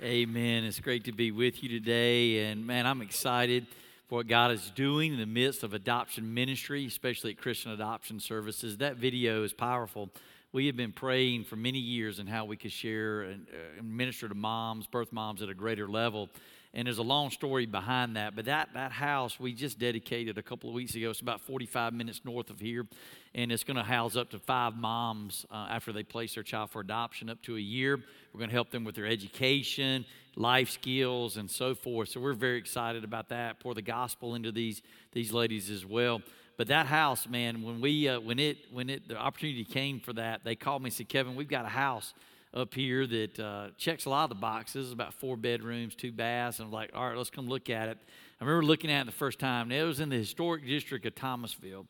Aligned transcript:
Amen. 0.00 0.62
It's 0.62 0.78
great 0.78 1.02
to 1.06 1.12
be 1.12 1.32
with 1.32 1.60
you 1.60 1.68
today. 1.68 2.44
And 2.44 2.64
man, 2.64 2.86
I'm 2.86 3.02
excited 3.02 3.66
for 4.06 4.18
what 4.18 4.28
God 4.28 4.52
is 4.52 4.70
doing 4.76 5.12
in 5.12 5.18
the 5.18 5.26
midst 5.26 5.64
of 5.64 5.74
adoption 5.74 6.32
ministry, 6.32 6.86
especially 6.86 7.32
at 7.32 7.38
Christian 7.38 7.72
Adoption 7.72 8.20
Services. 8.20 8.76
That 8.76 8.94
video 8.94 9.42
is 9.42 9.52
powerful. 9.52 10.08
We 10.52 10.66
have 10.66 10.76
been 10.76 10.92
praying 10.92 11.46
for 11.46 11.56
many 11.56 11.80
years 11.80 12.20
on 12.20 12.28
how 12.28 12.44
we 12.44 12.56
could 12.56 12.70
share 12.70 13.22
and, 13.22 13.48
uh, 13.48 13.82
minister 13.82 14.28
to 14.28 14.36
moms, 14.36 14.86
birth 14.86 15.12
moms 15.12 15.42
at 15.42 15.48
a 15.48 15.54
greater 15.54 15.88
level. 15.88 16.30
And 16.74 16.86
there's 16.86 16.98
a 16.98 17.02
long 17.02 17.30
story 17.30 17.66
behind 17.66 18.16
that. 18.16 18.36
But 18.36 18.44
that, 18.44 18.68
that 18.74 18.92
house 18.92 19.40
we 19.40 19.54
just 19.54 19.78
dedicated 19.78 20.36
a 20.36 20.42
couple 20.42 20.68
of 20.68 20.74
weeks 20.74 20.94
ago, 20.94 21.10
it's 21.10 21.20
about 21.20 21.40
45 21.40 21.94
minutes 21.94 22.20
north 22.24 22.50
of 22.50 22.60
here. 22.60 22.86
And 23.34 23.50
it's 23.50 23.64
going 23.64 23.76
to 23.76 23.82
house 23.82 24.16
up 24.16 24.30
to 24.30 24.38
five 24.38 24.76
moms 24.76 25.46
uh, 25.50 25.68
after 25.70 25.92
they 25.92 26.02
place 26.02 26.34
their 26.34 26.42
child 26.42 26.70
for 26.70 26.80
adoption 26.80 27.30
up 27.30 27.42
to 27.42 27.56
a 27.56 27.60
year. 27.60 27.96
We're 28.32 28.38
going 28.38 28.50
to 28.50 28.54
help 28.54 28.70
them 28.70 28.84
with 28.84 28.94
their 28.94 29.06
education, 29.06 30.04
life 30.36 30.70
skills, 30.70 31.36
and 31.36 31.50
so 31.50 31.74
forth. 31.74 32.10
So 32.10 32.20
we're 32.20 32.34
very 32.34 32.58
excited 32.58 33.04
about 33.04 33.30
that. 33.30 33.60
Pour 33.60 33.74
the 33.74 33.82
gospel 33.82 34.34
into 34.34 34.52
these, 34.52 34.82
these 35.12 35.32
ladies 35.32 35.70
as 35.70 35.86
well. 35.86 36.20
But 36.58 36.66
that 36.68 36.86
house, 36.86 37.28
man, 37.28 37.62
when 37.62 37.80
we 37.80 38.08
uh, 38.08 38.18
when 38.18 38.40
it 38.40 38.58
when 38.72 38.90
it 38.90 39.06
the 39.06 39.16
opportunity 39.16 39.64
came 39.64 40.00
for 40.00 40.12
that, 40.14 40.42
they 40.42 40.56
called 40.56 40.82
me 40.82 40.88
and 40.88 40.92
said, 40.92 41.08
Kevin, 41.08 41.36
we've 41.36 41.48
got 41.48 41.64
a 41.64 41.68
house 41.68 42.14
up 42.54 42.74
here 42.74 43.06
that 43.06 43.40
uh, 43.40 43.68
checks 43.76 44.06
a 44.06 44.10
lot 44.10 44.24
of 44.24 44.30
the 44.30 44.36
boxes, 44.36 44.92
about 44.92 45.14
four 45.14 45.36
bedrooms, 45.36 45.94
two 45.94 46.12
baths. 46.12 46.58
And 46.58 46.66
I'm 46.66 46.72
like, 46.72 46.90
all 46.94 47.08
right, 47.08 47.16
let's 47.16 47.30
come 47.30 47.46
look 47.46 47.70
at 47.70 47.88
it. 47.88 47.98
I 48.40 48.44
remember 48.44 48.64
looking 48.64 48.90
at 48.90 49.02
it 49.02 49.06
the 49.06 49.12
first 49.12 49.38
time. 49.38 49.70
It 49.70 49.82
was 49.82 50.00
in 50.00 50.08
the 50.08 50.16
historic 50.16 50.66
district 50.66 51.06
of 51.06 51.14
Thomasville. 51.14 51.86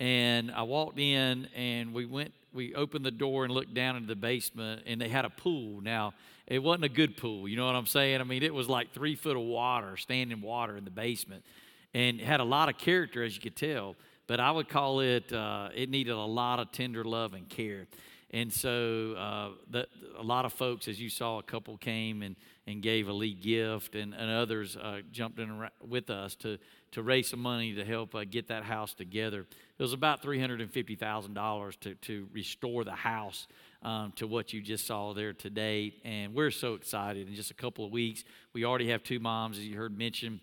And 0.00 0.50
I 0.50 0.62
walked 0.62 0.98
in 0.98 1.46
and 1.54 1.92
we 1.92 2.06
went, 2.06 2.32
we 2.54 2.74
opened 2.74 3.04
the 3.04 3.10
door 3.10 3.44
and 3.44 3.52
looked 3.52 3.74
down 3.74 3.96
into 3.96 4.08
the 4.08 4.16
basement 4.16 4.82
and 4.86 5.00
they 5.00 5.08
had 5.08 5.26
a 5.26 5.30
pool. 5.30 5.82
Now, 5.82 6.14
it 6.46 6.60
wasn't 6.60 6.84
a 6.84 6.88
good 6.88 7.16
pool, 7.16 7.46
you 7.46 7.56
know 7.56 7.66
what 7.66 7.76
I'm 7.76 7.86
saying? 7.86 8.20
I 8.20 8.24
mean, 8.24 8.42
it 8.42 8.52
was 8.52 8.68
like 8.68 8.92
three 8.92 9.14
foot 9.14 9.36
of 9.36 9.42
water, 9.42 9.96
standing 9.96 10.40
water 10.40 10.76
in 10.76 10.84
the 10.84 10.90
basement. 10.90 11.44
And 11.92 12.18
it 12.18 12.26
had 12.26 12.40
a 12.40 12.44
lot 12.44 12.68
of 12.68 12.78
character, 12.78 13.22
as 13.22 13.36
you 13.36 13.42
could 13.42 13.56
tell. 13.56 13.94
But 14.26 14.40
I 14.40 14.50
would 14.50 14.68
call 14.68 15.00
it, 15.00 15.32
uh, 15.32 15.68
it 15.74 15.90
needed 15.90 16.12
a 16.12 16.18
lot 16.18 16.60
of 16.60 16.72
tender 16.72 17.04
love 17.04 17.34
and 17.34 17.48
care. 17.48 17.86
And 18.32 18.52
so 18.52 19.14
uh, 19.18 19.48
the, 19.68 19.86
a 20.16 20.22
lot 20.22 20.44
of 20.44 20.52
folks, 20.52 20.86
as 20.86 21.00
you 21.00 21.08
saw, 21.08 21.38
a 21.38 21.42
couple 21.42 21.76
came 21.76 22.22
and, 22.22 22.36
and 22.66 22.80
gave 22.80 23.08
a 23.08 23.12
lead 23.12 23.40
gift, 23.40 23.96
and, 23.96 24.14
and 24.14 24.30
others 24.30 24.76
uh, 24.76 25.00
jumped 25.10 25.40
in 25.40 25.68
with 25.86 26.10
us 26.10 26.36
to, 26.36 26.58
to 26.92 27.02
raise 27.02 27.28
some 27.28 27.40
money 27.40 27.74
to 27.74 27.84
help 27.84 28.14
uh, 28.14 28.24
get 28.24 28.46
that 28.48 28.62
house 28.62 28.94
together. 28.94 29.46
It 29.78 29.82
was 29.82 29.92
about 29.92 30.22
$350,000 30.22 31.80
to, 31.80 31.94
to 31.94 32.28
restore 32.32 32.84
the 32.84 32.92
house 32.92 33.48
um, 33.82 34.12
to 34.16 34.28
what 34.28 34.52
you 34.52 34.62
just 34.62 34.86
saw 34.86 35.12
there 35.12 35.32
today. 35.32 35.94
And 36.04 36.32
we're 36.32 36.52
so 36.52 36.74
excited. 36.74 37.26
In 37.26 37.34
just 37.34 37.50
a 37.50 37.54
couple 37.54 37.84
of 37.84 37.90
weeks, 37.90 38.22
we 38.52 38.64
already 38.64 38.90
have 38.90 39.02
two 39.02 39.18
moms, 39.18 39.58
as 39.58 39.66
you 39.66 39.76
heard 39.76 39.96
mentioned 39.96 40.40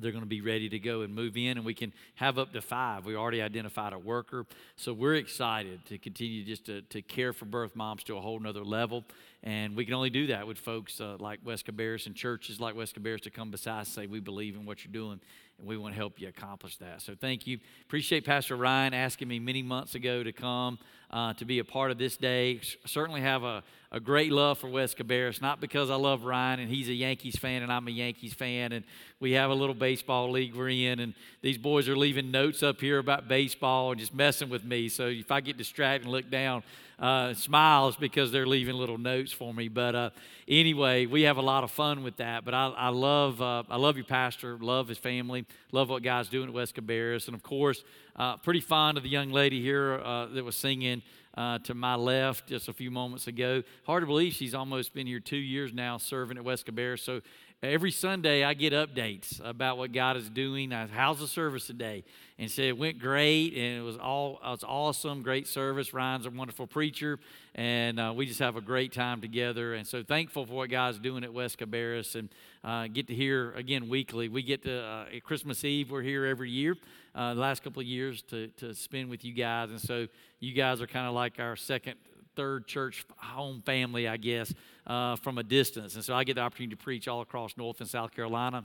they're 0.00 0.12
going 0.12 0.24
to 0.24 0.28
be 0.28 0.40
ready 0.40 0.68
to 0.68 0.78
go 0.78 1.02
and 1.02 1.14
move 1.14 1.36
in, 1.36 1.56
and 1.56 1.64
we 1.64 1.74
can 1.74 1.92
have 2.16 2.38
up 2.38 2.52
to 2.52 2.60
five. 2.60 3.04
We 3.04 3.16
already 3.16 3.42
identified 3.42 3.92
a 3.92 3.98
worker, 3.98 4.46
so 4.76 4.92
we're 4.92 5.14
excited 5.14 5.84
to 5.86 5.98
continue 5.98 6.44
just 6.44 6.66
to, 6.66 6.82
to 6.82 7.02
care 7.02 7.32
for 7.32 7.44
birth 7.44 7.76
moms 7.76 8.02
to 8.04 8.16
a 8.16 8.20
whole 8.20 8.38
nother 8.40 8.64
level. 8.64 9.04
And 9.42 9.74
we 9.74 9.84
can 9.84 9.94
only 9.94 10.10
do 10.10 10.26
that 10.28 10.46
with 10.46 10.58
folks 10.58 11.00
uh, 11.00 11.16
like 11.18 11.40
West 11.44 11.66
Cabarrus 11.66 12.06
and 12.06 12.14
churches 12.14 12.60
like 12.60 12.74
West 12.74 12.94
Cabarrus 12.94 13.22
to 13.22 13.30
come 13.30 13.50
beside 13.50 13.78
and 13.78 13.88
say, 13.88 14.06
We 14.06 14.20
believe 14.20 14.54
in 14.54 14.66
what 14.66 14.84
you're 14.84 14.92
doing 14.92 15.20
and 15.60 15.68
we 15.68 15.76
want 15.76 15.94
to 15.94 15.98
help 15.98 16.20
you 16.20 16.28
accomplish 16.28 16.78
that. 16.78 17.02
So 17.02 17.14
thank 17.14 17.46
you. 17.46 17.58
Appreciate 17.84 18.24
Pastor 18.24 18.56
Ryan 18.56 18.94
asking 18.94 19.28
me 19.28 19.38
many 19.38 19.62
months 19.62 19.94
ago 19.94 20.22
to 20.22 20.32
come 20.32 20.78
uh, 21.10 21.34
to 21.34 21.44
be 21.44 21.58
a 21.58 21.64
part 21.64 21.90
of 21.90 21.98
this 21.98 22.16
day. 22.16 22.60
Certainly 22.86 23.20
have 23.20 23.42
a, 23.42 23.62
a 23.92 24.00
great 24.00 24.32
love 24.32 24.58
for 24.58 24.68
West 24.68 24.96
Cabarrus, 24.96 25.42
not 25.42 25.60
because 25.60 25.90
I 25.90 25.96
love 25.96 26.24
Ryan 26.24 26.60
and 26.60 26.70
he's 26.70 26.88
a 26.88 26.94
Yankees 26.94 27.36
fan 27.36 27.62
and 27.62 27.70
I'm 27.70 27.86
a 27.88 27.90
Yankees 27.90 28.32
fan, 28.32 28.72
and 28.72 28.84
we 29.20 29.32
have 29.32 29.50
a 29.50 29.54
little 29.54 29.74
baseball 29.74 30.30
league 30.30 30.54
we're 30.54 30.70
in, 30.70 30.98
and 30.98 31.12
these 31.42 31.58
boys 31.58 31.88
are 31.90 31.96
leaving 31.96 32.30
notes 32.30 32.62
up 32.62 32.80
here 32.80 32.98
about 32.98 33.28
baseball 33.28 33.90
and 33.90 34.00
just 34.00 34.14
messing 34.14 34.48
with 34.48 34.64
me. 34.64 34.88
So 34.88 35.08
if 35.08 35.30
I 35.30 35.42
get 35.42 35.58
distracted 35.58 36.04
and 36.04 36.12
look 36.12 36.30
down, 36.30 36.62
uh, 36.98 37.34
smiles 37.34 37.96
because 37.96 38.32
they're 38.32 38.46
leaving 38.46 38.74
little 38.74 38.96
notes 38.98 39.30
for 39.30 39.52
me. 39.52 39.68
But 39.68 39.94
uh, 39.94 40.10
anyway, 40.48 41.04
we 41.04 41.22
have 41.22 41.36
a 41.36 41.42
lot 41.42 41.64
of 41.64 41.70
fun 41.70 42.02
with 42.02 42.16
that. 42.16 42.44
But 42.46 42.54
I, 42.54 42.68
I 42.68 42.88
love 42.88 43.40
uh, 43.42 43.62
I 43.68 43.76
love 43.76 43.96
your 43.96 44.06
pastor, 44.06 44.56
love 44.58 44.88
his 44.88 44.98
family, 44.98 45.44
love 45.72 45.90
what 45.90 46.02
God's 46.02 46.30
doing 46.30 46.48
at 46.48 46.54
West 46.54 46.74
Cabarrus, 46.74 47.26
and 47.26 47.34
of 47.34 47.42
course, 47.42 47.84
uh, 48.16 48.38
pretty 48.38 48.60
fond 48.60 48.96
of 48.96 49.02
the 49.02 49.10
young 49.10 49.30
lady 49.30 49.60
here 49.60 50.00
uh, 50.02 50.26
that 50.26 50.44
was 50.44 50.56
singing. 50.56 51.02
Uh, 51.36 51.60
to 51.60 51.74
my 51.74 51.94
left 51.94 52.48
just 52.48 52.68
a 52.68 52.72
few 52.72 52.90
moments 52.90 53.28
ago. 53.28 53.62
Hard 53.86 54.02
to 54.02 54.06
believe 54.06 54.32
she's 54.32 54.52
almost 54.52 54.92
been 54.92 55.06
here 55.06 55.20
two 55.20 55.36
years 55.36 55.72
now 55.72 55.96
serving 55.96 56.36
at 56.36 56.42
West 56.42 56.66
Cabarrus. 56.66 56.98
So 56.98 57.20
every 57.62 57.90
Sunday 57.90 58.42
I 58.42 58.54
get 58.54 58.72
updates 58.72 59.38
about 59.44 59.76
what 59.76 59.92
God 59.92 60.16
is 60.16 60.30
doing. 60.30 60.70
How's 60.70 61.18
the 61.18 61.26
service 61.26 61.66
today? 61.66 62.04
And 62.38 62.50
said 62.50 62.64
it 62.64 62.78
went 62.78 62.98
great 62.98 63.52
and 63.54 63.78
it 63.78 63.82
was 63.82 63.98
all 63.98 64.40
it 64.42 64.48
was 64.48 64.64
awesome, 64.64 65.22
great 65.22 65.46
service. 65.46 65.92
Ryan's 65.92 66.24
a 66.24 66.30
wonderful 66.30 66.66
preacher, 66.66 67.18
and 67.54 68.00
uh, 68.00 68.14
we 68.16 68.24
just 68.24 68.38
have 68.38 68.56
a 68.56 68.62
great 68.62 68.94
time 68.94 69.20
together. 69.20 69.74
And 69.74 69.86
so 69.86 70.02
thankful 70.02 70.46
for 70.46 70.54
what 70.54 70.70
God's 70.70 70.98
doing 70.98 71.22
at 71.22 71.34
West 71.34 71.58
Cabarrus 71.58 72.14
and 72.14 72.30
uh, 72.64 72.86
get 72.86 73.08
to 73.08 73.14
hear 73.14 73.52
again 73.52 73.90
weekly. 73.90 74.28
We 74.28 74.42
get 74.42 74.62
to 74.62 74.82
uh, 74.82 75.04
Christmas 75.22 75.62
Eve. 75.64 75.90
We're 75.90 76.00
here 76.00 76.24
every 76.24 76.50
year. 76.50 76.76
Uh, 77.14 77.34
the 77.34 77.40
last 77.40 77.62
couple 77.62 77.80
of 77.80 77.86
years 77.86 78.22
to 78.22 78.48
to 78.56 78.74
spend 78.74 79.10
with 79.10 79.22
you 79.22 79.34
guys, 79.34 79.68
and 79.68 79.80
so 79.80 80.06
you 80.38 80.54
guys 80.54 80.80
are 80.80 80.86
kind 80.86 81.06
of 81.06 81.12
like 81.12 81.38
our 81.38 81.56
second 81.56 81.96
third 82.40 82.66
church 82.66 83.04
home 83.18 83.60
family, 83.66 84.08
I 84.08 84.16
guess, 84.16 84.54
uh, 84.86 85.14
from 85.16 85.36
a 85.36 85.42
distance. 85.42 85.94
And 85.94 86.02
so 86.02 86.14
I 86.14 86.24
get 86.24 86.36
the 86.36 86.40
opportunity 86.40 86.74
to 86.74 86.82
preach 86.82 87.06
all 87.06 87.20
across 87.20 87.54
North 87.58 87.82
and 87.82 87.88
South 87.88 88.16
Carolina. 88.16 88.64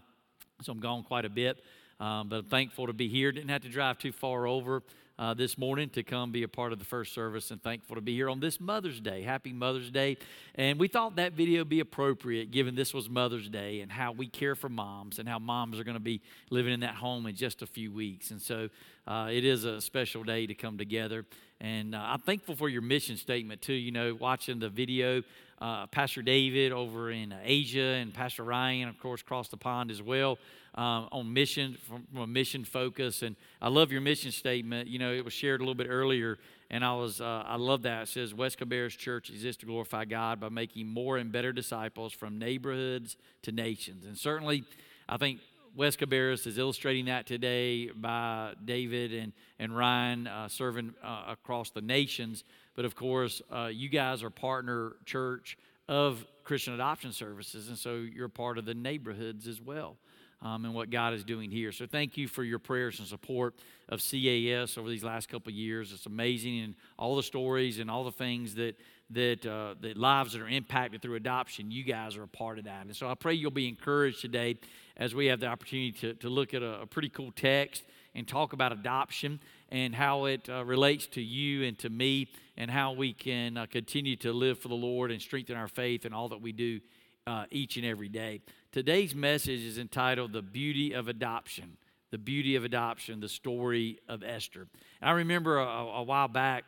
So 0.61 0.71
I'm 0.71 0.79
gone 0.79 1.03
quite 1.03 1.25
a 1.25 1.29
bit. 1.29 1.61
Um, 1.99 2.29
but 2.29 2.37
I'm 2.37 2.45
thankful 2.45 2.87
to 2.87 2.93
be 2.93 3.09
here. 3.09 3.33
Didn't 3.33 3.49
have 3.49 3.63
to 3.63 3.69
drive 3.69 3.97
too 3.97 4.13
far 4.13 4.47
over 4.47 4.81
uh, 5.17 5.33
this 5.33 5.57
morning 5.57 5.89
to 5.89 6.03
come 6.03 6.31
be 6.31 6.43
a 6.43 6.47
part 6.47 6.73
of 6.73 6.79
the 6.79 6.85
first 6.85 7.13
service 7.13 7.51
and 7.51 7.61
thankful 7.63 7.95
to 7.95 8.01
be 8.01 8.13
here 8.13 8.29
on 8.29 8.39
this 8.39 8.59
Mother's 8.59 8.99
Day. 8.99 9.21
Happy 9.21 9.53
Mother's 9.53 9.89
Day. 9.89 10.17
And 10.55 10.79
we 10.79 10.87
thought 10.87 11.15
that 11.15 11.33
video 11.33 11.63
be 11.63 11.79
appropriate 11.79 12.51
given 12.51 12.75
this 12.75 12.93
was 12.93 13.09
Mother's 13.09 13.47
Day 13.47 13.81
and 13.81 13.91
how 13.91 14.11
we 14.11 14.27
care 14.27 14.55
for 14.55 14.67
moms 14.67 15.19
and 15.19 15.27
how 15.27 15.39
moms 15.39 15.79
are 15.79 15.83
going 15.83 15.95
to 15.95 16.01
be 16.01 16.21
living 16.49 16.73
in 16.73 16.81
that 16.81 16.95
home 16.95 17.27
in 17.27 17.35
just 17.35 17.61
a 17.61 17.67
few 17.67 17.91
weeks. 17.91 18.31
And 18.31 18.41
so 18.41 18.69
uh, 19.07 19.29
it 19.31 19.45
is 19.45 19.63
a 19.63 19.79
special 19.79 20.23
day 20.23 20.47
to 20.47 20.53
come 20.53 20.77
together. 20.77 21.25
And 21.61 21.95
uh, 21.95 21.99
I'm 21.99 22.19
thankful 22.19 22.55
for 22.55 22.67
your 22.67 22.81
mission 22.81 23.15
statement 23.15 23.61
too. 23.61 23.73
You 23.73 23.91
know, 23.91 24.15
watching 24.19 24.59
the 24.59 24.69
video, 24.69 25.23
uh, 25.59 25.87
Pastor 25.87 26.21
David 26.21 26.71
over 26.71 27.11
in 27.11 27.33
Asia 27.43 27.79
and 27.79 28.13
Pastor 28.13 28.43
Ryan, 28.43 28.89
of 28.89 28.99
course, 28.99 29.21
across 29.21 29.47
the 29.47 29.57
pond 29.57 29.89
as 29.89 30.01
well 30.01 30.37
um, 30.75 31.07
on 31.11 31.33
mission 31.33 31.77
from, 31.87 32.05
from, 32.11 32.21
a 32.21 32.27
mission 32.27 32.65
focus. 32.65 33.21
And 33.21 33.35
I 33.61 33.69
love 33.69 33.91
your 33.91 34.01
mission 34.01 34.31
statement. 34.31 34.89
You 34.89 34.99
know, 34.99 35.13
it 35.13 35.23
was 35.23 35.33
shared 35.33 35.61
a 35.61 35.63
little 35.63 35.75
bit 35.75 35.87
earlier, 35.89 36.37
and 36.69 36.83
I 36.83 36.93
was 36.93 37.21
uh, 37.21 37.43
I 37.45 37.55
love 37.55 37.83
that. 37.83 38.03
It 38.03 38.07
says 38.09 38.33
West 38.33 38.59
Cabarrus 38.59 38.97
Church 38.97 39.29
exists 39.29 39.61
to 39.61 39.65
glorify 39.65 40.05
God 40.05 40.39
by 40.39 40.49
making 40.49 40.87
more 40.87 41.17
and 41.17 41.31
better 41.31 41.53
disciples 41.53 42.11
from 42.11 42.37
neighborhoods 42.37 43.15
to 43.43 43.51
nations. 43.51 44.05
And 44.05 44.17
certainly, 44.17 44.65
I 45.07 45.17
think 45.17 45.39
West 45.75 45.99
Cabarrus 45.99 46.47
is 46.47 46.57
illustrating 46.57 47.05
that 47.05 47.25
today 47.25 47.89
by 47.89 48.53
David 48.63 49.13
and, 49.13 49.33
and 49.59 49.75
Ryan 49.75 50.25
uh, 50.25 50.47
serving 50.47 50.93
uh, 51.03 51.23
across 51.27 51.69
the 51.69 51.81
nations. 51.81 52.45
But 52.75 52.85
of 52.85 52.95
course, 52.95 53.41
uh, 53.53 53.69
you 53.73 53.89
guys 53.89 54.23
are 54.23 54.29
partner 54.29 54.93
church 55.05 55.57
of 55.89 56.25
Christian 56.45 56.73
Adoption 56.73 57.11
Services, 57.11 57.67
and 57.67 57.77
so 57.77 57.95
you're 57.95 58.29
part 58.29 58.57
of 58.57 58.63
the 58.63 58.73
neighborhoods 58.73 59.47
as 59.47 59.59
well 59.59 59.97
um, 60.41 60.63
and 60.63 60.73
what 60.73 60.89
God 60.89 61.13
is 61.13 61.25
doing 61.25 61.51
here. 61.51 61.73
So 61.73 61.85
thank 61.85 62.17
you 62.17 62.29
for 62.29 62.43
your 62.43 62.59
prayers 62.59 62.99
and 62.99 63.07
support 63.07 63.55
of 63.89 63.99
CAS 63.99 64.77
over 64.77 64.87
these 64.87 65.03
last 65.03 65.27
couple 65.27 65.51
years. 65.51 65.91
It's 65.91 66.05
amazing, 66.05 66.61
and 66.61 66.75
all 66.97 67.17
the 67.17 67.23
stories 67.23 67.79
and 67.79 67.91
all 67.91 68.05
the 68.05 68.11
things 68.11 68.55
that 68.55 68.75
that 69.11 69.45
uh, 69.45 69.75
that 69.81 69.97
lives 69.97 70.33
that 70.33 70.41
are 70.41 70.47
impacted 70.47 71.01
through 71.01 71.15
adoption. 71.15 71.71
You 71.71 71.83
guys 71.83 72.17
are 72.17 72.23
a 72.23 72.27
part 72.27 72.57
of 72.57 72.65
that, 72.65 72.85
and 72.85 72.95
so 72.95 73.07
I 73.07 73.15
pray 73.15 73.33
you'll 73.33 73.51
be 73.51 73.67
encouraged 73.67 74.21
today 74.21 74.57
as 74.97 75.13
we 75.13 75.27
have 75.27 75.39
the 75.39 75.47
opportunity 75.47 75.91
to, 75.91 76.13
to 76.15 76.29
look 76.29 76.53
at 76.53 76.63
a, 76.63 76.81
a 76.81 76.85
pretty 76.85 77.09
cool 77.09 77.31
text 77.31 77.83
and 78.15 78.27
talk 78.27 78.53
about 78.53 78.71
adoption 78.71 79.39
and 79.69 79.93
how 79.93 80.25
it 80.25 80.49
uh, 80.49 80.63
relates 80.63 81.05
to 81.07 81.21
you 81.21 81.65
and 81.65 81.77
to 81.79 81.89
me, 81.89 82.27
and 82.57 82.71
how 82.71 82.93
we 82.93 83.13
can 83.13 83.57
uh, 83.57 83.65
continue 83.65 84.15
to 84.15 84.31
live 84.31 84.59
for 84.59 84.69
the 84.69 84.75
Lord 84.75 85.11
and 85.11 85.21
strengthen 85.21 85.57
our 85.57 85.67
faith 85.67 86.05
in 86.05 86.13
all 86.13 86.29
that 86.29 86.41
we 86.41 86.51
do 86.51 86.79
uh, 87.27 87.45
each 87.51 87.77
and 87.77 87.85
every 87.85 88.09
day. 88.09 88.41
Today's 88.71 89.15
message 89.15 89.61
is 89.61 89.77
entitled 89.77 90.33
The 90.33 90.41
Beauty 90.41 90.93
of 90.93 91.07
Adoption. 91.07 91.77
The 92.11 92.17
Beauty 92.17 92.55
of 92.55 92.63
Adoption, 92.63 93.19
the 93.19 93.27
story 93.27 93.99
of 94.07 94.23
Esther. 94.23 94.67
And 95.01 95.09
I 95.09 95.13
remember 95.13 95.57
a, 95.57 95.65
a 95.65 96.03
while 96.03 96.27
back 96.27 96.63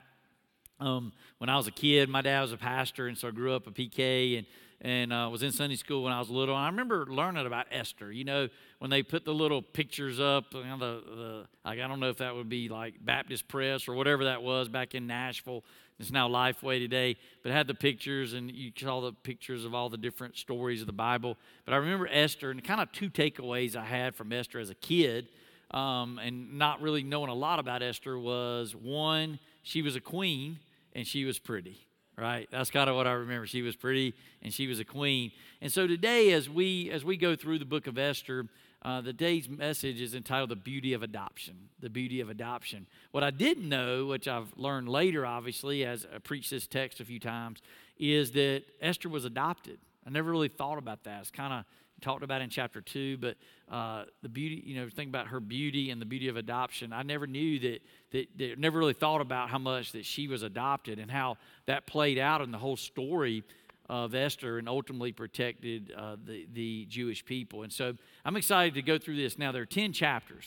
um, 0.80 1.12
when 1.38 1.50
I 1.50 1.58
was 1.58 1.68
a 1.68 1.72
kid, 1.72 2.10
my 2.10 2.22
dad 2.22 2.42
was 2.42 2.52
a 2.52 2.58
pastor, 2.58 3.08
and 3.08 3.18
so 3.18 3.28
I 3.28 3.32
grew 3.32 3.54
up 3.54 3.68
a 3.68 3.72
PK, 3.72 4.38
and 4.38 4.48
and 4.82 5.12
uh, 5.12 5.28
was 5.32 5.42
in 5.42 5.52
Sunday 5.52 5.76
school 5.76 6.04
when 6.04 6.14
I 6.14 6.20
was 6.20 6.30
little. 6.30 6.56
And 6.56 6.64
I 6.64 6.70
remember 6.70 7.06
learning 7.08 7.46
about 7.46 7.66
Esther. 7.72 8.12
You 8.12 8.24
know, 8.24 8.48
when 8.80 8.92
they 8.92 9.02
put 9.02 9.26
the 9.26 9.34
little 9.34 9.62
pictures 9.62 10.20
up, 10.20 10.54
you 10.54 10.64
know, 10.64 10.78
the, 10.78 11.04
the 11.16 11.46
like, 11.66 11.80
I 11.80 11.88
don't 11.88 12.00
know 12.00 12.10
if 12.10 12.18
that 12.18 12.36
would 12.36 12.50
be 12.50 12.70
like 12.70 12.94
Baptist 13.04 13.48
Press 13.48 13.88
or 13.88 13.96
whatever 13.96 14.26
that 14.26 14.44
was 14.44 14.70
back 14.70 14.94
in 14.94 15.08
Nashville. 15.08 15.64
It's 16.00 16.12
now 16.12 16.30
Lifeway 16.30 16.78
today, 16.78 17.18
but 17.42 17.52
had 17.52 17.66
the 17.66 17.74
pictures, 17.74 18.34
and 18.34 18.52
you 18.52 18.72
saw 18.78 19.02
the 19.02 19.14
pictures 19.14 19.66
of 19.66 19.74
all 19.74 19.90
the 19.90 19.98
different 19.98 20.38
stories 20.38 20.82
of 20.82 20.88
the 20.88 20.94
Bible. 20.94 21.38
But 21.66 21.74
I 21.74 21.78
remember 21.78 22.08
Esther, 22.12 22.52
and 22.52 22.64
kind 22.64 22.80
of 22.80 22.92
two 22.92 23.10
takeaways 23.10 23.76
I 23.76 23.84
had 23.84 24.16
from 24.16 24.32
Esther 24.32 24.60
as 24.60 24.70
a 24.70 24.76
kid, 24.76 25.28
um, 25.72 26.20
and 26.20 26.54
not 26.60 26.84
really 26.84 27.02
knowing 27.02 27.32
a 27.32 27.34
lot 27.34 27.58
about 27.58 27.82
Esther 27.82 28.18
was 28.20 28.76
one, 28.76 29.40
she 29.64 29.82
was 29.82 29.96
a 29.96 30.00
queen 30.00 30.60
and 30.98 31.08
she 31.08 31.24
was 31.24 31.40
pretty 31.40 31.88
right? 32.20 32.48
That's 32.52 32.72
kind 32.72 32.90
of 32.90 32.96
what 32.96 33.06
i 33.08 33.12
remember. 33.12 33.46
She 33.46 33.62
was 33.62 33.76
pretty 33.76 34.16
and 34.42 34.52
she 34.52 34.68
was 34.68 34.80
a 34.80 34.86
queen. 34.86 35.32
And 35.62 35.72
so 35.72 35.88
today 35.88 36.32
as 36.32 36.50
we 36.50 36.90
as 36.90 37.06
we 37.06 37.16
go 37.16 37.36
through 37.36 37.60
the 37.60 37.66
book 37.66 37.88
of 37.88 37.98
esther 37.98 38.48
uh, 38.84 39.02
the 39.02 39.14
day's 39.14 39.50
message 39.50 40.00
is 40.02 40.14
entitled 40.14 40.50
the 40.50 40.56
beauty 40.56 40.94
of 40.94 41.04
adoption 41.04 41.70
the 41.80 41.90
beauty 41.90 42.20
of 42.20 42.30
adoption. 42.30 42.88
What 43.12 43.24
i 43.24 43.30
didn't 43.30 43.70
know 43.70 44.08
which 44.08 44.28
i've 44.28 44.52
learned 44.58 44.90
later 44.90 45.26
obviously 45.26 45.86
as 45.86 46.06
i 46.14 46.18
preached 46.18 46.50
this 46.50 46.68
text 46.68 47.00
a 47.00 47.06
few 47.06 47.20
times 47.20 47.62
is 48.00 48.32
that 48.32 48.64
esther 48.82 49.10
was 49.10 49.24
adopted. 49.24 49.78
I 50.06 50.10
never 50.10 50.32
really 50.32 50.48
thought 50.48 50.78
about 50.78 51.04
that. 51.04 51.22
It's 51.22 51.32
kind 51.32 51.54
of 51.54 51.66
talked 52.02 52.24
about 52.24 52.42
in 52.42 52.50
chapter 52.50 52.82
two, 52.82 53.18
but 53.18 53.38
uh, 53.72 54.06
the 54.22 54.30
beauty, 54.30 54.64
you 54.66 54.76
know, 54.76 54.88
think 54.90 55.10
about 55.10 55.28
her 55.28 55.40
beauty 55.40 55.90
and 55.90 56.02
the 56.02 56.06
beauty 56.06 56.28
of 56.28 56.38
adoption. 56.38 56.94
I 56.94 57.04
never 57.04 57.28
knew 57.28 57.60
that, 57.60 57.82
that, 58.12 58.28
that, 58.38 58.60
never 58.60 58.80
really 58.80 58.94
thought 58.94 59.22
about 59.22 59.50
how 59.50 59.58
much 59.58 59.92
that 59.94 60.06
she 60.06 60.28
was 60.28 60.44
adopted 60.44 61.00
and 61.00 61.10
how 61.10 61.38
that 61.66 61.88
played 61.88 62.18
out 62.18 62.42
in 62.42 62.52
the 62.52 62.58
whole 62.58 62.78
story 62.78 63.44
of 63.90 64.14
Esther 64.14 64.58
and 64.58 64.68
ultimately 64.68 65.12
protected 65.12 65.94
uh, 65.98 66.18
the, 66.26 66.48
the 66.54 66.86
Jewish 66.90 67.26
people. 67.26 67.64
And 67.64 67.72
so 67.72 67.94
I'm 68.26 68.36
excited 68.36 68.74
to 68.76 68.82
go 68.82 68.98
through 68.98 69.16
this. 69.16 69.38
Now, 69.38 69.52
there 69.52 69.62
are 69.62 69.66
10 69.66 69.94
chapters, 69.94 70.46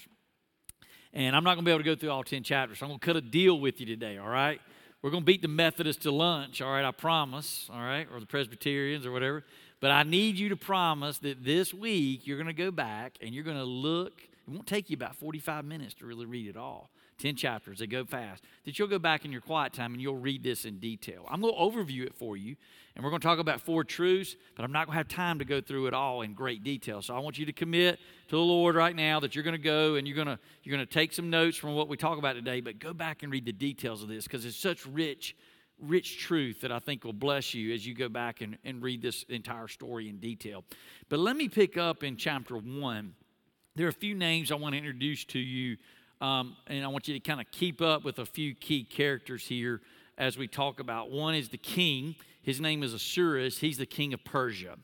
and 1.13 1.35
I'm 1.35 1.45
not 1.45 1.55
going 1.55 1.65
to 1.65 1.69
be 1.69 1.73
able 1.73 1.81
to 1.81 1.85
go 1.85 1.97
through 1.97 2.11
all 2.11 2.23
10 2.23 2.43
chapters. 2.43 2.83
I'm 2.83 2.89
going 2.89 3.01
to 3.01 3.07
cut 3.07 3.17
a 3.17 3.21
deal 3.21 3.59
with 3.59 3.81
you 3.81 3.87
today, 3.87 4.19
all 4.19 4.29
right? 4.29 4.61
We're 5.03 5.11
going 5.11 5.23
to 5.23 5.27
beat 5.27 5.41
the 5.41 5.49
Methodists 5.49 6.03
to 6.03 6.11
lunch, 6.11 6.61
all 6.61 6.71
right? 6.71 6.85
I 6.85 6.91
promise, 6.91 7.69
all 7.73 7.81
right? 7.81 8.07
Or 8.13 8.21
the 8.21 8.27
Presbyterians 8.27 9.07
or 9.07 9.13
whatever. 9.13 9.45
But 9.81 9.91
I 9.91 10.03
need 10.03 10.37
you 10.37 10.51
to 10.51 10.57
promise 10.57 11.19
that 11.19 11.43
this 11.43 11.73
week 11.73 12.27
you're 12.27 12.37
going 12.37 12.47
to 12.47 12.53
go 12.53 12.71
back 12.71 13.17
and 13.21 13.35
you're 13.35 13.45
going 13.45 13.57
to 13.57 13.65
look. 13.65 14.13
It 14.23 14.51
won't 14.51 14.67
take 14.67 14.91
you 14.91 14.95
about 14.95 15.17
45 15.17 15.65
minutes 15.65 15.95
to 15.95 16.07
really 16.07 16.27
read 16.27 16.49
it 16.49 16.57
all. 16.57 16.91
10 17.21 17.37
chapters, 17.37 17.79
they 17.79 17.87
go 17.87 18.05
fast. 18.05 18.43
That 18.65 18.79
you'll 18.79 18.89
go 18.89 18.99
back 18.99 19.25
in 19.25 19.33
your 19.33 19.43
quiet 19.43 19.73
time 19.73 19.93
and 19.93 20.03
you'll 20.03 20.17
read 20.17 20.43
this 20.43 20.65
in 20.65 20.79
detail. 20.79 21.27
I'm 21.31 21.41
going 21.41 21.55
to 21.55 21.61
overview 21.61 22.07
it 22.07 22.15
for 22.15 22.37
you, 22.37 22.57
and 22.97 23.05
we're 23.05 23.11
going 23.11 23.21
to 23.21 23.27
talk 23.27 23.39
about 23.39 23.61
four 23.61 23.85
truths, 23.85 24.37
but 24.57 24.65
I'm 24.65 24.73
not 24.73 24.87
going 24.87 24.95
to 24.95 24.99
have 24.99 25.09
time 25.09 25.39
to 25.39 25.45
go 25.45 25.61
through 25.61 25.87
it 25.87 25.95
all 25.95 26.23
in 26.23 26.33
great 26.33 26.65
detail. 26.65 27.03
So 27.03 27.15
I 27.15 27.19
want 27.19 27.39
you 27.39 27.47
to 27.47 27.53
commit 27.53 27.99
to 28.29 28.37
the 28.37 28.43
Lord 28.43 28.75
right 28.75 28.97
now 28.97 29.21
that 29.21 29.35
you're 29.35 29.45
going 29.45 29.57
to 29.57 29.63
go 29.63 29.97
and 29.97 30.09
you're 30.09 30.17
going 30.17 30.29
to 30.29 30.39
you're 30.63 30.75
going 30.75 30.87
to 30.87 30.93
take 30.93 31.13
some 31.13 31.29
notes 31.31 31.57
from 31.57 31.75
what 31.75 31.89
we 31.89 31.97
talk 31.97 32.19
about 32.19 32.35
today, 32.35 32.61
but 32.61 32.79
go 32.79 32.93
back 32.95 33.23
and 33.23 33.31
read 33.31 33.45
the 33.45 33.53
details 33.53 34.03
of 34.03 34.09
this 34.09 34.25
because 34.25 34.45
it's 34.47 34.57
such 34.57 34.87
rich 34.87 35.37
rich 35.81 36.19
truth 36.19 36.61
that 36.61 36.73
I 36.73 36.79
think 36.79 37.05
will 37.05 37.13
bless 37.13 37.55
you 37.55 37.75
as 37.75 37.87
you 37.87 37.95
go 37.95 38.09
back 38.09 38.41
and, 38.41 38.59
and 38.65 38.83
read 38.83 39.03
this 39.03 39.25
entire 39.29 39.69
story 39.69 40.09
in 40.09 40.19
detail. 40.19 40.65
But 41.09 41.19
let 41.21 41.37
me 41.37 41.49
pick 41.49 41.77
up 41.77 42.03
in 42.03 42.17
chapter 42.17 42.57
one. 42.57 43.15
There 43.77 43.87
are 43.87 43.91
a 43.91 43.93
few 43.93 44.15
names 44.15 44.51
I 44.51 44.57
want 44.57 44.75
to 44.75 44.79
introduce 44.79 45.25
to 45.27 45.39
you, 45.39 45.77
um, 46.21 46.57
and 46.67 46.85
I 46.85 46.89
want 46.89 47.09
you 47.09 47.15
to 47.15 47.21
kind 47.21 47.41
of 47.41 47.51
keep 47.51 47.81
up 47.81 48.05
with 48.05 48.19
a 48.19 48.27
few 48.27 48.55
key 48.55 48.85
characters 48.85 49.47
here 49.47 49.81
as 50.19 50.37
we 50.37 50.49
talk 50.49 50.81
about. 50.81 51.11
One 51.11 51.35
is 51.35 51.49
the 51.49 51.59
king. 51.59 52.15
His 52.43 52.61
name 52.61 52.83
is 52.83 52.93
Ahasuerus. 52.93 53.59
He's 53.59 53.79
the 53.79 53.87
king 53.87 54.13
of 54.13 54.23
Persia. 54.25 54.77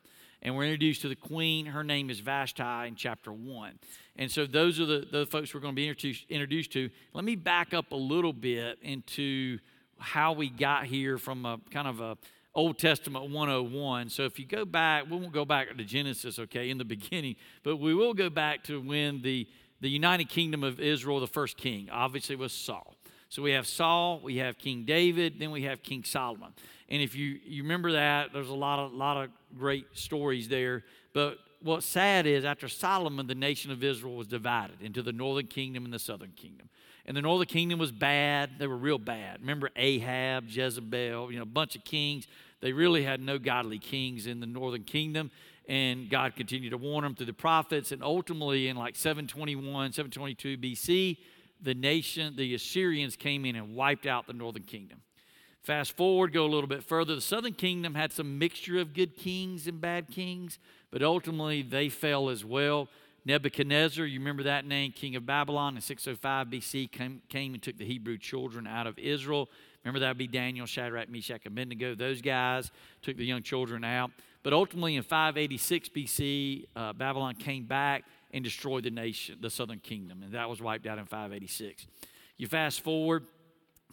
And 0.43 0.55
we're 0.55 0.65
introduced 0.65 1.03
to 1.03 1.09
the 1.09 1.17
queen. 1.17 1.67
Her 1.67 1.83
name 1.83 2.09
is 2.09 2.21
Vashti 2.21 2.87
in 2.87 2.95
chapter 2.95 3.33
1. 3.33 3.79
And 4.17 4.31
so 4.31 4.47
those 4.47 4.79
are 4.79 4.87
the, 4.87 5.07
the 5.11 5.27
folks 5.27 5.53
we're 5.53 5.61
going 5.61 5.75
to 5.75 5.77
be 5.77 5.89
introduced 6.29 6.73
to. 6.73 6.91
Let 7.13 7.25
me 7.25 7.37
back 7.37 7.75
up 7.75 7.93
a 7.93 7.97
little 7.97 8.33
bit 8.33 8.79
into 8.83 9.59
how 9.99 10.33
we 10.33 10.49
got 10.49 10.87
here 10.87 11.19
from 11.19 11.47
a 11.47 11.59
kind 11.71 11.89
of 11.89 12.01
a 12.01 12.17
Old 12.55 12.79
Testament 12.79 13.31
101. 13.31 14.09
So 14.09 14.25
if 14.25 14.39
you 14.39 14.47
go 14.47 14.65
back, 14.65 15.05
we 15.11 15.19
won't 15.19 15.33
go 15.33 15.45
back 15.45 15.77
to 15.77 15.85
Genesis, 15.85 16.39
okay, 16.39 16.71
in 16.71 16.79
the 16.79 16.85
beginning, 16.97 17.37
but 17.63 17.77
we 17.77 17.95
will 17.95 18.15
go 18.15 18.31
back 18.31 18.65
to 18.65 18.81
when 18.81 19.21
the, 19.21 19.47
the 19.81 19.91
United 19.91 20.31
Kingdom 20.31 20.65
of 20.65 20.81
Israel, 20.81 21.21
the 21.21 21.27
first 21.27 21.59
king, 21.59 21.89
obviously 21.93 22.35
was 22.35 22.53
Saul. 22.53 22.97
So 23.29 23.43
we 23.43 23.51
have 23.53 23.67
Saul, 23.67 24.21
we 24.23 24.37
have 24.39 24.57
King 24.57 24.85
David, 24.85 25.35
then 25.39 25.51
we 25.51 25.63
have 25.65 25.83
King 25.83 26.05
Solomon. 26.05 26.55
And 26.89 27.03
if 27.03 27.15
you, 27.15 27.39
you 27.45 27.63
remember 27.63 27.93
that, 27.93 28.33
there's 28.33 28.49
a 28.49 28.55
lot 28.55 28.79
of, 28.79 28.93
lot 28.95 29.23
of 29.23 29.31
great 29.59 29.87
stories 29.93 30.49
there. 30.49 30.85
But 31.13 31.39
what's 31.61 31.85
sad 31.85 32.27
is 32.27 32.45
after 32.45 32.69
Solomon, 32.69 33.27
the 33.27 33.35
nation 33.35 33.71
of 33.71 33.83
Israel 33.85 34.15
was 34.15 34.29
divided 34.29 34.81
into 34.81 35.03
the 35.03 35.13
northern 35.13 35.49
kingdom 35.49 35.85
and 35.85 35.93
the 35.93 35.99
southern 35.99 36.33
kingdom. 36.33 36.69
And 37.07 37.17
the 37.17 37.23
northern 37.23 37.47
kingdom 37.47 37.79
was 37.79 37.93
bad. 37.93 38.59
They 38.59 38.67
were 38.67 38.77
real 38.77 38.99
bad. 38.99 39.41
Remember 39.41 39.71
Ahab, 39.77 40.49
Jezebel, 40.49 41.31
you 41.31 41.37
know, 41.37 41.45
a 41.45 41.47
bunch 41.47 41.77
of 41.77 41.85
kings. 41.85 42.27
They 42.61 42.73
really 42.73 43.05
had 43.05 43.21
no 43.21 43.39
godly 43.39 43.79
kings 43.79 44.27
in 44.27 44.41
the 44.41 44.47
northern 44.47 44.83
kingdom. 44.83 45.31
And 45.69 46.11
God 46.11 46.35
continued 46.35 46.71
to 46.71 46.79
warn 46.79 47.05
them 47.05 47.15
through 47.15 47.27
the 47.27 47.33
prophets. 47.33 47.93
And 47.93 48.03
ultimately, 48.03 48.69
in 48.69 48.77
like 48.77 48.97
721, 48.97 49.93
722 49.93 50.59
BC, 50.59 51.19
the 51.63 51.75
nation, 51.75 52.35
the 52.37 52.55
Assyrians 52.55 53.15
came 53.17 53.45
in 53.45 53.55
and 53.55 53.77
wiped 53.77 54.07
out 54.07 54.27
the 54.27 54.33
northern 54.33 54.65
kingdom. 54.65 55.01
Fast 55.63 55.97
forward, 55.97 56.33
go 56.33 56.45
a 56.45 56.47
little 56.47 56.69
bit 56.69 56.85
further. 56.85 57.15
The 57.15 57.21
southern 57.21 57.55
kingdom 57.55 57.95
had 57.95 58.13
some 58.13 58.39
mixture 58.39 58.79
of 58.79 58.95
good 58.95 59.17
kings 59.17 59.67
and 59.67 59.81
bad 59.81 60.09
kings, 60.09 60.59
but 60.91 61.03
ultimately 61.03 61.63
they 61.63 61.89
fell 61.89 62.29
as 62.29 62.45
well. 62.45 62.89
Nebuchadnezzar, 63.27 64.07
you 64.07 64.21
remember 64.21 64.45
that 64.45 64.65
name, 64.65 64.93
king 64.93 65.17
of 65.17 65.27
Babylon 65.27 65.75
in 65.75 65.81
605 65.81 66.47
BC, 66.47 66.93
came, 66.93 67.21
came 67.29 67.55
and 67.55 67.63
took 67.63 67.77
the 67.77 67.85
Hebrew 67.85 68.19
children 68.19 68.69
out 68.69 68.87
of 68.87 68.97
Israel. 69.01 69.49
Remember 69.83 69.99
that 69.99 70.11
would 70.11 70.19
be 70.19 70.29
Daniel, 70.29 70.65
Shadrach, 70.65 71.11
Meshach, 71.11 71.45
Abednego. 71.45 71.97
Those 71.97 72.23
guys 72.23 72.71
took 73.03 73.17
the 73.17 73.25
young 73.25 73.43
children 73.43 73.83
out. 73.83 74.13
But 74.45 74.53
ultimately, 74.53 74.95
in 74.95 75.03
586 75.03 75.89
BC, 75.89 76.67
uh, 76.77 76.93
Babylon 76.93 77.35
came 77.35 77.65
back 77.65 78.05
and 78.33 78.45
destroyed 78.45 78.85
the 78.85 78.93
nation, 78.93 79.39
the 79.41 79.51
southern 79.51 79.81
kingdom, 79.81 80.23
and 80.23 80.33
that 80.33 80.49
was 80.49 80.63
wiped 80.63 80.87
out 80.87 80.99
in 80.99 81.05
586. 81.05 81.89
You 82.37 82.47
fast 82.47 82.81
forward 82.81 83.25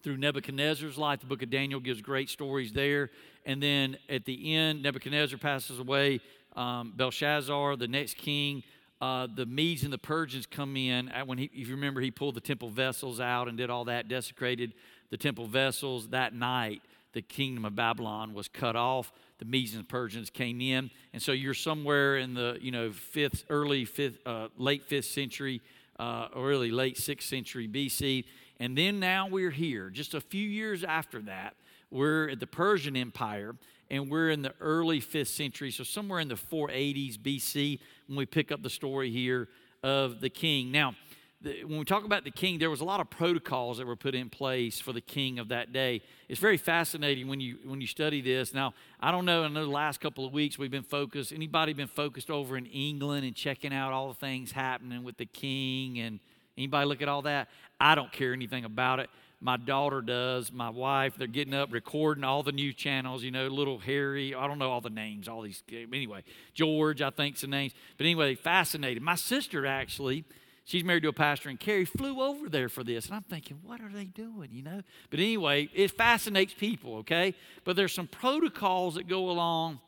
through 0.04 0.18
Nebuchadnezzar's 0.18 1.00
life, 1.00 1.22
the 1.22 1.26
book 1.26 1.42
of 1.42 1.50
Daniel 1.50 1.80
gives 1.80 2.04
great 2.04 2.30
stories 2.30 2.72
there. 2.72 3.10
And 3.48 3.64
then 3.64 3.98
at 4.10 4.26
the 4.26 4.54
end, 4.54 4.84
Nebuchadnezzar 4.84 5.40
passes 5.40 5.80
away. 5.80 6.20
Um, 6.56 6.94
Belshazzar, 6.96 7.78
the 7.78 7.88
next 7.88 8.18
king, 8.18 8.62
uh, 9.04 9.28
the 9.36 9.46
Medes 9.46 9.84
and 9.84 9.92
the 9.92 9.98
Persians 9.98 10.46
come 10.46 10.78
in. 10.78 11.12
When 11.26 11.38
he, 11.38 11.52
if 11.54 11.68
you 11.68 11.76
remember, 11.76 12.00
he 12.00 12.10
pulled 12.10 12.36
the 12.36 12.42
temple 12.42 12.70
vessels 12.70 13.20
out 13.20 13.50
and 13.50 13.58
did 13.58 13.70
all 13.70 13.84
that, 13.86 14.08
desecrated 14.08 14.74
the 15.10 15.18
temple 15.18 15.46
vessels. 15.46 16.08
That 16.08 16.34
night, 16.34 16.82
the 17.12 17.22
kingdom 17.22 17.66
of 17.66 17.76
Babylon 17.76 18.34
was 18.34 18.48
cut 18.48 18.78
off. 18.78 19.12
The 19.40 19.46
Medes 19.46 19.74
and 19.74 19.84
the 19.84 19.88
Persians 19.88 20.30
came 20.30 20.62
in, 20.62 20.90
and 21.12 21.22
so 21.22 21.34
you're 21.34 21.54
somewhere 21.54 22.16
in 22.16 22.34
the 22.34 22.58
you 22.62 22.72
know 22.72 22.94
fifth, 22.94 23.44
early 23.50 23.84
fifth, 23.84 24.26
uh, 24.26 24.48
late 24.58 24.84
fifth 24.84 25.08
century, 25.08 25.60
uh, 26.00 26.30
or 26.34 26.48
really 26.48 26.72
late 26.72 26.98
sixth 26.98 27.28
century 27.28 27.68
BC. 27.68 28.24
And 28.62 28.78
then 28.78 29.02
now 29.02 29.28
we're 29.28 29.52
here, 29.52 29.90
just 29.90 30.14
a 30.14 30.22
few 30.22 30.48
years 30.48 30.86
after 30.86 31.20
that. 31.24 31.56
We're 31.92 32.30
at 32.30 32.40
the 32.40 32.48
Persian 32.48 32.96
Empire, 32.96 33.56
and 33.94 34.10
we're 34.10 34.32
in 34.32 34.42
the 34.42 34.56
early 34.60 35.00
5th 35.00 35.28
century, 35.28 35.70
so 35.70 35.84
somewhere 35.84 36.20
in 36.20 36.28
the 36.28 36.34
480s 36.34 37.16
BC 37.16 37.80
when 38.08 38.18
we 38.18 38.26
pick 38.26 38.52
up 38.52 38.64
the 38.64 38.70
story 38.70 39.12
here 39.12 39.48
of 39.84 40.20
the 40.20 40.32
king. 40.32 40.72
Now, 40.72 40.96
when 41.44 41.78
we 41.78 41.86
talk 41.86 42.04
about 42.04 42.24
the 42.24 42.32
king, 42.32 42.58
there 42.58 42.72
was 42.72 42.82
a 42.82 42.86
lot 42.86 43.02
of 43.02 43.12
protocols 43.12 43.78
that 43.78 43.86
were 43.86 43.96
put 43.96 44.16
in 44.16 44.32
place 44.32 44.80
for 44.80 44.94
the 44.94 45.02
king 45.02 45.38
of 45.38 45.50
that 45.50 45.74
day. 45.74 46.02
It's 46.28 46.40
very 46.40 46.58
fascinating 46.58 47.28
when 47.28 47.40
you 47.40 47.60
when 47.66 47.82
you 47.82 47.88
study 47.88 48.20
this. 48.20 48.52
Now, 48.52 48.74
I 49.00 49.12
don't 49.12 49.26
know. 49.26 49.44
I 49.44 49.48
know 49.48 49.64
the 49.64 49.72
last 49.72 50.02
couple 50.02 50.26
of 50.26 50.34
weeks 50.34 50.58
we've 50.58 50.72
been 50.72 50.82
focused. 50.82 51.32
Anybody 51.32 51.74
been 51.74 51.88
focused 51.88 52.32
over 52.32 52.58
in 52.58 52.66
England 52.66 53.26
and 53.26 53.36
checking 53.36 53.74
out 53.74 53.94
all 53.94 54.08
the 54.08 54.16
things 54.16 54.52
happening 54.52 55.04
with 55.04 55.18
the 55.18 55.28
king 55.28 56.00
and 56.00 56.20
anybody 56.58 56.88
look 56.88 57.04
at 57.04 57.10
all 57.10 57.22
that? 57.24 57.48
I 57.80 57.94
don't 57.94 58.12
care 58.12 58.34
anything 58.34 58.66
about 58.66 59.00
it 59.02 59.10
my 59.44 59.58
daughter 59.58 60.02
does, 60.02 60.54
my 60.54 60.70
wife. 60.70 61.16
They're 61.18 61.28
getting 61.28 61.54
up, 61.54 61.74
recording 61.74 62.24
all 62.24 62.44
the 62.44 62.54
new 62.54 62.72
channels, 62.72 63.24
you 63.24 63.32
know, 63.32 63.48
little 63.50 63.78
Harry, 63.78 64.34
I 64.34 64.48
don't 64.48 64.58
know 64.58 64.72
all 64.72 64.80
the 64.80 64.90
names, 64.90 65.28
all 65.28 65.42
these, 65.42 65.62
anyway, 65.70 66.24
George, 66.54 67.02
I 67.02 67.10
think's 67.10 67.42
the 67.42 67.48
names. 67.48 67.74
But 67.98 68.06
anyway, 68.06 68.36
fascinated. 68.36 69.04
My 69.04 69.16
sister 69.16 69.66
actually, 69.66 70.24
she's 70.64 70.86
married 70.86 71.04
to 71.04 71.10
a 71.10 71.14
pastor 71.14 71.50
in 71.50 71.58
Cary, 71.58 71.84
flew 71.84 72.22
over 72.22 72.48
there 72.48 72.70
for 72.70 72.86
this. 72.86 73.08
And 73.08 73.16
I'm 73.16 73.24
thinking, 73.24 73.60
what 73.64 73.82
are 73.82 73.92
they 73.92 74.06
doing, 74.06 74.48
you 74.54 74.64
know? 74.64 74.82
But 75.10 75.20
anyway, 75.20 75.70
it 75.74 75.92
fascinates 75.92 76.54
people, 76.54 76.96
okay? 77.00 77.36
But 77.66 77.76
there's 77.76 77.94
some 77.94 78.08
protocols 78.08 78.96
that 78.96 79.10
go 79.10 79.30
along 79.30 79.82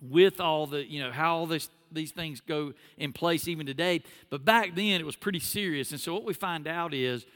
with 0.00 0.40
all 0.40 0.68
the, 0.68 0.88
you 0.88 1.02
know, 1.02 1.10
how 1.10 1.38
all 1.38 1.46
this 1.46 1.68
these 1.90 2.12
things 2.12 2.40
go 2.40 2.72
in 2.96 3.12
place 3.12 3.46
even 3.48 3.66
today. 3.66 4.02
But 4.30 4.46
back 4.46 4.74
then 4.74 4.98
it 4.98 5.04
was 5.04 5.14
pretty 5.14 5.40
serious. 5.40 5.90
And 5.90 6.00
so 6.00 6.14
what 6.14 6.24
we 6.24 6.32
find 6.32 6.66
out 6.66 6.94
is 6.94 7.26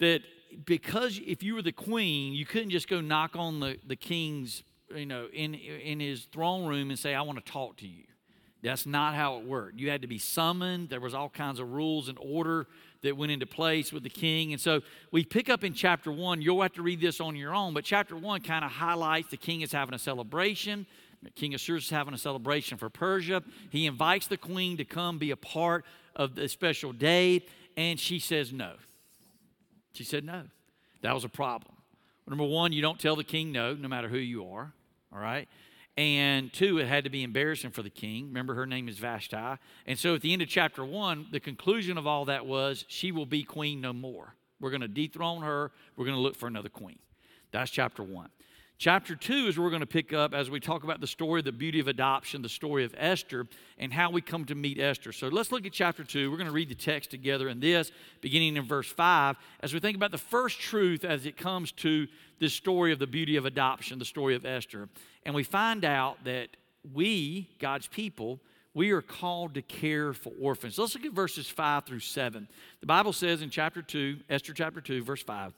that 0.00 0.20
because 0.64 1.20
if 1.24 1.42
you 1.42 1.54
were 1.54 1.62
the 1.62 1.72
queen, 1.72 2.32
you 2.32 2.46
couldn't 2.46 2.70
just 2.70 2.88
go 2.88 3.00
knock 3.00 3.36
on 3.36 3.60
the, 3.60 3.78
the 3.86 3.96
king's 3.96 4.62
you 4.94 5.06
know, 5.06 5.28
in, 5.32 5.54
in 5.54 6.00
his 6.00 6.24
throne 6.24 6.66
room 6.66 6.90
and 6.90 6.98
say, 6.98 7.14
I 7.14 7.22
want 7.22 7.44
to 7.44 7.52
talk 7.52 7.76
to 7.78 7.86
you. 7.86 8.04
That's 8.62 8.84
not 8.84 9.14
how 9.14 9.38
it 9.38 9.46
worked. 9.46 9.78
You 9.78 9.88
had 9.88 10.02
to 10.02 10.08
be 10.08 10.18
summoned. 10.18 10.90
There 10.90 11.00
was 11.00 11.14
all 11.14 11.30
kinds 11.30 11.60
of 11.60 11.72
rules 11.72 12.08
and 12.08 12.18
order 12.20 12.66
that 13.02 13.16
went 13.16 13.32
into 13.32 13.46
place 13.46 13.92
with 13.92 14.02
the 14.02 14.10
king. 14.10 14.52
And 14.52 14.60
so 14.60 14.82
we 15.10 15.24
pick 15.24 15.48
up 15.48 15.64
in 15.64 15.72
chapter 15.72 16.12
one. 16.12 16.42
You'll 16.42 16.60
have 16.60 16.74
to 16.74 16.82
read 16.82 17.00
this 17.00 17.20
on 17.20 17.36
your 17.36 17.54
own, 17.54 17.72
but 17.72 17.84
chapter 17.84 18.16
one 18.16 18.42
kind 18.42 18.64
of 18.64 18.70
highlights 18.70 19.28
the 19.30 19.38
king 19.38 19.62
is 19.62 19.72
having 19.72 19.94
a 19.94 19.98
celebration. 19.98 20.86
King 21.34 21.54
Ahasuerus 21.54 21.84
is 21.84 21.90
having 21.90 22.14
a 22.14 22.18
celebration 22.18 22.76
for 22.76 22.88
Persia. 22.90 23.42
He 23.70 23.86
invites 23.86 24.26
the 24.26 24.36
queen 24.36 24.76
to 24.78 24.84
come 24.84 25.18
be 25.18 25.30
a 25.30 25.36
part 25.36 25.84
of 26.16 26.34
the 26.34 26.48
special 26.48 26.92
day, 26.92 27.42
and 27.76 28.00
she 28.00 28.18
says 28.18 28.52
no. 28.52 28.72
She 29.92 30.04
said 30.04 30.24
no. 30.24 30.44
That 31.02 31.14
was 31.14 31.24
a 31.24 31.28
problem. 31.28 31.74
Number 32.28 32.44
one, 32.44 32.72
you 32.72 32.80
don't 32.80 33.00
tell 33.00 33.16
the 33.16 33.24
king 33.24 33.50
no, 33.50 33.74
no 33.74 33.88
matter 33.88 34.08
who 34.08 34.18
you 34.18 34.48
are. 34.52 34.72
All 35.12 35.18
right. 35.18 35.48
And 35.96 36.52
two, 36.52 36.78
it 36.78 36.86
had 36.86 37.04
to 37.04 37.10
be 37.10 37.24
embarrassing 37.24 37.72
for 37.72 37.82
the 37.82 37.90
king. 37.90 38.28
Remember, 38.28 38.54
her 38.54 38.66
name 38.66 38.88
is 38.88 38.98
Vashti. 38.98 39.58
And 39.86 39.98
so 39.98 40.14
at 40.14 40.22
the 40.22 40.32
end 40.32 40.40
of 40.40 40.48
chapter 40.48 40.84
one, 40.84 41.26
the 41.32 41.40
conclusion 41.40 41.98
of 41.98 42.06
all 42.06 42.26
that 42.26 42.46
was 42.46 42.84
she 42.88 43.10
will 43.10 43.26
be 43.26 43.42
queen 43.42 43.80
no 43.80 43.92
more. 43.92 44.34
We're 44.60 44.70
going 44.70 44.82
to 44.82 44.88
dethrone 44.88 45.42
her. 45.42 45.72
We're 45.96 46.04
going 46.04 46.16
to 46.16 46.22
look 46.22 46.36
for 46.36 46.46
another 46.46 46.68
queen. 46.68 47.00
That's 47.50 47.70
chapter 47.70 48.02
one. 48.02 48.30
Chapter 48.80 49.14
two 49.14 49.46
is 49.46 49.58
where 49.58 49.64
we're 49.64 49.70
going 49.70 49.80
to 49.80 49.86
pick 49.86 50.14
up 50.14 50.32
as 50.32 50.48
we 50.48 50.58
talk 50.58 50.84
about 50.84 51.02
the 51.02 51.06
story, 51.06 51.42
the 51.42 51.52
beauty 51.52 51.80
of 51.80 51.86
adoption, 51.86 52.40
the 52.40 52.48
story 52.48 52.82
of 52.82 52.94
Esther, 52.96 53.46
and 53.76 53.92
how 53.92 54.10
we 54.10 54.22
come 54.22 54.46
to 54.46 54.54
meet 54.54 54.80
Esther. 54.80 55.12
So 55.12 55.28
let's 55.28 55.52
look 55.52 55.66
at 55.66 55.72
chapter 55.74 56.02
two. 56.02 56.30
We're 56.30 56.38
going 56.38 56.46
to 56.46 56.52
read 56.54 56.70
the 56.70 56.74
text 56.74 57.10
together 57.10 57.50
in 57.50 57.60
this, 57.60 57.92
beginning 58.22 58.56
in 58.56 58.64
verse 58.64 58.90
five, 58.90 59.36
as 59.62 59.74
we 59.74 59.80
think 59.80 59.98
about 59.98 60.12
the 60.12 60.16
first 60.16 60.60
truth 60.60 61.04
as 61.04 61.26
it 61.26 61.36
comes 61.36 61.72
to 61.72 62.06
this 62.38 62.54
story 62.54 62.90
of 62.90 62.98
the 62.98 63.06
beauty 63.06 63.36
of 63.36 63.44
adoption, 63.44 63.98
the 63.98 64.06
story 64.06 64.34
of 64.34 64.46
Esther. 64.46 64.88
And 65.26 65.34
we 65.34 65.42
find 65.42 65.84
out 65.84 66.24
that 66.24 66.48
we, 66.94 67.50
God's 67.58 67.86
people, 67.86 68.40
we 68.72 68.92
are 68.92 69.02
called 69.02 69.52
to 69.56 69.62
care 69.62 70.14
for 70.14 70.32
orphans. 70.40 70.78
Let's 70.78 70.94
look 70.94 71.04
at 71.04 71.12
verses 71.12 71.46
5 71.46 71.84
through 71.84 72.00
7. 72.00 72.48
The 72.80 72.86
Bible 72.86 73.12
says 73.12 73.42
in 73.42 73.50
chapter 73.50 73.82
2, 73.82 74.20
Esther 74.30 74.54
chapter 74.54 74.80
2, 74.80 75.04
verse 75.04 75.22
5, 75.22 75.52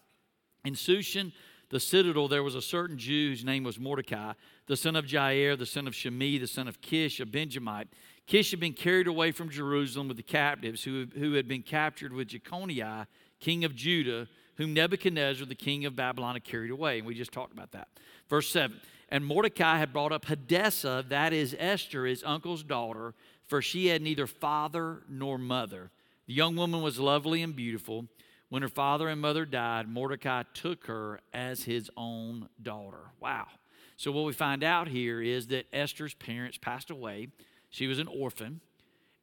In 0.64 0.74
Shushan, 0.74 1.30
the 1.72 1.80
citadel, 1.80 2.28
there 2.28 2.42
was 2.42 2.54
a 2.54 2.60
certain 2.60 2.98
Jew 2.98 3.30
whose 3.30 3.46
name 3.46 3.64
was 3.64 3.80
Mordecai, 3.80 4.34
the 4.66 4.76
son 4.76 4.94
of 4.94 5.06
Jair, 5.06 5.58
the 5.58 5.64
son 5.64 5.88
of 5.88 5.94
Shimei, 5.94 6.36
the 6.36 6.46
son 6.46 6.68
of 6.68 6.82
Kish, 6.82 7.18
a 7.18 7.24
Benjamite. 7.24 7.88
Kish 8.26 8.50
had 8.50 8.60
been 8.60 8.74
carried 8.74 9.06
away 9.06 9.32
from 9.32 9.48
Jerusalem 9.48 10.06
with 10.06 10.18
the 10.18 10.22
captives 10.22 10.84
who, 10.84 11.06
who 11.18 11.32
had 11.32 11.48
been 11.48 11.62
captured 11.62 12.12
with 12.12 12.28
Jeconiah, 12.28 13.06
king 13.40 13.64
of 13.64 13.74
Judah, 13.74 14.28
whom 14.56 14.74
Nebuchadnezzar, 14.74 15.46
the 15.46 15.54
king 15.54 15.86
of 15.86 15.96
Babylon, 15.96 16.34
had 16.34 16.44
carried 16.44 16.70
away. 16.70 16.98
And 16.98 17.06
we 17.06 17.14
just 17.14 17.32
talked 17.32 17.54
about 17.54 17.72
that. 17.72 17.88
Verse 18.28 18.50
7 18.50 18.78
And 19.08 19.24
Mordecai 19.24 19.78
had 19.78 19.94
brought 19.94 20.12
up 20.12 20.26
Hadassah, 20.26 21.06
that 21.08 21.32
is 21.32 21.56
Esther, 21.58 22.04
his 22.04 22.22
uncle's 22.22 22.62
daughter, 22.62 23.14
for 23.46 23.62
she 23.62 23.86
had 23.86 24.02
neither 24.02 24.26
father 24.26 25.04
nor 25.08 25.38
mother. 25.38 25.90
The 26.26 26.34
young 26.34 26.54
woman 26.54 26.82
was 26.82 27.00
lovely 27.00 27.42
and 27.42 27.56
beautiful. 27.56 28.08
When 28.52 28.60
her 28.60 28.68
father 28.68 29.08
and 29.08 29.18
mother 29.18 29.46
died, 29.46 29.88
Mordecai 29.88 30.42
took 30.52 30.84
her 30.84 31.20
as 31.32 31.62
his 31.62 31.90
own 31.96 32.50
daughter. 32.60 33.12
Wow. 33.18 33.46
So, 33.96 34.12
what 34.12 34.26
we 34.26 34.34
find 34.34 34.62
out 34.62 34.88
here 34.88 35.22
is 35.22 35.46
that 35.46 35.64
Esther's 35.72 36.12
parents 36.12 36.58
passed 36.58 36.90
away. 36.90 37.28
She 37.70 37.86
was 37.86 37.98
an 37.98 38.08
orphan, 38.08 38.60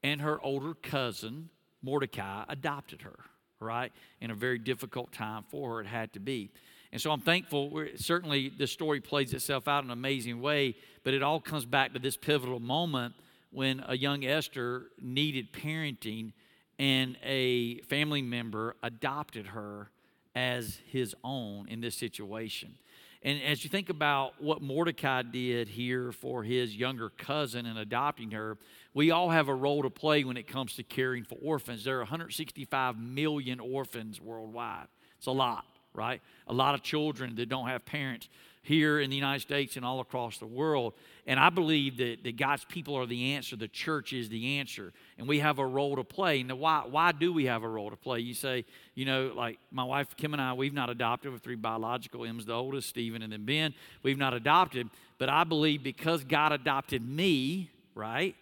and 0.01 0.19
her 0.21 0.41
older 0.41 0.74
cousin, 0.74 1.50
Mordecai, 1.83 2.43
adopted 2.50 3.03
her, 3.03 3.19
right? 3.59 3.91
In 4.19 4.31
a 4.31 4.33
very 4.33 4.57
difficult 4.57 5.12
time 5.12 5.43
for 5.48 5.75
her, 5.75 5.81
it 5.81 5.86
had 5.86 6.12
to 6.13 6.19
be. 6.19 6.50
And 6.91 7.00
so 7.00 7.12
I'm 7.12 7.21
thankful. 7.21 7.86
certainly, 7.98 8.50
this 8.50 8.71
story 8.71 9.00
plays 9.00 9.31
itself 9.31 9.67
out 9.67 9.83
in 9.83 9.91
an 9.91 9.93
amazing 9.93 10.41
way, 10.41 10.75
but 11.03 11.13
it 11.13 11.21
all 11.21 11.39
comes 11.39 11.65
back 11.65 11.93
to 11.93 12.00
this 12.00 12.17
pivotal 12.17 12.59
moment 12.59 13.13
when 13.51 13.83
a 13.88 13.95
young 13.95 14.25
Esther 14.25 14.88
needed 15.00 15.53
parenting 15.53 16.31
and 16.79 17.17
a 17.24 17.81
family 17.81 18.21
member 18.21 18.75
adopted 18.81 19.48
her 19.48 19.91
as 20.33 20.79
his 20.88 21.13
own 21.24 21.67
in 21.67 21.81
this 21.81 21.95
situation. 21.95 22.75
And 23.21 23.41
as 23.43 23.65
you 23.65 23.69
think 23.69 23.89
about 23.89 24.41
what 24.41 24.62
Mordecai 24.62 25.24
did 25.24 25.67
here 25.67 26.13
for 26.13 26.41
his 26.41 26.74
younger 26.74 27.09
cousin 27.09 27.65
and 27.65 27.77
adopting 27.77 28.31
her, 28.31 28.57
we 28.93 29.12
all 29.12 29.29
have 29.29 29.50
a 29.50 29.53
role 29.53 29.83
to 29.83 29.89
play 29.89 30.24
when 30.24 30.38
it 30.38 30.48
comes 30.48 30.75
to 30.75 30.83
caring 30.83 31.25
for 31.25 31.38
orphans. 31.41 31.83
There 31.83 31.98
are 31.98 32.03
165 32.03 32.98
million 32.98 33.59
orphans 33.59 34.21
worldwide. 34.21 34.88
It's 35.17 35.27
a 35.27 35.31
lot, 35.31 35.65
right? 35.93 36.21
A 36.48 36.53
lot 36.53 36.75
of 36.75 36.81
children 36.81 37.36
that 37.36 37.50
don't 37.50 37.67
have 37.67 37.83
parents 37.83 38.29
here 38.61 38.99
in 38.99 39.09
the 39.09 39.15
United 39.15 39.41
States 39.41 39.77
and 39.77 39.85
all 39.85 39.99
across 39.99 40.37
the 40.37 40.45
world. 40.45 40.93
And 41.25 41.39
I 41.39 41.49
believe 41.49 41.97
that, 41.97 42.23
that 42.23 42.37
God's 42.37 42.65
people 42.65 42.95
are 42.95 43.05
the 43.05 43.33
answer, 43.33 43.55
the 43.55 43.67
church 43.67 44.13
is 44.13 44.29
the 44.29 44.57
answer, 44.57 44.91
and 45.17 45.27
we 45.27 45.39
have 45.39 45.59
a 45.59 45.65
role 45.65 45.95
to 45.95 46.03
play. 46.03 46.41
And 46.41 46.51
why, 46.59 46.83
why 46.89 47.11
do 47.11 47.31
we 47.31 47.45
have 47.45 47.63
a 47.63 47.67
role 47.67 47.89
to 47.89 47.95
play? 47.95 48.19
You 48.19 48.33
say, 48.33 48.65
you 48.95 49.05
know, 49.05 49.31
like 49.35 49.59
my 49.71 49.83
wife 49.83 50.15
Kim 50.17 50.33
and 50.33 50.41
I, 50.41 50.53
we've 50.53 50.73
not 50.73 50.89
adopted 50.89 51.31
with 51.31 51.41
three 51.41 51.55
biological. 51.55 52.25
Em's 52.25 52.45
the 52.45 52.53
oldest, 52.53 52.89
Stephen, 52.89 53.21
and 53.21 53.31
then 53.31 53.45
Ben. 53.45 53.73
We've 54.03 54.17
not 54.17 54.33
adopted, 54.33 54.89
but 55.17 55.29
I 55.29 55.43
believe 55.43 55.83
because 55.83 56.23
God 56.23 56.51
adopted 56.51 57.07
me, 57.07 57.69
right? 57.95 58.35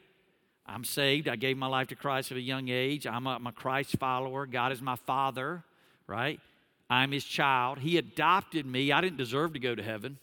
I'm 0.65 0.83
saved. 0.83 1.29
I 1.29 1.37
gave 1.37 1.57
my 1.57 1.67
life 1.67 1.87
to 1.87 1.95
Christ 1.95 2.31
at 2.31 2.37
a 2.37 2.41
young 2.41 2.67
age. 2.67 3.07
I'm 3.07 3.25
a, 3.25 3.31
I'm 3.31 3.47
a 3.47 3.53
Christ 3.53 3.97
follower. 3.99 4.45
God 4.45 4.71
is 4.71 4.81
my 4.81 4.95
father, 4.95 5.63
right? 6.07 6.39
I'm 6.89 7.11
his 7.11 7.25
child. 7.25 7.79
He 7.79 7.97
adopted 7.97 8.65
me. 8.65 8.91
I 8.91 9.01
didn't 9.01 9.17
deserve 9.17 9.53
to 9.53 9.59
go 9.59 9.75
to 9.75 9.83
heaven. 9.83 10.19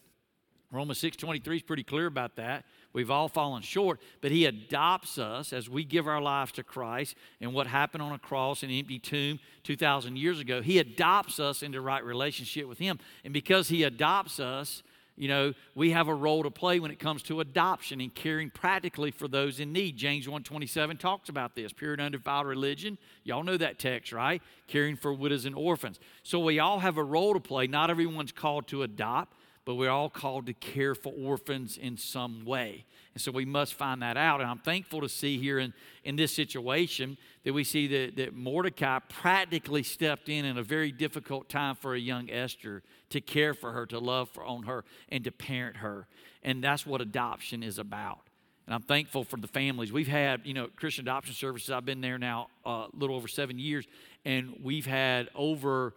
Romans 0.70 0.98
6:23 0.98 1.56
is 1.56 1.62
pretty 1.62 1.84
clear 1.84 2.06
about 2.06 2.34
that. 2.36 2.64
We've 2.92 3.10
all 3.10 3.28
fallen 3.28 3.62
short, 3.62 4.00
but 4.20 4.32
he 4.32 4.44
adopts 4.44 5.18
us 5.18 5.52
as 5.52 5.68
we 5.68 5.84
give 5.84 6.08
our 6.08 6.20
lives 6.20 6.52
to 6.52 6.64
Christ 6.64 7.16
and 7.40 7.54
what 7.54 7.66
happened 7.66 8.02
on 8.02 8.12
a 8.12 8.18
cross 8.18 8.62
in 8.62 8.70
an 8.70 8.76
empty 8.76 8.98
tomb 8.98 9.38
2000 9.62 10.16
years 10.16 10.40
ago. 10.40 10.62
He 10.62 10.78
adopts 10.78 11.38
us 11.38 11.62
into 11.62 11.80
right 11.80 12.04
relationship 12.04 12.66
with 12.66 12.78
him. 12.78 12.98
And 13.24 13.32
because 13.32 13.68
he 13.68 13.84
adopts 13.84 14.40
us, 14.40 14.82
you 15.16 15.28
know, 15.28 15.52
we 15.74 15.92
have 15.92 16.08
a 16.08 16.14
role 16.14 16.42
to 16.42 16.50
play 16.50 16.80
when 16.80 16.90
it 16.90 16.98
comes 16.98 17.22
to 17.24 17.40
adoption 17.40 18.00
and 18.00 18.12
caring 18.14 18.50
practically 18.50 19.12
for 19.12 19.28
those 19.28 19.60
in 19.60 19.72
need. 19.72 19.96
James 19.96 20.26
1:27 20.26 20.98
talks 20.98 21.28
about 21.28 21.54
this. 21.54 21.72
Pure 21.72 21.94
and 21.94 22.02
undefiled 22.02 22.46
religion. 22.46 22.98
Y'all 23.22 23.44
know 23.44 23.56
that 23.56 23.78
text, 23.78 24.12
right? 24.12 24.42
Caring 24.66 24.96
for 24.96 25.12
widows 25.12 25.44
and 25.44 25.54
orphans. 25.54 26.00
So 26.22 26.40
we 26.40 26.58
all 26.58 26.80
have 26.80 26.96
a 26.96 27.04
role 27.04 27.32
to 27.34 27.40
play. 27.40 27.66
Not 27.66 27.90
everyone's 27.90 28.32
called 28.32 28.66
to 28.68 28.82
adopt, 28.82 29.36
but 29.64 29.76
we're 29.76 29.90
all 29.90 30.10
called 30.10 30.46
to 30.46 30.52
care 30.52 30.94
for 30.94 31.12
orphans 31.12 31.78
in 31.78 31.96
some 31.96 32.44
way. 32.44 32.84
And 33.14 33.20
so 33.20 33.30
we 33.30 33.44
must 33.44 33.74
find 33.74 34.02
that 34.02 34.16
out. 34.16 34.40
And 34.40 34.50
I'm 34.50 34.58
thankful 34.58 35.00
to 35.00 35.08
see 35.08 35.38
here 35.38 35.58
in, 35.58 35.72
in 36.02 36.16
this 36.16 36.34
situation 36.34 37.16
that 37.44 37.52
we 37.52 37.64
see 37.64 37.86
that, 37.86 38.16
that 38.16 38.34
Mordecai 38.34 38.98
practically 39.08 39.82
stepped 39.82 40.28
in 40.28 40.44
in 40.44 40.58
a 40.58 40.62
very 40.62 40.92
difficult 40.92 41.48
time 41.48 41.76
for 41.76 41.94
a 41.94 41.98
young 41.98 42.28
Esther 42.28 42.82
to 43.10 43.20
care 43.20 43.54
for 43.54 43.72
her, 43.72 43.86
to 43.86 43.98
love 43.98 44.28
for, 44.30 44.44
on 44.44 44.64
her, 44.64 44.84
and 45.08 45.24
to 45.24 45.30
parent 45.30 45.78
her. 45.78 46.08
And 46.42 46.62
that's 46.62 46.84
what 46.84 47.00
adoption 47.00 47.62
is 47.62 47.78
about. 47.78 48.20
And 48.66 48.74
I'm 48.74 48.82
thankful 48.82 49.24
for 49.24 49.36
the 49.36 49.46
families. 49.46 49.92
We've 49.92 50.08
had, 50.08 50.42
you 50.44 50.54
know, 50.54 50.68
Christian 50.74 51.04
adoption 51.04 51.34
services. 51.34 51.70
I've 51.70 51.84
been 51.84 52.00
there 52.00 52.18
now 52.18 52.48
uh, 52.66 52.70
a 52.70 52.88
little 52.94 53.14
over 53.16 53.28
seven 53.28 53.58
years, 53.58 53.86
and 54.24 54.58
we've 54.62 54.86
had 54.86 55.28
over 55.34 55.94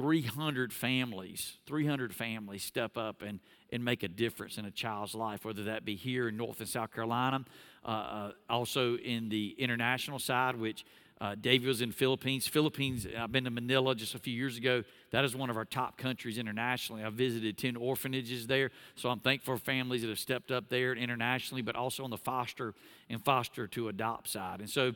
300 0.00 0.72
families, 0.72 1.58
300 1.66 2.14
families 2.14 2.64
step 2.64 2.96
up 2.96 3.20
and, 3.20 3.38
and 3.70 3.84
make 3.84 4.02
a 4.02 4.08
difference 4.08 4.56
in 4.56 4.64
a 4.64 4.70
child's 4.70 5.14
life, 5.14 5.44
whether 5.44 5.64
that 5.64 5.84
be 5.84 5.94
here 5.94 6.28
in 6.28 6.38
North 6.38 6.58
and 6.60 6.68
South 6.68 6.90
Carolina, 6.90 7.44
uh, 7.84 7.88
uh, 7.88 8.32
also 8.48 8.96
in 8.96 9.28
the 9.28 9.54
international 9.58 10.18
side, 10.18 10.56
which 10.56 10.86
uh, 11.20 11.34
David 11.38 11.68
was 11.68 11.82
in 11.82 11.92
Philippines. 11.92 12.46
Philippines, 12.46 13.06
I've 13.14 13.30
been 13.30 13.44
to 13.44 13.50
Manila 13.50 13.94
just 13.94 14.14
a 14.14 14.18
few 14.18 14.32
years 14.32 14.56
ago. 14.56 14.84
That 15.10 15.22
is 15.22 15.36
one 15.36 15.50
of 15.50 15.58
our 15.58 15.66
top 15.66 15.98
countries 15.98 16.38
internationally. 16.38 17.04
I 17.04 17.10
visited 17.10 17.58
10 17.58 17.76
orphanages 17.76 18.46
there, 18.46 18.70
so 18.94 19.10
I'm 19.10 19.20
thankful 19.20 19.58
for 19.58 19.62
families 19.62 20.00
that 20.00 20.08
have 20.08 20.18
stepped 20.18 20.50
up 20.50 20.70
there 20.70 20.94
internationally, 20.94 21.60
but 21.60 21.76
also 21.76 22.04
on 22.04 22.10
the 22.10 22.16
foster 22.16 22.72
and 23.10 23.22
foster 23.22 23.66
to 23.66 23.88
adopt 23.88 24.30
side. 24.30 24.60
And 24.60 24.70
so 24.70 24.94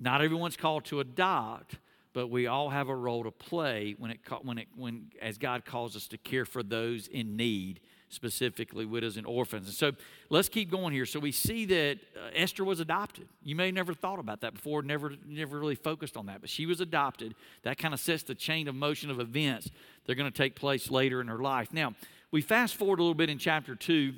not 0.00 0.22
everyone's 0.22 0.56
called 0.56 0.86
to 0.86 1.00
adopt, 1.00 1.74
but 2.12 2.28
we 2.28 2.46
all 2.46 2.70
have 2.70 2.88
a 2.88 2.94
role 2.94 3.24
to 3.24 3.30
play 3.30 3.94
when 3.98 4.10
it 4.10 4.20
when 4.42 4.58
it 4.58 4.68
when 4.76 5.10
as 5.20 5.38
God 5.38 5.64
calls 5.64 5.96
us 5.96 6.08
to 6.08 6.18
care 6.18 6.44
for 6.44 6.62
those 6.62 7.06
in 7.06 7.36
need, 7.36 7.80
specifically 8.08 8.84
widows 8.84 9.16
and 9.16 9.26
orphans. 9.26 9.66
And 9.66 9.74
so 9.74 9.92
let's 10.30 10.48
keep 10.48 10.70
going 10.70 10.92
here. 10.92 11.06
So 11.06 11.20
we 11.20 11.32
see 11.32 11.64
that 11.66 11.98
uh, 12.16 12.30
Esther 12.34 12.64
was 12.64 12.80
adopted. 12.80 13.28
You 13.42 13.54
may 13.54 13.70
never 13.70 13.94
thought 13.94 14.18
about 14.18 14.40
that 14.40 14.54
before, 14.54 14.82
never 14.82 15.12
never 15.26 15.58
really 15.58 15.74
focused 15.74 16.16
on 16.16 16.26
that, 16.26 16.40
but 16.40 16.50
she 16.50 16.66
was 16.66 16.80
adopted. 16.80 17.34
That 17.62 17.78
kind 17.78 17.94
of 17.94 18.00
sets 18.00 18.22
the 18.22 18.34
chain 18.34 18.68
of 18.68 18.74
motion 18.74 19.10
of 19.10 19.20
events 19.20 19.70
that 20.04 20.12
are 20.12 20.16
going 20.16 20.30
to 20.30 20.36
take 20.36 20.56
place 20.56 20.90
later 20.90 21.20
in 21.20 21.28
her 21.28 21.38
life. 21.38 21.72
Now, 21.72 21.94
we 22.30 22.40
fast 22.40 22.76
forward 22.76 22.98
a 22.98 23.02
little 23.02 23.14
bit 23.14 23.30
in 23.30 23.38
chapter 23.38 23.74
2 23.74 24.14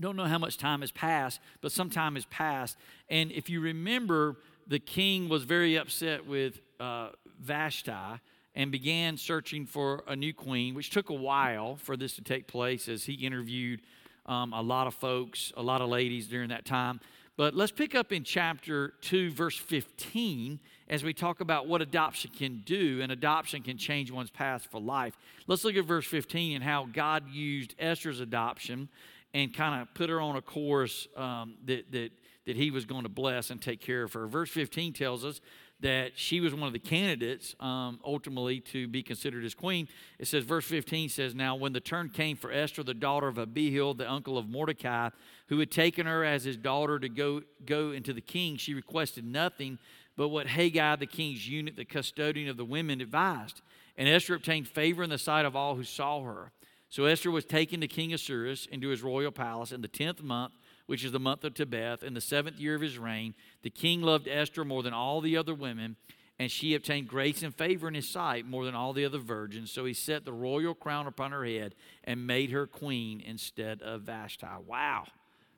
don't 0.00 0.16
know 0.16 0.26
how 0.26 0.38
much 0.38 0.58
time 0.58 0.80
has 0.80 0.92
passed, 0.92 1.40
but 1.60 1.72
some 1.72 1.90
time 1.90 2.14
has 2.14 2.24
passed. 2.26 2.76
And 3.08 3.32
if 3.32 3.50
you 3.50 3.60
remember, 3.60 4.36
the 4.66 4.78
king 4.78 5.28
was 5.28 5.44
very 5.44 5.76
upset 5.76 6.26
with 6.26 6.60
uh, 6.80 7.10
Vashti 7.40 8.20
and 8.54 8.72
began 8.72 9.16
searching 9.16 9.66
for 9.66 10.02
a 10.06 10.16
new 10.16 10.34
queen, 10.34 10.74
which 10.74 10.90
took 10.90 11.10
a 11.10 11.14
while 11.14 11.76
for 11.76 11.96
this 11.96 12.14
to 12.14 12.22
take 12.22 12.48
place 12.48 12.88
as 12.88 13.04
he 13.04 13.14
interviewed 13.14 13.80
um, 14.26 14.52
a 14.52 14.60
lot 14.60 14.86
of 14.86 14.94
folks, 14.94 15.52
a 15.56 15.62
lot 15.62 15.80
of 15.80 15.88
ladies 15.88 16.26
during 16.26 16.48
that 16.48 16.64
time. 16.64 17.00
But 17.36 17.54
let's 17.54 17.70
pick 17.70 17.94
up 17.94 18.10
in 18.10 18.24
chapter 18.24 18.94
2, 19.02 19.30
verse 19.30 19.56
15, 19.56 20.58
as 20.88 21.04
we 21.04 21.14
talk 21.14 21.40
about 21.40 21.68
what 21.68 21.80
adoption 21.80 22.32
can 22.36 22.62
do, 22.66 22.98
and 23.00 23.12
adoption 23.12 23.62
can 23.62 23.78
change 23.78 24.10
one's 24.10 24.30
path 24.30 24.66
for 24.68 24.80
life. 24.80 25.16
Let's 25.46 25.64
look 25.64 25.76
at 25.76 25.84
verse 25.84 26.04
15 26.04 26.56
and 26.56 26.64
how 26.64 26.88
God 26.92 27.30
used 27.30 27.76
Esther's 27.78 28.18
adoption 28.18 28.88
and 29.32 29.54
kind 29.54 29.80
of 29.80 29.94
put 29.94 30.10
her 30.10 30.20
on 30.20 30.34
a 30.34 30.42
course 30.42 31.06
um, 31.16 31.54
that, 31.66 31.92
that, 31.92 32.10
that 32.46 32.56
he 32.56 32.72
was 32.72 32.84
going 32.84 33.04
to 33.04 33.08
bless 33.08 33.50
and 33.50 33.62
take 33.62 33.80
care 33.80 34.02
of 34.02 34.14
her. 34.14 34.26
Verse 34.26 34.50
15 34.50 34.92
tells 34.92 35.24
us 35.24 35.40
that 35.80 36.18
she 36.18 36.40
was 36.40 36.52
one 36.52 36.66
of 36.66 36.72
the 36.72 36.78
candidates 36.78 37.54
um, 37.60 38.00
ultimately 38.04 38.60
to 38.60 38.88
be 38.88 39.02
considered 39.02 39.44
as 39.44 39.54
queen. 39.54 39.86
It 40.18 40.26
says, 40.26 40.44
verse 40.44 40.64
15 40.64 41.08
says, 41.08 41.34
Now 41.34 41.54
when 41.54 41.72
the 41.72 41.80
turn 41.80 42.08
came 42.08 42.36
for 42.36 42.50
Esther, 42.50 42.82
the 42.82 42.94
daughter 42.94 43.28
of 43.28 43.38
Abihail, 43.38 43.94
the 43.94 44.10
uncle 44.10 44.36
of 44.36 44.48
Mordecai, 44.48 45.10
who 45.48 45.58
had 45.60 45.70
taken 45.70 46.06
her 46.06 46.24
as 46.24 46.44
his 46.44 46.56
daughter 46.56 46.98
to 46.98 47.08
go, 47.08 47.42
go 47.64 47.92
into 47.92 48.12
the 48.12 48.20
king, 48.20 48.56
she 48.56 48.74
requested 48.74 49.24
nothing 49.24 49.78
but 50.16 50.28
what 50.30 50.48
Hegai, 50.48 50.98
the 50.98 51.06
king's 51.06 51.48
eunuch, 51.48 51.76
the 51.76 51.84
custodian 51.84 52.48
of 52.48 52.56
the 52.56 52.64
women, 52.64 53.00
advised. 53.00 53.62
And 53.96 54.08
Esther 54.08 54.34
obtained 54.34 54.66
favor 54.66 55.04
in 55.04 55.10
the 55.10 55.18
sight 55.18 55.46
of 55.46 55.54
all 55.54 55.76
who 55.76 55.84
saw 55.84 56.24
her. 56.24 56.50
So 56.88 57.04
Esther 57.04 57.30
was 57.30 57.44
taken 57.44 57.80
to 57.82 57.86
King 57.86 58.10
Ahasuerus 58.10 58.66
into 58.66 58.88
his 58.88 59.00
royal 59.02 59.30
palace 59.30 59.70
in 59.70 59.80
the 59.80 59.88
tenth 59.88 60.20
month 60.20 60.54
which 60.88 61.04
is 61.04 61.12
the 61.12 61.20
month 61.20 61.44
of 61.44 61.52
Tebeth, 61.52 62.02
in 62.02 62.14
the 62.14 62.20
seventh 62.20 62.58
year 62.58 62.74
of 62.74 62.80
his 62.80 62.98
reign. 62.98 63.34
The 63.62 63.68
king 63.68 64.00
loved 64.00 64.26
Esther 64.26 64.64
more 64.64 64.82
than 64.82 64.94
all 64.94 65.20
the 65.20 65.36
other 65.36 65.52
women, 65.52 65.96
and 66.38 66.50
she 66.50 66.74
obtained 66.74 67.08
grace 67.08 67.42
and 67.42 67.54
favor 67.54 67.88
in 67.88 67.94
his 67.94 68.08
sight 68.08 68.46
more 68.46 68.64
than 68.64 68.74
all 68.74 68.94
the 68.94 69.04
other 69.04 69.18
virgins. 69.18 69.70
So 69.70 69.84
he 69.84 69.92
set 69.92 70.24
the 70.24 70.32
royal 70.32 70.72
crown 70.72 71.06
upon 71.06 71.32
her 71.32 71.44
head 71.44 71.74
and 72.04 72.26
made 72.26 72.52
her 72.52 72.66
queen 72.66 73.20
instead 73.20 73.82
of 73.82 74.02
Vashti. 74.02 74.46
Wow. 74.66 75.04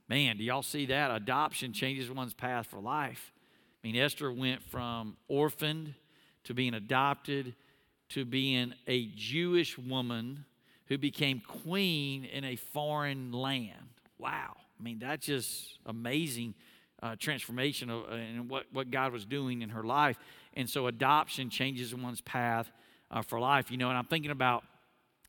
Man, 0.09 0.37
do 0.37 0.43
y'all 0.43 0.63
see 0.63 0.87
that? 0.87 1.13
Adoption 1.13 1.73
changes 1.73 2.11
one's 2.11 2.35
path 2.35 2.67
for 2.67 2.81
life. 2.81 3.31
I 3.83 3.87
mean, 3.87 3.97
Esther 3.97 4.33
went 4.33 4.65
from 4.65 5.17
orphaned 5.29 5.95
to 6.43 6.55
being 6.55 6.75
adopted 6.75 7.55
to 8.09 8.25
being 8.25 8.75
a 8.89 9.07
Jewish 9.15 9.79
woman 9.79 10.45
who 10.87 10.99
became 10.99 11.41
queen 11.47 12.25
in 12.25 12.43
a 12.43 12.57
foreign 12.57 13.31
land. 13.31 13.95
Wow. 14.19 14.57
I 14.81 14.83
mean, 14.83 14.99
that's 14.99 15.27
just 15.27 15.79
amazing 15.85 16.55
uh, 17.03 17.17
transformation 17.19 17.91
of, 17.91 18.05
uh, 18.05 18.15
and 18.15 18.49
what, 18.49 18.65
what 18.73 18.91
God 18.91 19.13
was 19.13 19.27
doing 19.27 19.61
in 19.63 19.69
her 19.71 19.83
life. 19.83 20.19
And 20.55 20.69
so 20.69 20.87
adoption 20.87 21.51
changes 21.51 21.95
one's 21.95 22.23
path 22.23 22.71
uh, 23.11 23.23
for 23.23 23.39
life. 23.39 23.71
You 23.71 23.77
know, 23.77 23.91
and 23.91 23.99
I'm 23.99 24.07
thinking 24.07 24.31
about 24.31 24.65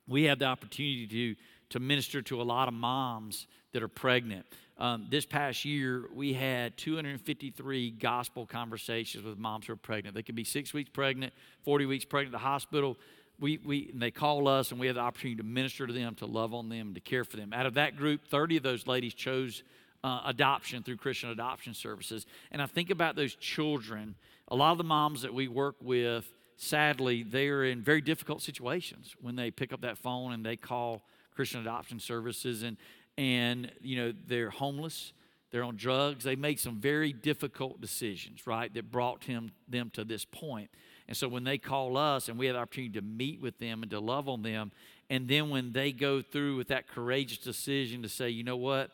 we 0.08 0.24
have 0.24 0.40
the 0.40 0.46
opportunity 0.46 1.08
to, 1.08 1.36
to 1.72 1.80
minister 1.80 2.22
to 2.24 2.42
a 2.42 2.44
lot 2.44 2.68
of 2.68 2.74
moms 2.74 3.48
that 3.74 3.84
are 3.84 3.90
pregnant. 3.90 4.46
Um, 4.78 5.08
this 5.10 5.26
past 5.26 5.64
year, 5.64 6.06
we 6.14 6.34
had 6.34 6.76
253 6.78 7.92
gospel 7.92 8.46
conversations 8.46 9.24
with 9.24 9.38
moms 9.38 9.68
who 9.68 9.74
are 9.74 9.78
pregnant. 9.78 10.16
They 10.16 10.24
could 10.24 10.36
be 10.36 10.44
six 10.44 10.74
weeks 10.74 10.90
pregnant, 10.90 11.34
40 11.64 11.86
weeks 11.86 12.06
pregnant 12.06 12.34
at 12.34 12.40
the 12.40 12.44
hospital 12.44 12.98
we, 13.42 13.58
we 13.66 13.92
they 13.94 14.12
call 14.12 14.48
us 14.48 14.72
and 14.72 14.80
we 14.80 14.88
have 14.88 14.96
the 14.96 15.02
opportunity 15.02 15.38
to 15.38 15.44
minister 15.44 15.88
to 15.88 15.92
them, 15.92 16.16
to 16.16 16.26
love 16.26 16.54
on 16.54 16.70
them, 16.70 16.94
to 16.94 17.02
care 17.02 17.26
for 17.26 17.36
them. 17.36 17.52
Out 17.52 17.66
of 17.66 17.74
that 17.74 17.98
group, 17.98 18.28
30 18.28 18.58
of 18.58 18.64
those 18.64 18.88
ladies 18.88 19.14
chose 19.14 19.64
uh, 20.04 20.22
adoption 20.26 20.84
through 20.84 20.98
Christian 20.98 21.30
Adoption 21.30 21.74
Services. 21.74 22.26
And 22.52 22.62
I 22.62 22.68
think 22.68 22.90
about 22.90 23.16
those 23.16 23.36
children. 23.36 24.16
A 24.48 24.56
lot 24.56 24.72
of 24.72 24.78
the 24.78 24.84
moms 24.84 25.24
that 25.24 25.34
we 25.34 25.48
work 25.48 25.76
with, 25.82 26.32
sadly, 26.56 27.24
they 27.24 27.50
are 27.50 27.66
in 27.66 27.82
very 27.82 28.02
difficult 28.02 28.42
situations 28.42 29.16
when 29.20 29.36
they 29.36 29.52
pick 29.52 29.74
up 29.74 29.82
that 29.82 29.98
phone 29.98 30.34
and 30.34 30.46
they 30.46 30.56
call 30.56 31.02
Christian 31.36 31.62
Adoption 31.62 32.00
Services 32.00 32.64
and 32.64 32.78
and 33.18 33.72
you 33.82 33.98
know 33.98 34.14
they're 34.28 34.50
homeless 34.50 35.12
they're 35.52 35.64
on 35.64 35.76
drugs 35.76 36.24
they 36.24 36.36
made 36.36 36.58
some 36.58 36.80
very 36.80 37.12
difficult 37.12 37.82
decisions 37.82 38.48
right 38.48 38.74
that 38.74 38.90
brought 38.90 39.26
him 39.26 39.52
them 39.68 39.90
to 39.94 40.06
this 40.06 40.24
point 40.24 40.70
and 41.12 41.18
so 41.18 41.28
when 41.28 41.44
they 41.44 41.58
call 41.58 41.98
us 41.98 42.30
and 42.30 42.40
we 42.40 42.46
have 42.46 42.56
the 42.56 42.62
opportunity 42.62 42.94
to 42.94 43.02
meet 43.02 43.42
with 43.42 43.60
them 43.60 43.82
and 43.82 43.92
to 43.92 44.00
love 44.00 44.30
on 44.30 44.44
them, 44.44 44.72
and 45.10 45.28
then 45.28 45.50
when 45.50 45.74
they 45.74 45.92
go 45.92 46.22
through 46.22 46.56
with 46.56 46.70
that 46.70 46.88
courageous 46.88 47.38
decision 47.38 48.02
to 48.04 48.08
say, 48.08 48.30
you 48.30 48.46
know 48.46 48.56
what, 48.56 48.92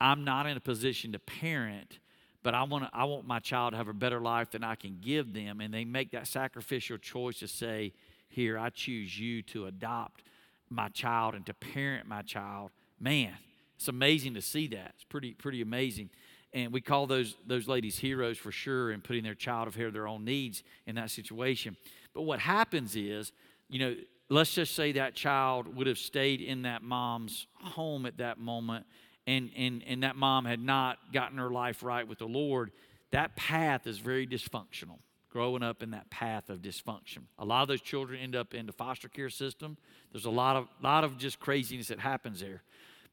I'm 0.00 0.24
not 0.24 0.46
in 0.46 0.56
a 0.56 0.60
position 0.60 1.12
to 1.12 1.18
parent, 1.18 1.98
but 2.42 2.54
I 2.54 2.62
want 2.62 2.88
I 2.94 3.04
want 3.04 3.26
my 3.26 3.38
child 3.38 3.72
to 3.72 3.76
have 3.76 3.86
a 3.86 3.92
better 3.92 4.18
life 4.18 4.50
than 4.52 4.64
I 4.64 4.76
can 4.76 4.96
give 5.02 5.34
them, 5.34 5.60
and 5.60 5.74
they 5.74 5.84
make 5.84 6.12
that 6.12 6.26
sacrificial 6.26 6.96
choice 6.96 7.40
to 7.40 7.48
say, 7.48 7.92
here, 8.30 8.58
I 8.58 8.70
choose 8.70 9.20
you 9.20 9.42
to 9.42 9.66
adopt 9.66 10.22
my 10.70 10.88
child 10.88 11.34
and 11.34 11.44
to 11.44 11.52
parent 11.52 12.08
my 12.08 12.22
child. 12.22 12.70
Man, 12.98 13.34
it's 13.76 13.88
amazing 13.88 14.32
to 14.32 14.40
see 14.40 14.68
that. 14.68 14.92
It's 14.94 15.04
pretty 15.04 15.34
pretty 15.34 15.60
amazing 15.60 16.08
and 16.52 16.72
we 16.72 16.80
call 16.80 17.06
those 17.06 17.36
those 17.46 17.68
ladies 17.68 17.98
heroes 17.98 18.38
for 18.38 18.52
sure 18.52 18.90
in 18.90 19.00
putting 19.00 19.22
their 19.22 19.34
child 19.34 19.68
ahead 19.68 19.86
of 19.86 19.92
their 19.92 20.08
own 20.08 20.24
needs 20.24 20.62
in 20.86 20.94
that 20.96 21.10
situation. 21.10 21.76
But 22.14 22.22
what 22.22 22.38
happens 22.38 22.96
is 22.96 23.32
you 23.68 23.78
know 23.78 23.94
let's 24.30 24.54
just 24.54 24.74
say 24.74 24.92
that 24.92 25.14
child 25.14 25.74
would 25.76 25.86
have 25.86 25.98
stayed 25.98 26.40
in 26.40 26.62
that 26.62 26.82
mom's 26.82 27.46
home 27.54 28.06
at 28.06 28.18
that 28.18 28.38
moment 28.38 28.86
and 29.26 29.50
and 29.56 29.82
and 29.86 30.02
that 30.02 30.16
mom 30.16 30.44
had 30.44 30.60
not 30.60 30.98
gotten 31.12 31.38
her 31.38 31.50
life 31.50 31.82
right 31.82 32.06
with 32.06 32.18
the 32.18 32.26
lord 32.26 32.70
that 33.10 33.36
path 33.36 33.86
is 33.86 33.98
very 33.98 34.26
dysfunctional 34.26 34.98
growing 35.30 35.62
up 35.62 35.82
in 35.82 35.90
that 35.90 36.10
path 36.10 36.48
of 36.50 36.60
dysfunction. 36.60 37.18
A 37.38 37.44
lot 37.44 37.62
of 37.62 37.68
those 37.68 37.80
children 37.80 38.20
end 38.20 38.34
up 38.34 38.54
in 38.54 38.66
the 38.66 38.72
foster 38.72 39.08
care 39.08 39.30
system. 39.30 39.76
There's 40.12 40.24
a 40.24 40.30
lot 40.30 40.56
of 40.56 40.68
lot 40.82 41.04
of 41.04 41.18
just 41.18 41.38
craziness 41.38 41.88
that 41.88 42.00
happens 42.00 42.40
there. 42.40 42.62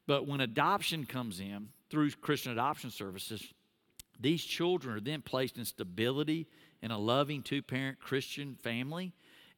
But 0.06 0.26
when 0.26 0.40
adoption 0.40 1.04
comes 1.04 1.40
in 1.40 1.68
through 1.90 2.10
Christian 2.12 2.52
adoption 2.52 2.90
services, 2.90 3.42
these 4.18 4.42
children 4.42 4.96
are 4.96 5.00
then 5.00 5.22
placed 5.22 5.58
in 5.58 5.64
stability 5.64 6.46
in 6.82 6.90
a 6.90 6.98
loving 6.98 7.42
two 7.42 7.62
parent 7.62 7.98
Christian 8.00 8.56
family. 8.62 9.12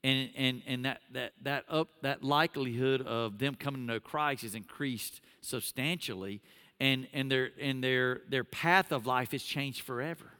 And, 0.05 0.31
and, 0.37 0.62
and 0.67 0.85
that, 0.85 1.01
that, 1.12 1.33
that, 1.43 1.64
up, 1.69 1.88
that 2.03 2.23
likelihood 2.23 3.03
of 3.03 3.38
them 3.38 3.57
coming 3.57 3.83
to 3.83 3.95
know 3.95 4.01
Christ 4.01 4.45
is 4.45 4.55
increased 4.55 5.21
substantially. 5.41 6.41
And, 6.79 7.09
and, 7.12 7.31
their, 7.31 7.51
and 7.61 7.83
their, 7.83 8.21
their 8.29 8.45
path 8.45 8.93
of 8.93 9.07
life 9.07 9.35
is 9.35 9.43
changed 9.43 9.81
forever, 9.83 10.31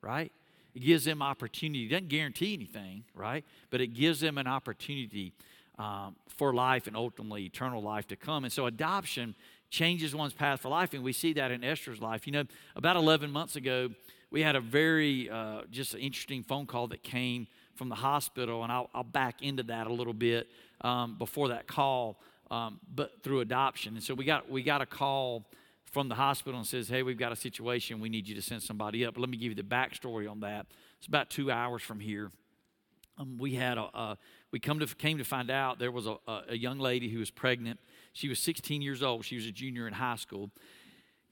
right? 0.00 0.30
It 0.74 0.80
gives 0.80 1.04
them 1.04 1.22
opportunity. 1.22 1.86
It 1.86 1.88
doesn't 1.88 2.08
guarantee 2.08 2.54
anything, 2.54 3.02
right? 3.14 3.44
But 3.70 3.80
it 3.80 3.88
gives 3.88 4.20
them 4.20 4.38
an 4.38 4.46
opportunity 4.46 5.32
um, 5.76 6.14
for 6.28 6.54
life 6.54 6.86
and 6.86 6.96
ultimately 6.96 7.44
eternal 7.44 7.82
life 7.82 8.06
to 8.08 8.16
come. 8.16 8.44
And 8.44 8.52
so 8.52 8.66
adoption 8.66 9.34
changes 9.70 10.14
one's 10.14 10.32
path 10.32 10.60
for 10.60 10.68
life. 10.68 10.94
And 10.94 11.02
we 11.02 11.12
see 11.12 11.32
that 11.34 11.50
in 11.50 11.62
Esther's 11.62 12.00
life. 12.00 12.26
You 12.26 12.32
know, 12.32 12.44
about 12.76 12.96
11 12.96 13.30
months 13.30 13.56
ago, 13.56 13.90
we 14.30 14.42
had 14.42 14.56
a 14.56 14.60
very 14.60 15.30
uh, 15.30 15.62
just 15.70 15.94
an 15.94 16.00
interesting 16.00 16.42
phone 16.42 16.66
call 16.66 16.88
that 16.88 17.02
came 17.02 17.46
from 17.74 17.88
the 17.88 17.94
hospital, 17.94 18.62
and 18.64 18.72
I'll, 18.72 18.90
I'll 18.92 19.04
back 19.04 19.40
into 19.40 19.62
that 19.64 19.86
a 19.86 19.92
little 19.92 20.12
bit 20.12 20.48
um, 20.80 21.16
before 21.16 21.48
that 21.48 21.66
call, 21.66 22.20
um, 22.50 22.80
but 22.94 23.22
through 23.22 23.40
adoption. 23.40 23.94
And 23.94 24.02
so 24.02 24.14
we 24.14 24.24
got 24.24 24.50
we 24.50 24.62
got 24.62 24.82
a 24.82 24.86
call 24.86 25.46
from 25.84 26.08
the 26.08 26.14
hospital 26.14 26.58
and 26.58 26.66
says, 26.66 26.88
"Hey, 26.88 27.02
we've 27.02 27.18
got 27.18 27.32
a 27.32 27.36
situation. 27.36 28.00
We 28.00 28.08
need 28.08 28.28
you 28.28 28.34
to 28.34 28.42
send 28.42 28.62
somebody 28.62 29.06
up." 29.06 29.14
But 29.14 29.20
let 29.20 29.30
me 29.30 29.36
give 29.36 29.50
you 29.50 29.54
the 29.54 29.62
backstory 29.62 30.30
on 30.30 30.40
that. 30.40 30.66
It's 30.98 31.06
about 31.06 31.30
two 31.30 31.50
hours 31.50 31.82
from 31.82 32.00
here. 32.00 32.30
Um, 33.16 33.38
we 33.38 33.54
had 33.54 33.78
a, 33.78 33.82
a, 33.82 34.18
we 34.50 34.58
come 34.58 34.80
to 34.80 34.86
came 34.86 35.18
to 35.18 35.24
find 35.24 35.50
out 35.50 35.78
there 35.78 35.92
was 35.92 36.06
a, 36.06 36.16
a 36.48 36.56
young 36.56 36.78
lady 36.78 37.08
who 37.08 37.20
was 37.20 37.30
pregnant 37.30 37.78
she 38.18 38.28
was 38.28 38.40
16 38.40 38.82
years 38.82 39.00
old. 39.00 39.24
She 39.24 39.36
was 39.36 39.46
a 39.46 39.52
junior 39.52 39.86
in 39.86 39.94
high 39.94 40.16
school. 40.16 40.50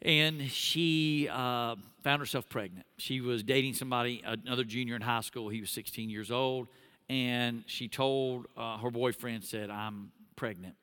And 0.02 0.48
she 0.48 1.28
uh, 1.28 1.74
found 2.04 2.20
herself 2.20 2.48
pregnant. 2.48 2.86
She 2.96 3.20
was 3.20 3.42
dating 3.42 3.74
somebody, 3.74 4.22
another 4.24 4.62
junior 4.62 4.94
in 4.94 5.02
high 5.02 5.22
school. 5.22 5.48
He 5.48 5.60
was 5.60 5.70
16 5.70 6.08
years 6.08 6.30
old. 6.30 6.68
And 7.08 7.64
she 7.66 7.88
told 7.88 8.46
uh, 8.56 8.78
her 8.78 8.92
boyfriend, 8.92 9.42
said, 9.42 9.68
I'm 9.68 10.12
pregnant. 10.36 10.76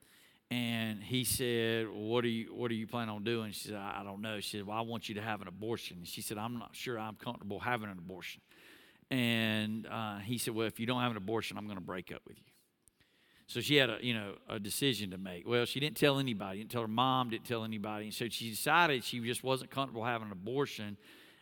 And 0.52 1.02
he 1.02 1.24
said, 1.24 1.88
well, 1.88 2.02
"What 2.02 2.26
are 2.26 2.28
you 2.28 2.54
What 2.54 2.70
are 2.70 2.76
you 2.76 2.86
planning 2.86 3.10
on 3.10 3.24
doing?" 3.24 3.54
She 3.54 3.70
said, 3.70 3.78
"I, 3.78 4.04
don't 4.04 4.22
know." 4.22 4.40
She 4.40 4.58
said, 4.58 4.68
"Well, 4.68 4.78
I 4.78 4.82
want 4.82 5.10
you 5.10 5.16
to 5.16 5.22
have 5.22 5.42
an 5.42 5.48
abortion." 5.48 6.02
She 6.04 6.22
said, 6.22 6.38
"I'm 6.38 6.60
not 6.60 6.76
sure 6.76 7.00
I'm 7.00 7.16
comfortable 7.16 7.60
having 7.60 7.90
an 7.90 7.98
abortion." 7.98 8.40
And 9.10 9.88
uh, 9.88 10.20
he 10.20 10.38
said, 10.38 10.54
"Well, 10.54 10.68
if 10.68 10.80
you 10.80 10.86
don't 10.86 11.02
have 11.02 11.10
an 11.10 11.18
abortion, 11.18 11.58
I'm 11.58 11.66
going 11.66 11.80
to 11.80 11.84
break 11.84 12.12
up 12.12 12.22
with 12.28 12.38
you." 12.38 12.53
So 13.48 13.60
she 13.60 13.76
had 13.76 13.90
a 13.90 13.98
you 14.02 14.14
know 14.14 14.36
a 14.50 14.60
decision 14.60 15.12
to 15.12 15.18
make. 15.18 15.48
Well, 15.48 15.66
she 15.66 15.80
didn't 15.80 15.98
tell 15.98 16.20
anybody. 16.20 16.60
Didn't 16.60 16.72
tell 16.72 16.82
her 16.82 16.88
mom. 16.88 17.30
Didn't 17.30 17.46
tell 17.46 17.64
anybody. 17.64 18.06
And 18.06 18.14
so 18.14 18.28
she 18.30 18.50
decided 18.50 19.04
she 19.04 19.20
just 19.20 19.44
wasn't 19.44 19.72
comfortable 19.72 20.04
having 20.04 20.28
an 20.28 20.32
abortion, 20.32 20.98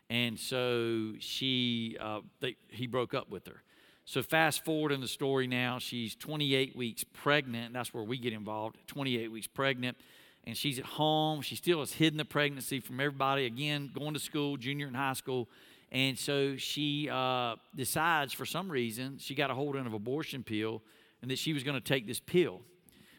and 0.09 0.39
so 0.39 1.13
she 1.19 1.97
uh, 1.99 2.21
they, 2.39 2.55
he 2.69 2.87
broke 2.87 3.13
up 3.13 3.29
with 3.29 3.45
her. 3.47 3.61
So 4.05 4.23
fast 4.23 4.65
forward 4.65 4.91
in 4.91 4.99
the 4.99 5.07
story 5.07 5.47
now, 5.47 5.77
she's 5.77 6.15
28 6.15 6.75
weeks 6.75 7.03
pregnant. 7.03 7.71
That's 7.71 7.93
where 7.93 8.03
we 8.03 8.17
get 8.17 8.33
involved. 8.33 8.77
28 8.87 9.31
weeks 9.31 9.47
pregnant, 9.47 9.95
and 10.43 10.57
she's 10.57 10.79
at 10.79 10.85
home. 10.85 11.41
She 11.41 11.55
still 11.55 11.79
has 11.79 11.93
hidden 11.93 12.17
the 12.17 12.25
pregnancy 12.25 12.79
from 12.79 12.99
everybody. 12.99 13.45
Again, 13.45 13.91
going 13.93 14.13
to 14.15 14.19
school, 14.19 14.57
junior 14.57 14.87
in 14.87 14.95
high 14.95 15.13
school. 15.13 15.47
And 15.91 16.17
so 16.17 16.55
she 16.55 17.09
uh, 17.11 17.57
decides, 17.75 18.33
for 18.33 18.45
some 18.45 18.71
reason, 18.71 19.17
she 19.19 19.35
got 19.35 19.51
a 19.51 19.53
hold 19.53 19.75
of 19.75 19.85
an 19.85 19.93
abortion 19.93 20.43
pill 20.43 20.81
and 21.21 21.29
that 21.31 21.37
she 21.37 21.53
was 21.53 21.63
going 21.63 21.75
to 21.75 21.83
take 21.83 22.07
this 22.07 22.19
pill. 22.19 22.61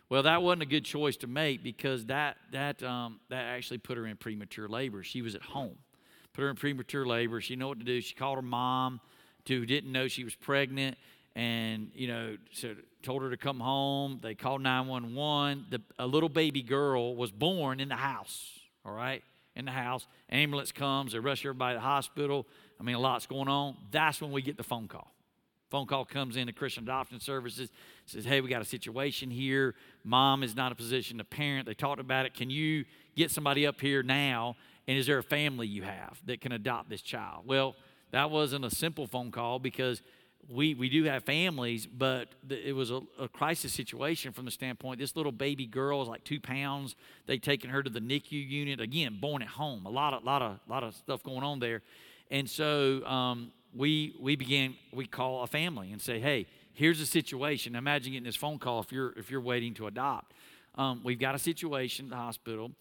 Well, 0.09 0.25
that 0.25 0.43
wasn't 0.43 0.63
a 0.63 0.67
good 0.67 0.85
choice 0.85 1.17
to 1.19 1.27
make 1.27 1.63
because 1.63 2.05
that 2.07 2.37
that 2.53 2.83
um, 2.83 3.21
that 3.31 3.45
actually 3.45 3.79
put 3.79 3.97
her 3.97 4.07
in 4.07 4.17
premature 4.17 4.69
labor. 4.69 5.03
She 5.03 5.23
was 5.23 5.35
at 5.35 5.43
home, 5.43 5.77
put 6.35 6.43
her 6.43 6.51
in 6.51 6.57
premature 6.57 7.07
labor. 7.07 7.41
She 7.41 7.57
knew 7.57 7.69
what 7.69 7.79
to 7.79 7.85
do. 7.85 8.01
She 8.03 8.15
called 8.15 8.37
her 8.37 8.43
mom, 8.43 9.01
who 9.49 9.65
didn't 9.65 9.91
know 9.91 10.09
she 10.09 10.23
was 10.23 10.35
pregnant, 10.35 10.99
and 11.35 11.91
you 11.95 12.09
know, 12.09 12.37
so 12.53 12.75
told 13.03 13.23
her 13.23 13.31
to 13.31 13.39
come 13.39 13.59
home. 13.59 14.19
They 14.23 14.35
called 14.35 14.61
911. 14.61 15.67
The, 15.71 15.81
a 15.99 16.07
little 16.07 16.29
baby 16.29 16.63
girl 16.63 17.17
was 17.17 17.33
born 17.33 17.81
in 17.81 17.89
the 17.89 17.97
house. 17.97 18.59
All 18.85 18.93
right, 18.93 19.23
in 19.57 19.65
the 19.65 19.71
house. 19.71 20.07
Ambulance 20.29 20.73
comes. 20.73 21.13
They 21.13 21.21
rush 21.21 21.45
everybody 21.45 21.77
to 21.77 21.79
the 21.79 21.87
hospital. 21.87 22.47
I 22.79 22.83
mean, 22.83 22.97
a 22.97 23.01
lot's 23.01 23.27
going 23.27 23.49
on. 23.49 23.77
That's 23.91 24.21
when 24.21 24.31
we 24.31 24.43
get 24.43 24.59
the 24.59 24.63
phone 24.63 24.89
call. 24.89 25.11
Phone 25.73 25.87
call 25.87 26.05
comes 26.05 26.37
in 26.37 26.49
to 26.49 26.53
Christian 26.53 26.85
Adoption 26.85 27.19
Services, 27.19 27.71
says, 28.05 28.27
Hey, 28.27 28.43
we 28.43 28.51
got 28.51 28.61
a 28.61 28.67
situation 28.67 29.31
here. 29.31 29.75
Mom 30.05 30.43
is 30.43 30.55
not 30.55 30.71
a 30.71 30.75
position 30.75 31.17
to 31.17 31.25
parent. 31.25 31.65
They 31.65 31.73
talked 31.73 31.99
about 31.99 32.27
it. 32.27 32.35
Can 32.35 32.51
you 32.51 32.85
get 33.17 33.31
somebody 33.31 33.67
up 33.67 33.81
here 33.81 34.03
now? 34.03 34.55
And 34.87 34.99
is 34.99 35.07
there 35.07 35.17
a 35.17 35.23
family 35.23 35.67
you 35.67 35.83
have 35.83 36.21
that 36.27 36.43
can 36.43 36.53
adopt 36.53 36.91
this 36.91 37.01
child? 37.01 37.45
Well, 37.47 37.75
that 38.11 38.31
wasn't 38.31 38.67
a 38.67 38.71
simple 38.71 39.07
phone 39.07 39.31
call 39.31 39.59
because 39.59 40.03
we, 40.47 40.75
we 40.75 40.91
do 40.91 41.05
have 41.05 41.25
families, 41.25 41.87
but 41.87 42.29
it 42.51 42.77
was 42.77 42.91
a, 42.91 43.01
a, 43.19 43.27
crisis 43.27 43.73
situation 43.73 44.33
from 44.33 44.45
the 44.45 44.51
standpoint 44.51 44.99
this 44.99 45.17
little 45.17 45.33
baby 45.33 45.65
girl 45.65 46.03
is 46.03 46.09
like 46.09 46.23
two 46.23 46.39
pounds. 46.39 46.97
They'd 47.25 47.43
taken 47.43 47.71
her 47.71 47.83
to 47.83 47.89
the 47.89 48.01
NICU 48.01 48.47
unit 48.47 48.79
again, 48.79 49.17
born 49.23 49.41
at 49.41 49.49
home. 49.49 49.87
A 49.87 49.91
lot 49.91 50.13
of 50.13 50.23
lot 50.23 50.43
of 50.43 50.59
lot 50.69 50.85
of 50.85 50.95
stuff 50.95 51.23
going 51.23 51.45
on 51.45 51.61
there, 51.61 51.81
and 52.31 52.51
so 52.51 53.03
um, 53.07 53.53
we 53.75 54.15
we 54.21 54.37
began 54.37 54.75
we 54.93 55.07
call 55.07 55.43
a 55.43 55.47
family 55.47 55.93
and 55.93 56.01
say, 56.01 56.21
hey, 56.21 56.47
here's 56.73 57.01
a 57.01 57.07
situation. 57.07 57.75
Imagine 57.75 58.13
getting 58.13 58.25
this 58.25 58.37
phone 58.37 58.59
call 58.59 58.81
if 58.81 58.93
you're 58.93 59.13
if 59.17 59.31
you're 59.31 59.41
waiting 59.41 59.75
to 59.75 59.87
adopt. 59.87 60.35
Um, 60.75 61.01
we've 61.05 61.19
got 61.19 61.35
a 61.35 61.39
situation 61.39 62.07
at 62.07 62.11
the 62.11 62.17
hospital. 62.17 62.73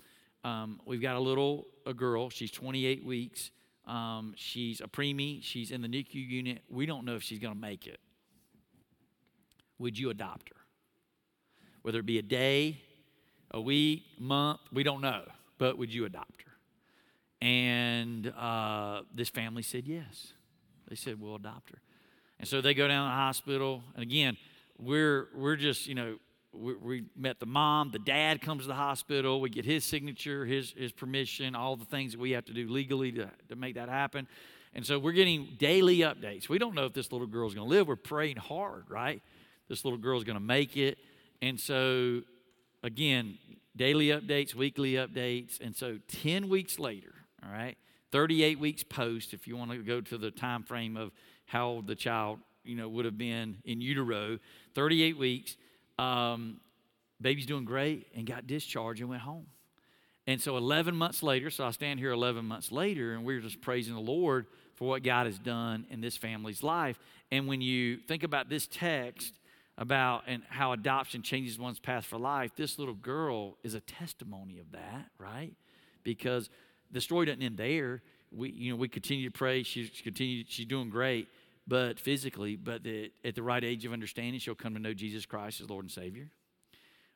Um, 0.44 0.80
we've 0.86 1.02
got 1.02 1.16
a 1.16 1.20
little 1.20 1.68
a 1.86 1.94
girl. 1.94 2.30
She's 2.30 2.52
28 2.52 3.06
weeks. 3.06 3.52
Um, 3.86 4.34
she's 4.36 4.82
a 4.82 4.88
preemie. 4.88 5.44
She's 5.44 5.72
in 5.72 5.82
the 5.82 5.88
NICU 5.88 6.16
unit. 6.16 6.62
We 6.70 6.86
don't 6.86 7.06
know 7.06 7.16
if 7.16 7.24
she's 7.24 7.40
going 7.40 7.54
to 7.54 7.60
make 7.60 7.88
it. 7.88 8.00
Would 9.80 9.98
you 9.98 10.10
adopt 10.10 10.50
her? 10.50 10.56
Whether 11.82 12.00
it 12.00 12.06
be 12.06 12.20
a 12.20 12.24
day, 12.24 12.82
a 13.50 13.60
week, 13.60 14.04
month, 14.20 14.60
we 14.72 14.84
don't 14.84 15.02
know. 15.02 15.24
But 15.58 15.78
would 15.78 15.94
you 15.94 16.06
adopt 16.06 16.44
her? 16.44 16.52
And 17.46 18.28
uh, 18.38 19.02
this 19.14 19.30
family 19.30 19.64
said 19.64 19.88
yes. 19.88 20.34
They 20.92 20.98
said, 20.98 21.22
We'll 21.22 21.36
adopt 21.36 21.70
her. 21.70 21.80
And 22.38 22.46
so 22.46 22.60
they 22.60 22.74
go 22.74 22.86
down 22.86 23.08
to 23.08 23.12
the 23.12 23.16
hospital. 23.16 23.82
And 23.94 24.04
again, 24.04 24.36
we're, 24.78 25.30
we're 25.34 25.56
just, 25.56 25.88
you 25.88 25.96
know, 25.96 26.18
we, 26.52 26.76
we, 26.76 27.04
met 27.16 27.40
the 27.40 27.46
mom. 27.46 27.92
The 27.92 28.00
dad 28.00 28.42
comes 28.42 28.64
to 28.64 28.68
the 28.68 28.74
hospital. 28.74 29.40
We 29.40 29.50
get 29.50 29.64
his 29.64 29.86
signature, 29.86 30.46
his, 30.46 30.74
his 30.76 30.92
permission, 30.92 31.56
all 31.56 31.78
the 31.78 31.86
things 31.86 32.12
that 32.12 32.20
we 32.20 32.32
have 32.32 32.44
to 32.46 32.54
do 32.54 32.68
legally 32.68 33.14
to, 33.14 33.32
to 33.48 33.56
make 33.56 33.76
that 33.76 33.88
happen. 33.88 34.28
And 34.74 34.86
so 34.86 35.00
we're 35.00 35.14
getting 35.14 35.56
daily 35.58 36.00
updates. 36.00 36.50
We 36.50 36.58
don't 36.58 36.76
know 36.76 36.88
if 36.88 36.94
this 36.94 37.14
little 37.14 37.28
girl's 37.28 37.54
going 37.54 37.70
to 37.70 37.74
live. 37.74 37.88
We're 37.88 37.96
praying 37.96 38.36
hard, 38.36 38.84
right? 38.90 39.22
This 39.70 39.86
little 39.86 40.00
girl's 40.00 40.26
going 40.26 40.38
to 40.38 40.44
make 40.44 40.76
it. 40.76 40.98
And 41.42 41.58
so, 41.58 42.22
again, 42.84 43.38
daily 43.78 44.08
updates, 44.08 44.54
weekly 44.54 44.94
updates. 44.94 45.62
And 45.62 45.74
so 45.74 46.00
10 46.10 46.50
weeks 46.50 46.80
later, 46.80 47.14
all 47.46 47.50
right, 47.50 47.78
38 48.12 48.60
weeks 48.60 48.84
post, 48.84 49.34
if 49.34 49.48
you 49.48 49.56
want 49.56 49.72
to 49.72 49.78
go 49.78 50.02
to 50.02 50.18
the 50.18 50.32
time 50.32 50.64
frame 50.64 50.98
of 50.98 51.12
how 51.46 51.68
old 51.68 51.88
the 51.88 51.96
child, 51.96 52.40
you 52.64 52.76
know, 52.76 52.88
would 52.90 53.06
have 53.06 53.18
been 53.18 53.58
in 53.66 53.82
utero, 53.82 54.40
38 54.76 55.18
weeks, 55.18 55.58
um, 55.98 56.60
baby's 57.22 57.46
doing 57.46 57.66
great 57.66 58.08
and 58.16 58.26
got 58.26 58.48
discharged 58.48 59.02
and 59.02 59.10
went 59.10 59.22
home. 59.22 59.46
And 60.28 60.40
so 60.40 60.56
11 60.58 60.96
months 60.96 61.24
later, 61.24 61.50
so 61.50 61.66
I 61.66 61.72
stand 61.72 62.00
here 62.00 62.12
11 62.12 62.46
months 62.46 62.72
later, 62.72 63.14
and 63.14 63.26
we're 63.26 63.40
just 63.40 63.62
praising 63.62 63.96
the 63.96 64.02
Lord 64.02 64.46
for 64.76 64.88
what 64.88 65.04
God 65.04 65.26
has 65.26 65.40
done 65.40 65.86
in 65.90 66.02
this 66.02 66.16
family's 66.16 66.64
life. 66.64 67.00
And 67.32 67.48
when 67.48 67.62
you 67.62 67.98
think 67.98 68.24
about 68.24 68.50
this 68.50 68.68
text 68.68 69.34
about 69.78 70.24
and 70.28 70.44
how 70.50 70.74
adoption 70.74 71.24
changes 71.24 71.58
one's 71.58 71.80
path 71.80 72.06
for 72.06 72.18
life, 72.18 72.52
this 72.56 72.78
little 72.78 72.94
girl 72.94 73.58
is 73.64 73.74
a 73.74 73.80
testimony 73.80 74.60
of 74.60 74.72
that, 74.72 75.08
right? 75.18 75.54
Because 76.04 76.50
the 76.92 77.02
story 77.02 77.26
doesn't 77.26 77.42
end 77.42 77.58
there. 77.58 78.02
We, 78.32 78.52
you 78.52 78.72
know, 78.72 78.78
we 78.78 78.88
continue 78.88 79.30
to 79.30 79.38
pray. 79.38 79.64
She's 79.64 79.90
continued, 80.04 80.48
she's 80.50 80.66
doing 80.66 80.90
great, 80.90 81.28
but 81.68 82.00
physically, 82.00 82.56
but 82.56 82.82
at 83.26 83.36
the 83.36 83.44
right 83.44 83.64
age 83.64 83.86
of 83.86 83.94
understanding, 83.94 84.40
she'll 84.40 84.56
come 84.56 84.74
to 84.74 84.80
know 84.80 84.94
Jesus 84.94 85.26
Christ 85.26 85.62
as 85.62 85.70
Lord 85.70 85.86
and 85.86 85.92
Savior. 85.92 86.30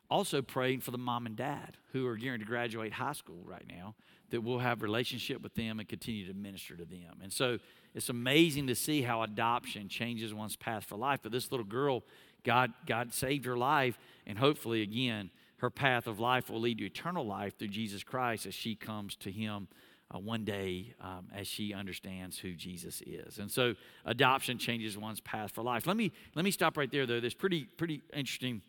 Also 0.10 0.42
praying 0.42 0.82
for 0.82 0.92
the 0.92 0.98
mom 0.98 1.26
and 1.26 1.36
dad 1.36 1.78
who 1.94 2.06
are 2.06 2.16
gearing 2.16 2.40
to 2.40 2.46
graduate 2.46 2.94
high 2.94 3.14
school 3.14 3.44
right 3.46 3.66
now, 3.68 3.96
that 4.30 4.42
we'll 4.42 4.60
have 4.60 4.82
relationship 4.82 5.42
with 5.42 5.54
them 5.56 5.80
and 5.80 5.88
continue 5.88 6.28
to 6.28 6.34
minister 6.34 6.76
to 6.76 6.86
them. 6.86 7.20
And 7.24 7.32
so 7.32 7.60
it's 7.94 8.10
amazing 8.10 8.68
to 8.68 8.76
see 8.76 9.02
how 9.02 9.22
adoption 9.22 9.88
changes 9.88 10.34
one's 10.34 10.56
path 10.56 10.84
for 10.84 10.96
life. 10.96 11.22
But 11.24 11.32
this 11.32 11.52
little 11.52 11.66
girl, 11.66 12.04
God, 12.44 12.74
God 12.86 13.14
saved 13.14 13.46
her 13.46 13.58
life, 13.58 13.98
and 14.28 14.38
hopefully, 14.38 14.82
again, 14.82 15.30
her 15.58 15.70
path 15.70 16.08
of 16.08 16.20
life 16.20 16.50
will 16.50 16.60
lead 16.60 16.80
to 16.80 16.86
eternal 16.86 17.26
life 17.26 17.58
through 17.58 17.70
Jesus 17.70 18.04
Christ 18.04 18.46
as 18.46 18.54
she 18.54 18.76
comes 18.76 19.16
to 19.18 19.32
Him 19.32 19.68
uh, 20.14 20.20
one 20.20 20.44
day 20.44 20.94
um, 21.02 21.28
as 21.34 21.48
she 21.48 21.74
understands 21.74 22.38
who 22.38 22.54
Jesus 22.54 23.02
is. 23.06 23.40
And 23.40 23.50
so 23.50 23.74
adoption 24.06 24.58
changes 24.58 24.98
one's 24.98 25.20
path 25.20 25.52
for 25.52 25.64
life. 25.64 25.88
Let 25.88 25.98
me 25.98 26.12
let 26.36 26.46
me 26.46 26.52
stop 26.52 26.78
right 26.78 26.92
there 26.92 27.06
though. 27.06 27.20
There's 27.20 27.34
pretty 27.34 27.64
pretty 27.64 28.02
interesting. 28.14 28.62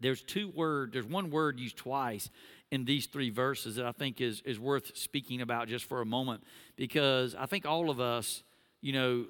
There's 0.00 0.22
two 0.22 0.50
word. 0.50 0.92
There's 0.92 1.06
one 1.06 1.30
word 1.30 1.58
used 1.58 1.76
twice 1.76 2.30
in 2.70 2.84
these 2.84 3.06
three 3.06 3.30
verses 3.30 3.76
that 3.76 3.86
I 3.86 3.92
think 3.92 4.20
is 4.20 4.42
is 4.44 4.58
worth 4.58 4.96
speaking 4.96 5.40
about 5.40 5.68
just 5.68 5.86
for 5.86 6.00
a 6.00 6.06
moment 6.06 6.42
because 6.76 7.34
I 7.34 7.46
think 7.46 7.64
all 7.64 7.90
of 7.90 8.00
us, 8.00 8.42
you 8.80 8.92
know, 8.92 9.26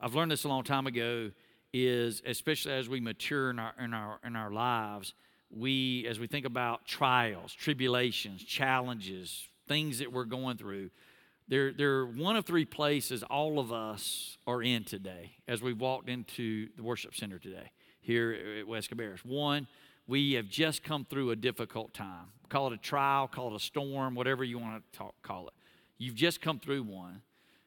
I've 0.00 0.14
learned 0.14 0.30
this 0.30 0.44
a 0.44 0.48
long 0.48 0.64
time 0.64 0.86
ago. 0.86 1.30
Is 1.74 2.22
especially 2.26 2.72
as 2.74 2.86
we 2.86 3.00
mature 3.00 3.48
in 3.48 3.58
our 3.58 3.72
in 3.80 3.94
our 3.94 4.18
in 4.26 4.36
our 4.36 4.50
lives 4.50 5.14
we, 5.56 6.06
as 6.08 6.18
we 6.18 6.26
think 6.26 6.46
about 6.46 6.86
trials, 6.86 7.52
tribulations, 7.52 8.42
challenges, 8.42 9.48
things 9.68 9.98
that 9.98 10.12
we're 10.12 10.24
going 10.24 10.56
through, 10.56 10.90
they're, 11.48 11.72
they're 11.72 12.06
one 12.06 12.36
of 12.36 12.46
three 12.46 12.64
places 12.64 13.22
all 13.22 13.58
of 13.58 13.72
us 13.72 14.38
are 14.46 14.62
in 14.62 14.84
today 14.84 15.32
as 15.46 15.60
we 15.60 15.72
walked 15.72 16.08
into 16.08 16.68
the 16.76 16.82
worship 16.82 17.14
center 17.14 17.38
today 17.38 17.70
here 18.00 18.36
at 18.60 18.66
West 18.66 18.90
Cabarrus. 18.90 19.24
One, 19.24 19.66
we 20.06 20.32
have 20.32 20.48
just 20.48 20.82
come 20.82 21.04
through 21.04 21.30
a 21.30 21.36
difficult 21.36 21.92
time. 21.92 22.26
Call 22.48 22.68
it 22.68 22.72
a 22.72 22.78
trial, 22.78 23.28
call 23.28 23.52
it 23.52 23.56
a 23.56 23.60
storm, 23.60 24.14
whatever 24.14 24.44
you 24.44 24.58
want 24.58 24.82
to 24.82 24.98
talk, 24.98 25.14
call 25.22 25.48
it. 25.48 25.54
You've 25.98 26.14
just 26.14 26.40
come 26.40 26.58
through 26.58 26.84
one. 26.84 27.22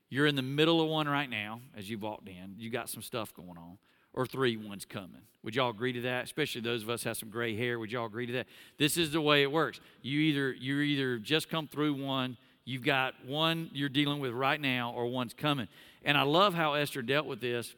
You're 0.09 0.27
in 0.27 0.35
the 0.35 0.41
middle 0.41 0.81
of 0.81 0.89
one 0.89 1.07
right 1.07 1.29
now 1.29 1.61
as 1.77 1.89
you 1.89 1.97
walked 1.97 2.27
in. 2.27 2.55
You 2.57 2.69
got 2.69 2.89
some 2.89 3.01
stuff 3.01 3.33
going 3.33 3.57
on 3.57 3.77
or 4.15 4.25
three 4.25 4.57
ones 4.57 4.85
coming. 4.85 5.21
Would 5.43 5.55
y'all 5.55 5.69
agree 5.69 5.93
to 5.93 6.01
that? 6.01 6.23
Especially 6.23 6.61
those 6.61 6.81
of 6.81 6.89
us 6.89 7.03
have 7.03 7.17
some 7.17 7.29
gray 7.29 7.55
hair. 7.55 7.77
Would 7.77 7.91
y'all 7.91 8.07
agree 8.07 8.25
to 8.25 8.33
that? 8.33 8.47
This 8.79 8.97
is 8.97 9.11
the 9.11 9.21
way 9.21 9.43
it 9.43 9.51
works. 9.51 9.79
You 10.01 10.19
either 10.19 10.53
you 10.53 10.79
either 10.79 11.19
just 11.19 11.49
come 11.49 11.67
through 11.67 12.03
one, 12.03 12.37
you've 12.63 12.83
got 12.83 13.13
one 13.25 13.69
you're 13.73 13.89
dealing 13.89 14.19
with 14.19 14.31
right 14.31 14.59
now, 14.59 14.93
or 14.95 15.05
one's 15.05 15.35
coming. 15.35 15.67
And 16.03 16.17
I 16.17 16.23
love 16.23 16.55
how 16.55 16.73
Esther 16.73 17.03
dealt 17.03 17.27
with 17.27 17.41
this 17.41 17.75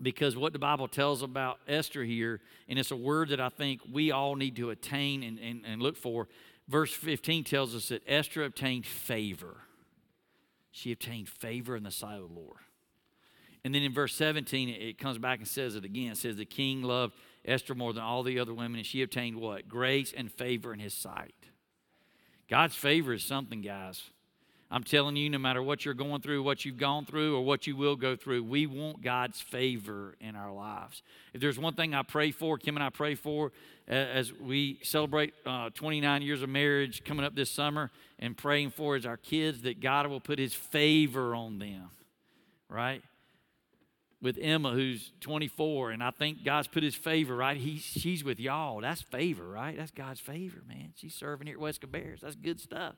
because 0.00 0.36
what 0.36 0.52
the 0.52 0.58
Bible 0.58 0.88
tells 0.88 1.22
about 1.22 1.58
Esther 1.68 2.04
here, 2.04 2.40
and 2.68 2.78
it's 2.78 2.90
a 2.90 2.96
word 2.96 3.28
that 3.30 3.40
I 3.40 3.48
think 3.48 3.80
we 3.92 4.10
all 4.10 4.34
need 4.36 4.56
to 4.56 4.70
attain 4.70 5.22
and, 5.22 5.38
and, 5.38 5.62
and 5.66 5.82
look 5.82 5.96
for. 5.96 6.28
Verse 6.68 6.92
15 6.92 7.44
tells 7.44 7.74
us 7.74 7.88
that 7.88 8.02
Esther 8.06 8.44
obtained 8.44 8.86
favor. 8.86 9.58
She 10.70 10.90
obtained 10.90 11.28
favor 11.28 11.76
in 11.76 11.82
the 11.82 11.90
sight 11.90 12.16
of 12.16 12.28
the 12.28 12.34
Lord. 12.34 12.58
And 13.64 13.74
then 13.74 13.82
in 13.82 13.94
verse 13.94 14.14
17, 14.14 14.68
it 14.68 14.98
comes 14.98 15.16
back 15.16 15.38
and 15.38 15.48
says 15.48 15.74
it 15.74 15.84
again. 15.84 16.12
It 16.12 16.18
says, 16.18 16.36
The 16.36 16.44
king 16.44 16.82
loved 16.82 17.14
Esther 17.44 17.74
more 17.74 17.92
than 17.92 18.02
all 18.02 18.22
the 18.22 18.38
other 18.38 18.52
women, 18.52 18.76
and 18.76 18.86
she 18.86 19.02
obtained 19.02 19.36
what? 19.36 19.68
Grace 19.68 20.12
and 20.14 20.30
favor 20.30 20.72
in 20.72 20.80
his 20.80 20.94
sight. 20.94 21.34
God's 22.48 22.74
favor 22.74 23.14
is 23.14 23.24
something, 23.24 23.62
guys. 23.62 24.10
I'm 24.70 24.82
telling 24.82 25.14
you, 25.16 25.30
no 25.30 25.38
matter 25.38 25.62
what 25.62 25.84
you're 25.84 25.94
going 25.94 26.20
through, 26.20 26.42
what 26.42 26.64
you've 26.64 26.78
gone 26.78 27.04
through, 27.04 27.36
or 27.36 27.44
what 27.44 27.66
you 27.66 27.76
will 27.76 27.96
go 27.96 28.16
through, 28.16 28.44
we 28.44 28.66
want 28.66 29.02
God's 29.02 29.40
favor 29.40 30.16
in 30.20 30.34
our 30.36 30.52
lives. 30.52 31.02
If 31.32 31.40
there's 31.40 31.58
one 31.58 31.74
thing 31.74 31.94
I 31.94 32.02
pray 32.02 32.32
for, 32.32 32.58
Kim 32.58 32.76
and 32.76 32.82
I 32.82 32.90
pray 32.90 33.14
for, 33.14 33.52
as 33.86 34.32
we 34.32 34.80
celebrate 34.82 35.32
uh, 35.46 35.70
29 35.74 36.22
years 36.22 36.42
of 36.42 36.48
marriage 36.48 37.04
coming 37.04 37.24
up 37.24 37.34
this 37.34 37.50
summer, 37.50 37.90
and 38.18 38.36
praying 38.36 38.70
for 38.70 38.96
is 38.96 39.06
our 39.06 39.16
kids 39.16 39.62
that 39.62 39.80
God 39.80 40.06
will 40.08 40.20
put 40.20 40.38
His 40.38 40.54
favor 40.54 41.34
on 41.34 41.58
them, 41.58 41.90
right? 42.68 43.02
With 44.24 44.38
Emma, 44.40 44.70
who's 44.70 45.12
24, 45.20 45.90
and 45.90 46.02
I 46.02 46.10
think 46.10 46.44
God's 46.44 46.66
put 46.66 46.82
his 46.82 46.94
favor, 46.94 47.36
right? 47.36 47.58
He, 47.58 47.76
she's 47.76 48.24
with 48.24 48.40
y'all. 48.40 48.80
That's 48.80 49.02
favor, 49.02 49.46
right? 49.46 49.76
That's 49.76 49.90
God's 49.90 50.18
favor, 50.18 50.62
man. 50.66 50.94
She's 50.96 51.14
serving 51.14 51.46
here 51.46 51.56
at 51.56 51.60
West 51.60 51.82
Cabarrus. 51.82 52.20
That's 52.20 52.34
good 52.34 52.58
stuff, 52.58 52.94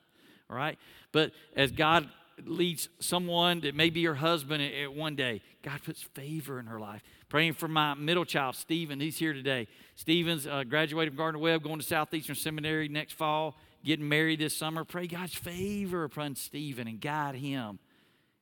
all 0.49 0.55
right? 0.55 0.79
But 1.11 1.33
as 1.53 1.73
God 1.73 2.07
leads 2.45 2.87
someone 2.99 3.59
that 3.61 3.75
may 3.75 3.89
be 3.89 4.05
her 4.05 4.15
husband 4.15 4.63
at, 4.63 4.71
at 4.71 4.93
one 4.93 5.15
day. 5.15 5.41
God 5.63 5.81
puts 5.83 6.03
favor 6.03 6.59
in 6.59 6.67
her 6.67 6.79
life. 6.79 7.01
Praying 7.29 7.53
for 7.53 7.67
my 7.67 7.95
middle 7.95 8.25
child, 8.25 8.55
Stephen. 8.55 8.99
He's 8.99 9.17
here 9.17 9.33
today. 9.33 9.67
Stephen's 9.95 10.45
uh, 10.45 10.63
graduated 10.63 11.13
from 11.13 11.17
Gardner 11.17 11.39
Webb, 11.39 11.63
going 11.63 11.79
to 11.79 11.85
Southeastern 11.85 12.35
Seminary 12.35 12.89
next 12.89 13.13
fall, 13.13 13.55
getting 13.83 14.07
married 14.07 14.39
this 14.39 14.55
summer. 14.55 14.85
Pray 14.85 15.07
God's 15.07 15.33
favor 15.33 16.03
upon 16.03 16.35
Stephen 16.35 16.87
and 16.87 17.01
guide 17.01 17.33
him 17.33 17.79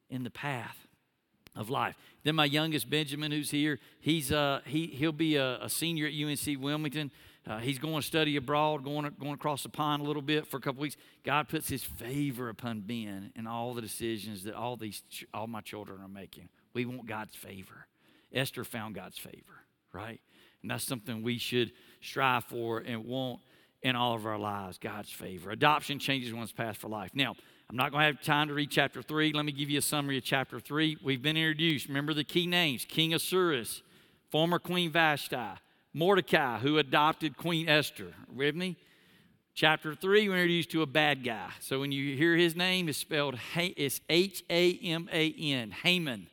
in 0.10 0.26
the 0.26 0.30
path 0.30 0.85
of 1.56 1.70
life. 1.70 1.96
Then 2.24 2.36
my 2.36 2.46
youngest 2.46 2.90
Benjamin, 2.90 3.32
who's 3.32 3.52
here, 3.52 3.80
he's 4.00 4.32
uh, 4.32 4.62
he 4.66 4.88
he'll 4.88 5.12
be 5.12 5.36
a, 5.36 5.64
a 5.64 5.70
senior 5.70 6.08
at 6.08 6.14
UNC 6.14 6.62
Wilmington. 6.62 7.12
Uh, 7.48 7.60
he's 7.60 7.78
going 7.78 8.02
to 8.02 8.02
study 8.02 8.36
abroad, 8.38 8.84
going 8.84 9.12
going 9.20 9.34
across 9.34 9.64
the 9.64 9.70
pond 9.70 10.02
a 10.02 10.06
little 10.06 10.22
bit 10.22 10.48
for 10.48 10.58
a 10.58 10.60
couple 10.60 10.82
weeks. 10.82 10.98
God 11.24 11.48
puts 11.48 11.70
His 11.70 11.84
favor 11.84 12.50
upon 12.50 12.82
Ben 12.82 13.32
and 13.36 13.48
all 13.48 13.74
the 13.74 13.82
decisions 13.82 14.44
that 14.44 14.56
all 14.56 14.76
these 14.76 15.04
all 15.34 15.48
my 15.48 15.62
children 15.62 16.02
are 16.02 16.08
making. 16.08 16.50
We 16.74 16.86
want 16.86 17.06
God's 17.06 17.36
favor. 17.36 17.88
Esther 18.34 18.64
found 18.64 18.96
God's 18.96 19.18
favor, 19.18 19.64
right? 19.94 20.20
And 20.62 20.72
that's 20.72 20.84
something 20.84 21.22
we 21.22 21.38
should 21.38 21.72
strive 22.02 22.44
for 22.46 22.80
and 22.80 23.06
want 23.06 23.40
in 23.84 23.96
all 23.96 24.16
of 24.16 24.26
our 24.26 24.40
lives. 24.40 24.80
God's 24.80 25.12
favor. 25.12 25.52
Adoption 25.52 26.00
changes 26.00 26.34
one's 26.34 26.52
path 26.52 26.78
for 26.78 26.90
life. 26.90 27.12
Now 27.14 27.36
I'm 27.70 27.76
not 27.76 27.92
going 27.92 28.02
to 28.02 28.06
have 28.06 28.22
time 28.22 28.48
to 28.50 28.54
read 28.54 28.70
chapter 28.70 29.02
3. 29.02 29.34
Let 29.34 29.44
me 29.44 29.52
give 29.52 29.70
you 29.70 29.80
a 29.80 29.82
summary 29.82 30.18
of 30.18 30.24
chapter 30.24 30.60
3. 30.60 30.98
We've 31.04 31.22
been 31.22 31.36
introduced. 31.36 31.88
Remember 31.88 32.14
the 32.14 32.24
key 32.24 32.46
names 32.46 32.86
King 32.86 33.14
Ahasuerus, 33.14 33.82
former 34.30 34.60
Queen 34.60 34.92
Vashti, 34.92 35.38
Mordecai, 35.94 36.60
who 36.60 36.78
adopted 36.78 37.38
Queen 37.38 37.68
Esther. 37.68 38.14
With 38.34 38.56
me? 38.56 38.78
Chapter 39.56 39.96
3, 39.96 40.28
we're 40.28 40.36
introduced 40.36 40.70
to 40.72 40.82
a 40.82 40.86
bad 40.86 41.24
guy. 41.24 41.50
So 41.62 41.80
when 41.80 41.92
you 41.92 42.16
hear 42.16 42.36
his 42.36 42.56
name, 42.56 42.90
it's 42.90 42.98
spelled 42.98 43.40
it's 43.56 44.02
H 44.10 44.44
A 44.50 44.78
M 44.84 45.10
A 45.12 45.34
N, 45.40 45.72
Haman. 45.72 46.28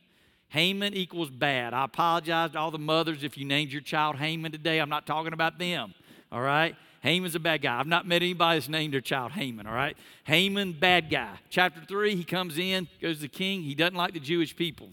Haman 0.48 0.92
equals 0.92 1.30
bad. 1.30 1.72
I 1.72 1.84
apologize 1.84 2.50
to 2.50 2.58
all 2.58 2.70
the 2.70 2.78
mothers 2.78 3.22
if 3.22 3.38
you 3.38 3.46
named 3.46 3.72
your 3.72 3.80
child 3.80 4.16
Haman 4.16 4.52
today. 4.52 4.80
I'm 4.80 4.90
not 4.90 5.06
talking 5.06 5.32
about 5.32 5.58
them, 5.58 5.94
all 6.30 6.42
right? 6.42 6.76
Haman's 7.02 7.34
a 7.34 7.40
bad 7.40 7.62
guy. 7.62 7.78
I've 7.78 7.86
not 7.88 8.06
met 8.06 8.22
anybody 8.22 8.58
that's 8.58 8.68
named 8.68 8.94
their 8.94 9.00
child 9.00 9.32
Haman, 9.32 9.66
all 9.66 9.74
right? 9.74 9.96
Haman, 10.24 10.72
bad 10.72 11.10
guy. 11.10 11.34
Chapter 11.50 11.82
3, 11.84 12.14
he 12.14 12.22
comes 12.22 12.58
in, 12.58 12.86
goes 13.00 13.16
to 13.16 13.22
the 13.22 13.28
king. 13.28 13.62
He 13.62 13.74
doesn't 13.74 13.96
like 13.96 14.14
the 14.14 14.20
Jewish 14.20 14.54
people. 14.54 14.90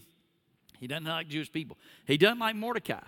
He 0.80 0.88
doesn't 0.88 1.04
like 1.04 1.28
Jewish 1.28 1.52
people. 1.52 1.78
He 2.06 2.18
doesn't 2.18 2.40
like 2.40 2.56
Mordecai. 2.56 3.04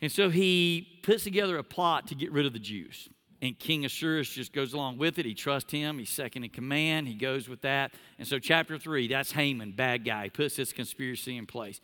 And 0.00 0.10
so 0.10 0.30
he 0.30 1.00
puts 1.02 1.24
together 1.24 1.58
a 1.58 1.62
plot 1.62 2.06
to 2.06 2.14
get 2.14 2.32
rid 2.32 2.46
of 2.46 2.54
the 2.54 2.58
Jews. 2.58 3.10
And 3.42 3.58
King 3.58 3.84
Ahasuerus 3.84 4.30
just 4.30 4.54
goes 4.54 4.72
along 4.72 4.96
with 4.96 5.18
it. 5.18 5.26
He 5.26 5.34
trusts 5.34 5.70
him. 5.70 5.98
He's 5.98 6.08
second 6.08 6.44
in 6.44 6.50
command. 6.50 7.06
He 7.06 7.14
goes 7.14 7.50
with 7.50 7.60
that. 7.62 7.92
And 8.18 8.26
so, 8.26 8.38
chapter 8.38 8.78
three, 8.78 9.08
that's 9.08 9.32
Haman, 9.32 9.72
bad 9.72 10.04
guy. 10.04 10.24
He 10.24 10.30
puts 10.30 10.56
this 10.56 10.72
conspiracy 10.72 11.36
in 11.36 11.46
place. 11.46 11.80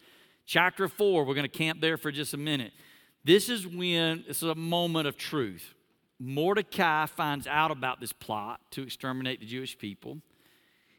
Chapter 0.46 0.88
four, 0.88 1.24
we're 1.24 1.34
going 1.34 1.48
to 1.50 1.58
camp 1.58 1.80
there 1.80 1.96
for 1.96 2.10
just 2.10 2.32
a 2.34 2.38
minute. 2.38 2.72
This 3.24 3.48
is 3.48 3.66
when, 3.66 4.24
this 4.28 4.38
is 4.38 4.48
a 4.48 4.54
moment 4.54 5.08
of 5.08 5.16
truth. 5.16 5.74
Mordecai 6.18 7.06
finds 7.06 7.46
out 7.46 7.70
about 7.70 8.00
this 8.00 8.12
plot 8.12 8.60
to 8.72 8.82
exterminate 8.82 9.40
the 9.40 9.46
Jewish 9.46 9.76
people. 9.76 10.18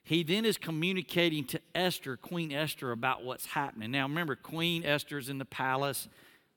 He 0.03 0.23
then 0.23 0.45
is 0.45 0.57
communicating 0.57 1.43
to 1.45 1.59
Esther, 1.75 2.15
Queen 2.15 2.51
Esther, 2.53 2.91
about 2.91 3.25
what's 3.25 3.45
happening. 3.47 3.91
Now, 3.91 4.07
remember, 4.07 4.35
Queen 4.35 4.85
Esther's 4.85 5.27
in 5.27 5.37
the 5.37 5.45
palace. 5.45 6.07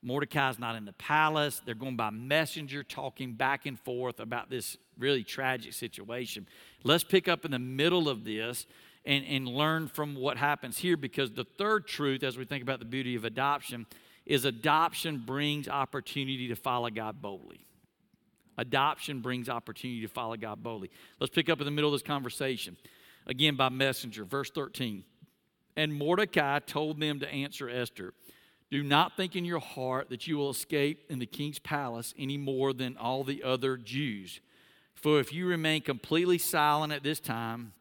Mordecai's 0.03 0.57
not 0.57 0.75
in 0.75 0.85
the 0.85 0.93
palace. 0.93 1.61
They're 1.65 1.75
going 1.75 1.97
by 1.97 2.11
messenger, 2.11 2.81
talking 2.81 3.33
back 3.33 3.65
and 3.65 3.79
forth 3.79 4.19
about 4.19 4.49
this 4.49 4.77
really 4.97 5.23
tragic 5.23 5.73
situation. 5.73 6.47
Let's 6.83 7.03
pick 7.03 7.27
up 7.27 7.43
in 7.43 7.51
the 7.51 7.59
middle 7.59 8.07
of 8.07 8.23
this 8.23 8.65
and, 9.05 9.25
and 9.25 9.47
learn 9.47 9.87
from 9.87 10.15
what 10.15 10.37
happens 10.37 10.77
here 10.77 10.95
because 10.95 11.31
the 11.31 11.43
third 11.43 11.87
truth, 11.87 12.23
as 12.23 12.37
we 12.37 12.45
think 12.45 12.63
about 12.63 12.79
the 12.79 12.85
beauty 12.85 13.15
of 13.15 13.25
adoption, 13.25 13.85
is 14.25 14.45
adoption 14.45 15.23
brings 15.25 15.67
opportunity 15.67 16.47
to 16.47 16.55
follow 16.55 16.89
God 16.89 17.21
boldly. 17.21 17.65
Adoption 18.57 19.21
brings 19.21 19.49
opportunity 19.49 20.01
to 20.01 20.07
follow 20.07 20.35
God 20.35 20.61
boldly. 20.61 20.91
Let's 21.19 21.33
pick 21.33 21.49
up 21.49 21.59
in 21.59 21.65
the 21.65 21.71
middle 21.71 21.89
of 21.89 21.93
this 21.93 22.07
conversation. 22.07 22.77
Again, 23.27 23.55
by 23.55 23.69
messenger, 23.69 24.25
verse 24.25 24.51
13. 24.51 25.03
And 25.75 25.93
Mordecai 25.93 26.59
told 26.59 26.99
them 26.99 27.19
to 27.19 27.29
answer 27.29 27.69
Esther 27.69 28.13
Do 28.69 28.83
not 28.83 29.15
think 29.15 29.35
in 29.35 29.45
your 29.45 29.59
heart 29.59 30.09
that 30.09 30.27
you 30.27 30.37
will 30.37 30.49
escape 30.49 31.05
in 31.09 31.19
the 31.19 31.25
king's 31.25 31.59
palace 31.59 32.13
any 32.17 32.37
more 32.37 32.73
than 32.73 32.97
all 32.97 33.23
the 33.23 33.43
other 33.43 33.77
Jews. 33.77 34.41
For 34.95 35.19
if 35.19 35.33
you 35.33 35.47
remain 35.47 35.81
completely 35.81 36.37
silent 36.37 36.93
at 36.93 37.03
this 37.03 37.19
time, 37.19 37.73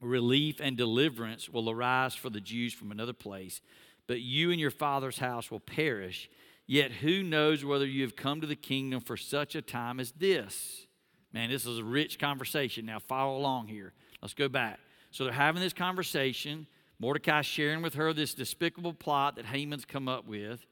relief 0.00 0.60
and 0.60 0.76
deliverance 0.76 1.48
will 1.48 1.70
arise 1.70 2.14
for 2.14 2.30
the 2.30 2.40
Jews 2.40 2.74
from 2.74 2.90
another 2.90 3.12
place, 3.12 3.60
but 4.06 4.20
you 4.20 4.50
and 4.50 4.60
your 4.60 4.70
father's 4.70 5.18
house 5.18 5.50
will 5.50 5.60
perish. 5.60 6.28
Yet 6.68 6.92
who 6.92 7.22
knows 7.22 7.64
whether 7.64 7.86
you 7.86 8.02
have 8.02 8.14
come 8.14 8.42
to 8.42 8.46
the 8.46 8.54
kingdom 8.54 9.00
for 9.00 9.16
such 9.16 9.54
a 9.54 9.62
time 9.62 9.98
as 9.98 10.12
this? 10.12 10.86
Man, 11.32 11.48
this 11.48 11.64
is 11.64 11.78
a 11.78 11.84
rich 11.84 12.18
conversation. 12.18 12.84
Now, 12.84 12.98
follow 12.98 13.38
along 13.38 13.68
here. 13.68 13.94
Let's 14.20 14.34
go 14.34 14.50
back. 14.50 14.78
So 15.10 15.24
they're 15.24 15.32
having 15.32 15.62
this 15.62 15.72
conversation. 15.72 16.66
Mordecai 17.00 17.40
sharing 17.40 17.80
with 17.80 17.94
her 17.94 18.12
this 18.12 18.34
despicable 18.34 18.92
plot 18.92 19.36
that 19.36 19.46
Haman's 19.46 19.86
come 19.86 20.08
up 20.08 20.26
with. 20.26 20.66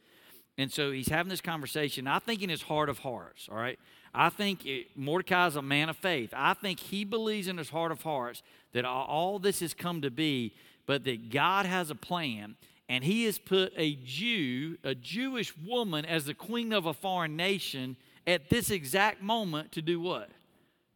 And 0.59 0.71
so 0.71 0.91
he's 0.91 1.09
having 1.09 1.31
this 1.31 1.41
conversation. 1.41 2.07
I 2.07 2.19
think 2.19 2.43
in 2.43 2.51
his 2.51 2.63
heart 2.63 2.91
of 2.91 2.99
hearts, 2.99 3.49
all 3.51 3.57
right? 3.57 3.79
I 4.15 4.29
think 4.29 4.67
it, 4.67 4.89
Mordecai 4.97 5.47
is 5.47 5.57
a 5.57 5.63
man 5.63 5.89
of 5.89 5.97
faith. 5.97 6.33
I 6.37 6.53
think 6.55 6.79
he 6.79 7.05
believes 7.05 7.49
in 7.49 7.57
his 7.57 7.71
heart 7.71 7.93
of 7.93 8.03
hearts 8.03 8.43
that 8.73 8.85
all 8.85 9.39
this 9.39 9.61
has 9.61 9.73
come 9.73 10.03
to 10.03 10.11
be, 10.11 10.55
but 10.85 11.05
that 11.05 11.31
God 11.31 11.65
has 11.65 11.91
a 11.91 11.95
plan 11.95 12.57
and 12.88 13.03
he 13.03 13.25
has 13.25 13.38
put 13.38 13.72
a 13.77 13.96
Jew, 13.96 14.79
a 14.85 14.94
Jewish 14.94 15.57
woman, 15.57 16.05
as 16.05 16.27
the 16.27 16.35
queen 16.35 16.72
of 16.72 16.87
a 16.87 16.94
foreign 16.94 17.37
nation 17.37 17.96
at 18.27 18.49
this 18.49 18.70
exact 18.70 19.22
moment 19.22 19.72
to 19.72 19.83
do 19.83 20.01
what? 20.01 20.31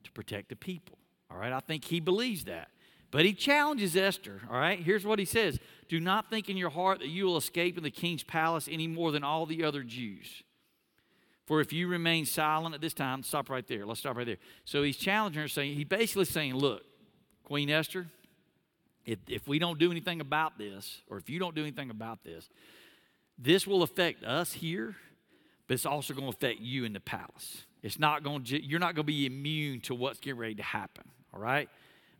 To 0.04 0.12
protect 0.12 0.48
the 0.48 0.56
people. 0.56 0.98
All 1.30 1.38
right, 1.38 1.52
I 1.52 1.60
think 1.60 1.84
he 1.84 2.00
believes 2.00 2.44
that. 2.44 2.68
But 3.10 3.24
he 3.24 3.32
challenges 3.32 3.96
Esther. 3.96 4.40
All 4.48 4.58
right, 4.58 4.78
here's 4.78 5.04
what 5.04 5.18
he 5.18 5.24
says 5.24 5.58
Do 5.88 5.98
not 5.98 6.30
think 6.30 6.48
in 6.48 6.56
your 6.56 6.70
heart 6.70 7.00
that 7.00 7.08
you 7.08 7.24
will 7.24 7.36
escape 7.36 7.76
in 7.76 7.82
the 7.82 7.90
king's 7.90 8.22
palace 8.22 8.68
any 8.70 8.86
more 8.86 9.10
than 9.10 9.24
all 9.24 9.46
the 9.46 9.64
other 9.64 9.82
Jews. 9.82 10.42
For 11.46 11.60
if 11.60 11.72
you 11.72 11.88
remain 11.88 12.26
silent 12.26 12.76
at 12.76 12.80
this 12.80 12.94
time, 12.94 13.24
stop 13.24 13.50
right 13.50 13.66
there. 13.66 13.84
Let's 13.84 13.98
stop 13.98 14.16
right 14.16 14.26
there. 14.26 14.36
So 14.64 14.84
he's 14.84 14.96
challenging 14.96 15.42
her, 15.42 15.48
saying, 15.48 15.74
he's 15.74 15.84
basically 15.84 16.26
saying, 16.26 16.54
Look, 16.54 16.84
Queen 17.42 17.68
Esther, 17.68 18.06
if, 19.10 19.18
if 19.26 19.48
we 19.48 19.58
don't 19.58 19.78
do 19.78 19.90
anything 19.90 20.20
about 20.20 20.56
this, 20.56 21.02
or 21.08 21.16
if 21.16 21.28
you 21.28 21.40
don't 21.40 21.54
do 21.54 21.62
anything 21.62 21.90
about 21.90 22.22
this, 22.22 22.48
this 23.36 23.66
will 23.66 23.82
affect 23.82 24.22
us 24.22 24.52
here, 24.52 24.94
but 25.66 25.74
it's 25.74 25.86
also 25.86 26.14
going 26.14 26.30
to 26.30 26.36
affect 26.36 26.60
you 26.60 26.84
in 26.84 26.92
the 26.92 27.00
palace. 27.00 27.64
It's 27.82 27.98
not 27.98 28.22
going 28.22 28.44
to, 28.44 28.64
you're 28.64 28.78
not 28.78 28.94
going 28.94 29.06
to 29.06 29.12
be 29.12 29.26
immune 29.26 29.80
to 29.82 29.96
what's 29.96 30.20
getting 30.20 30.38
ready 30.38 30.54
to 30.54 30.62
happen, 30.62 31.04
all 31.34 31.40
right? 31.40 31.68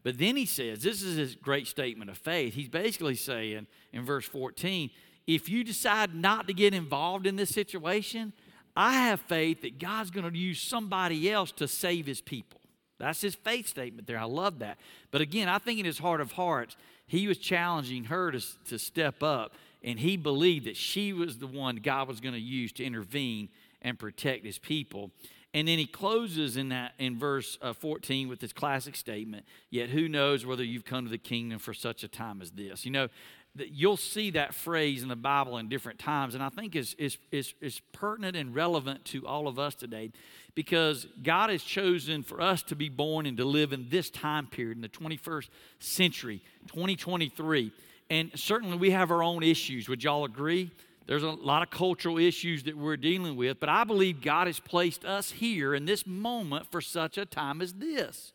But 0.03 0.19
then 0.19 0.37
he 0.37 0.47
says, 0.47 0.83
this 0.83 1.01
is 1.03 1.17
his 1.17 1.37
great 1.37 1.69
statement 1.69 2.11
of 2.11 2.19
faith. 2.19 2.55
He's 2.55 2.69
basically 2.69 3.15
saying 3.15 3.69
in 3.93 4.05
verse 4.05 4.27
14, 4.27 4.91
if 5.29 5.49
you 5.49 5.63
decide 5.63 6.13
not 6.13 6.49
to 6.49 6.55
get 6.55 6.75
involved 6.75 7.25
in 7.25 7.37
this 7.37 7.51
situation, 7.51 8.33
I 8.75 8.95
have 8.95 9.21
faith 9.21 9.63
that 9.63 9.79
God's 9.79 10.11
going 10.11 10.29
to 10.29 10.37
use 10.37 10.61
somebody 10.61 11.31
else 11.31 11.53
to 11.53 11.69
save 11.69 12.07
his 12.07 12.21
people. 12.21 12.60
That's 13.01 13.21
his 13.21 13.35
faith 13.35 13.67
statement 13.67 14.07
there. 14.07 14.19
I 14.19 14.25
love 14.25 14.59
that. 14.61 14.79
But 15.11 15.21
again, 15.21 15.49
I 15.49 15.59
think 15.59 15.79
in 15.79 15.85
his 15.85 15.99
heart 15.99 16.21
of 16.21 16.33
hearts, 16.33 16.77
he 17.07 17.27
was 17.27 17.39
challenging 17.39 18.05
her 18.05 18.31
to, 18.31 18.41
to 18.69 18.79
step 18.79 19.23
up, 19.23 19.55
and 19.83 19.99
he 19.99 20.17
believed 20.17 20.67
that 20.67 20.77
she 20.77 21.13
was 21.13 21.39
the 21.39 21.47
one 21.47 21.77
God 21.77 22.07
was 22.07 22.21
going 22.21 22.35
to 22.35 22.41
use 22.41 22.73
to 22.73 22.85
intervene 22.85 23.49
and 23.83 23.99
protect 23.99 24.45
his 24.45 24.59
people. 24.59 25.11
And 25.53 25.67
then 25.67 25.79
he 25.79 25.87
closes 25.87 26.57
in 26.57 26.69
that 26.69 26.93
in 26.99 27.19
verse 27.19 27.59
uh, 27.61 27.73
14 27.73 28.29
with 28.29 28.39
this 28.39 28.53
classic 28.53 28.95
statement, 28.95 29.45
yet 29.69 29.91
who 29.91 30.09
knows 30.09 30.47
whether 30.47 30.63
you've 30.63 30.85
come 30.85 31.05
to 31.05 31.11
the 31.11 31.19
kingdom 31.19 31.59
for 31.59 31.75
such 31.75 32.05
a 32.05 32.09
time 32.09 32.41
as 32.41 32.53
this. 32.53 32.85
You 32.85 32.93
know, 32.93 33.09
you'll 33.57 33.97
see 33.97 34.31
that 34.31 34.55
phrase 34.55 35.03
in 35.03 35.09
the 35.09 35.17
Bible 35.17 35.59
in 35.59 35.69
different 35.69 35.99
times, 35.99 36.35
and 36.35 36.43
I 36.43 36.49
think 36.49 36.77
is 36.77 36.95
is 36.95 37.19
is 37.31 37.55
is 37.61 37.81
pertinent 37.93 38.37
and 38.37 38.55
relevant 38.55 39.05
to 39.07 39.27
all 39.27 39.49
of 39.49 39.59
us 39.59 39.75
today 39.75 40.13
because 40.55 41.07
God 41.23 41.51
has 41.51 41.63
chosen 41.63 42.23
for 42.23 42.41
us 42.41 42.63
to 42.65 42.77
be 42.77 42.89
born 42.89 43.27
and 43.27 43.37
to 43.37 43.45
live 43.45 43.73
in 43.73 43.89
this 43.89 44.11
time 44.11 44.47
period 44.47 44.77
in 44.77 44.83
the 44.83 44.89
21st 44.89 45.49
century, 45.79 46.43
2023. 46.69 47.73
And 48.09 48.31
certainly 48.35 48.77
we 48.77 48.91
have 48.91 49.11
our 49.11 49.23
own 49.23 49.43
issues. 49.43 49.89
Would 49.89 50.03
y'all 50.03 50.25
agree? 50.25 50.71
There's 51.07 51.23
a 51.23 51.31
lot 51.31 51.63
of 51.63 51.71
cultural 51.71 52.19
issues 52.19 52.65
that 52.65 52.77
we're 52.77 52.97
dealing 52.97 53.37
with, 53.37 53.59
but 53.59 53.69
I 53.69 53.85
believe 53.85 54.21
God 54.21 54.47
has 54.47 54.61
placed 54.61 55.05
us 55.05 55.31
here 55.31 55.75
in 55.75 55.85
this 55.85 56.07
moment 56.07 56.71
for 56.71 56.81
such 56.81 57.19
a 57.19 57.25
time 57.25 57.61
as 57.63 57.75
this 57.75 58.33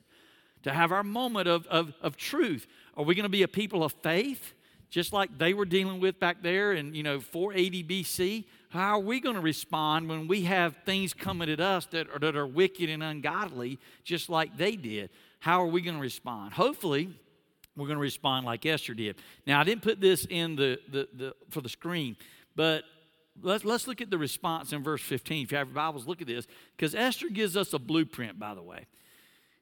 to 0.64 0.74
have 0.74 0.92
our 0.92 1.04
moment 1.04 1.48
of, 1.48 1.68
of, 1.68 1.94
of 2.02 2.18
truth. 2.18 2.66
Are 2.98 3.04
we 3.04 3.14
going 3.14 3.24
to 3.24 3.30
be 3.30 3.44
a 3.44 3.48
people 3.48 3.84
of 3.84 3.94
faith? 4.02 4.55
Just 4.90 5.14
like 5.14 5.38
they 5.38 5.54
were 5.54 5.66
dealing 5.66 6.00
with 6.00 6.20
back 6.20 6.42
there 6.42 6.74
in 6.74 6.94
you 6.94 7.04
know 7.04 7.20
480 7.20 7.84
BC. 7.84 8.46
How 8.70 8.98
are 8.98 9.00
we 9.00 9.20
going 9.20 9.36
to 9.36 9.42
respond 9.42 10.10
when 10.10 10.28
we 10.28 10.44
have 10.44 10.76
things 10.86 11.14
coming 11.14 11.50
at 11.50 11.60
us 11.60 11.86
that 11.88 12.10
are, 12.10 12.20
that 12.20 12.36
are 12.36 12.48
wicked 12.48 12.90
and 12.90 13.02
ungodly, 13.02 13.80
just 14.04 14.30
like 14.30 14.58
they 14.58 14.76
did? 14.76 15.10
How 15.40 15.62
are 15.62 15.68
we 15.68 15.82
going 15.82 15.96
to 15.96 16.02
respond? 16.02 16.54
Hopefully, 16.54 17.10
we're 17.76 17.88
going 17.88 17.98
to 17.98 18.02
respond 18.02 18.46
like 18.46 18.66
Esther 18.66 18.94
did. 18.94 19.18
Now, 19.46 19.60
I 19.60 19.64
didn't 19.64 19.82
put 19.82 20.02
this 20.02 20.26
in 20.30 20.56
the, 20.56 20.80
the, 20.92 21.08
the 21.14 21.36
for 21.50 21.62
the 21.62 21.70
screen, 21.70 22.16
but 22.56 22.84
let's, 23.42 23.66
let's 23.66 23.88
look 23.88 24.02
at 24.02 24.10
the 24.10 24.18
response 24.18 24.74
in 24.74 24.84
verse 24.84 25.02
15. 25.02 25.44
If 25.44 25.52
you 25.52 25.58
have 25.58 25.68
your 25.68 25.76
Bibles, 25.76 26.08
look 26.08 26.22
at 26.22 26.28
this, 26.28 26.48
because 26.76 26.96
Esther 26.96 27.30
gives 27.30 27.58
us 27.58 27.74
a 27.74 27.80
blueprint, 27.80 28.40
by 28.40 28.56
the 28.56 28.64
way. 28.64 28.88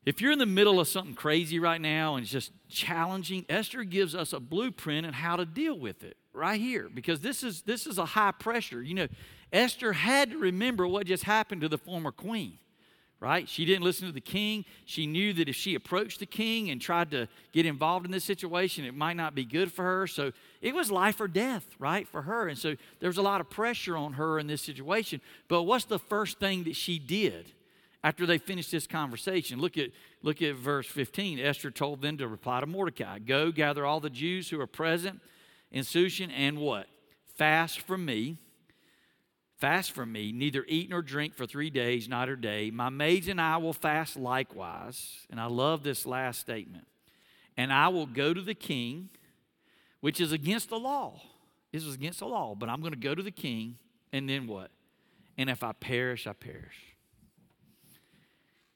If 0.05 0.21
you're 0.21 0.31
in 0.31 0.39
the 0.39 0.45
middle 0.45 0.79
of 0.79 0.87
something 0.87 1.15
crazy 1.15 1.59
right 1.59 1.79
now 1.79 2.15
and 2.15 2.23
it's 2.23 2.31
just 2.31 2.51
challenging, 2.67 3.45
Esther 3.47 3.83
gives 3.83 4.15
us 4.15 4.33
a 4.33 4.39
blueprint 4.39 5.07
on 5.07 5.13
how 5.13 5.37
to 5.37 5.45
deal 5.45 5.77
with 5.77 6.03
it 6.03 6.17
right 6.33 6.59
here 6.59 6.89
because 6.93 7.21
this 7.21 7.43
is 7.43 7.61
this 7.61 7.87
is 7.87 7.97
a 7.97 8.05
high 8.05 8.31
pressure. 8.31 8.81
You 8.81 8.95
know, 8.95 9.07
Esther 9.51 9.93
had 9.93 10.31
to 10.31 10.37
remember 10.37 10.85
what 10.87 11.07
just 11.07 11.23
happened 11.23 11.61
to 11.61 11.69
the 11.69 11.77
former 11.77 12.11
queen 12.11 12.57
right? 13.23 13.47
She 13.47 13.63
didn't 13.63 13.83
listen 13.85 14.05
to 14.05 14.13
the 14.13 14.19
king. 14.19 14.65
She 14.83 15.07
knew 15.07 15.31
that 15.31 15.47
if 15.47 15.55
she 15.55 15.75
approached 15.75 16.19
the 16.19 16.25
king 16.25 16.69
and 16.69 16.81
tried 16.81 17.09
to 17.11 17.29
get 17.53 17.65
involved 17.65 18.05
in 18.05 18.11
this 18.11 18.25
situation, 18.25 18.83
it 18.83 18.93
might 18.93 19.15
not 19.15 19.33
be 19.33 19.45
good 19.45 19.71
for 19.71 19.81
her. 19.81 20.07
So 20.07 20.33
it 20.61 20.75
was 20.75 20.91
life 20.91 21.21
or 21.21 21.29
death, 21.29 21.65
right, 21.79 22.05
for 22.05 22.23
her. 22.23 22.49
And 22.49 22.57
so 22.57 22.75
there 22.99 23.07
was 23.07 23.17
a 23.17 23.21
lot 23.21 23.39
of 23.39 23.49
pressure 23.49 23.95
on 23.95 24.13
her 24.13 24.39
in 24.39 24.47
this 24.47 24.61
situation. 24.61 25.21
But 25.47 25.63
what's 25.63 25.85
the 25.85 25.99
first 25.99 26.37
thing 26.37 26.65
that 26.65 26.75
she 26.75 26.99
did 26.99 27.53
after 28.03 28.25
they 28.25 28.37
finished 28.37 28.71
this 28.71 28.87
conversation? 28.87 29.59
Look 29.59 29.77
at, 29.77 29.91
look 30.21 30.41
at 30.41 30.55
verse 30.55 30.87
15. 30.87 31.39
Esther 31.39 31.71
told 31.71 32.01
them 32.01 32.17
to 32.17 32.27
reply 32.27 32.59
to 32.59 32.65
Mordecai 32.65 33.19
Go 33.19 33.51
gather 33.51 33.85
all 33.85 33.99
the 33.99 34.09
Jews 34.09 34.49
who 34.49 34.59
are 34.59 34.67
present 34.67 35.21
in 35.71 35.83
Shushan 35.83 36.31
and 36.35 36.57
what? 36.57 36.87
Fast 37.37 37.79
from 37.79 38.05
me 38.05 38.37
Fast 39.63 39.93
from 39.93 40.11
me, 40.11 40.33
neither 40.33 40.65
eat 40.67 40.89
nor 40.89 41.01
drink 41.01 41.33
for 41.35 41.45
three 41.45 41.69
days, 41.69 42.09
night 42.09 42.27
or 42.27 42.35
day. 42.35 42.69
My 42.69 42.89
maids 42.89 43.29
and 43.29 43.39
I 43.39 43.55
will 43.55 43.71
fast 43.71 44.17
likewise. 44.17 45.25
And 45.29 45.39
I 45.39 45.45
love 45.45 45.83
this 45.83 46.05
last 46.05 46.41
statement. 46.41 46.85
And 47.55 47.71
I 47.71 47.87
will 47.87 48.05
go 48.05 48.33
to 48.33 48.41
the 48.41 48.55
king, 48.55 49.07
which 50.01 50.19
is 50.19 50.33
against 50.33 50.67
the 50.67 50.77
law. 50.77 51.21
This 51.71 51.85
is 51.85 51.95
against 51.95 52.19
the 52.19 52.25
law, 52.25 52.55
but 52.55 52.67
I'm 52.67 52.81
going 52.81 52.91
to 52.91 52.99
go 52.99 53.15
to 53.15 53.23
the 53.23 53.31
king, 53.31 53.77
and 54.11 54.29
then 54.29 54.47
what? 54.47 54.69
And 55.37 55.49
if 55.49 55.63
I 55.63 55.71
perish, 55.71 56.27
I 56.27 56.33
perish. 56.33 56.92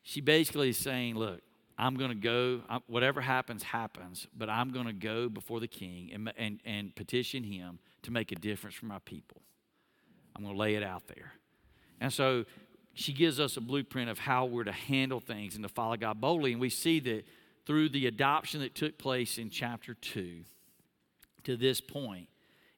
She 0.08 0.22
basically 0.22 0.70
is 0.70 0.78
saying, 0.78 1.16
Look, 1.16 1.42
I'm 1.78 1.96
going 1.96 2.12
to 2.12 2.16
go, 2.16 2.62
whatever 2.88 3.20
happens, 3.20 3.62
happens, 3.62 4.26
but 4.34 4.50
I'm 4.50 4.72
going 4.72 4.86
to 4.86 4.94
go 4.94 5.28
before 5.28 5.60
the 5.60 5.68
king 5.68 6.12
and, 6.14 6.32
and, 6.38 6.62
and 6.64 6.96
petition 6.96 7.44
him 7.44 7.80
to 8.04 8.12
make 8.12 8.32
a 8.32 8.36
difference 8.36 8.78
for 8.78 8.86
my 8.86 9.00
people. 9.00 9.42
I'm 10.34 10.44
going 10.44 10.56
to 10.56 10.60
lay 10.60 10.76
it 10.76 10.84
out 10.84 11.08
there. 11.08 11.34
And 12.00 12.14
so 12.14 12.46
she 12.94 13.12
gives 13.12 13.38
us 13.38 13.58
a 13.58 13.62
blueprint 13.62 14.10
of 14.10 14.18
how 14.18 14.46
we're 14.46 14.64
to 14.64 14.72
handle 14.72 15.20
things 15.20 15.56
and 15.56 15.64
to 15.64 15.70
follow 15.70 15.98
God 15.98 16.22
boldly. 16.22 16.54
And 16.54 16.62
we 16.62 16.70
see 16.70 17.02
that 17.02 17.26
through 17.66 17.90
the 17.90 18.08
adoption 18.08 18.62
that 18.62 18.76
took 18.76 18.98
place 18.98 19.38
in 19.38 19.50
chapter 19.50 19.94
2 19.94 20.46
to 21.44 21.58
this 21.58 21.82
point, 21.82 22.30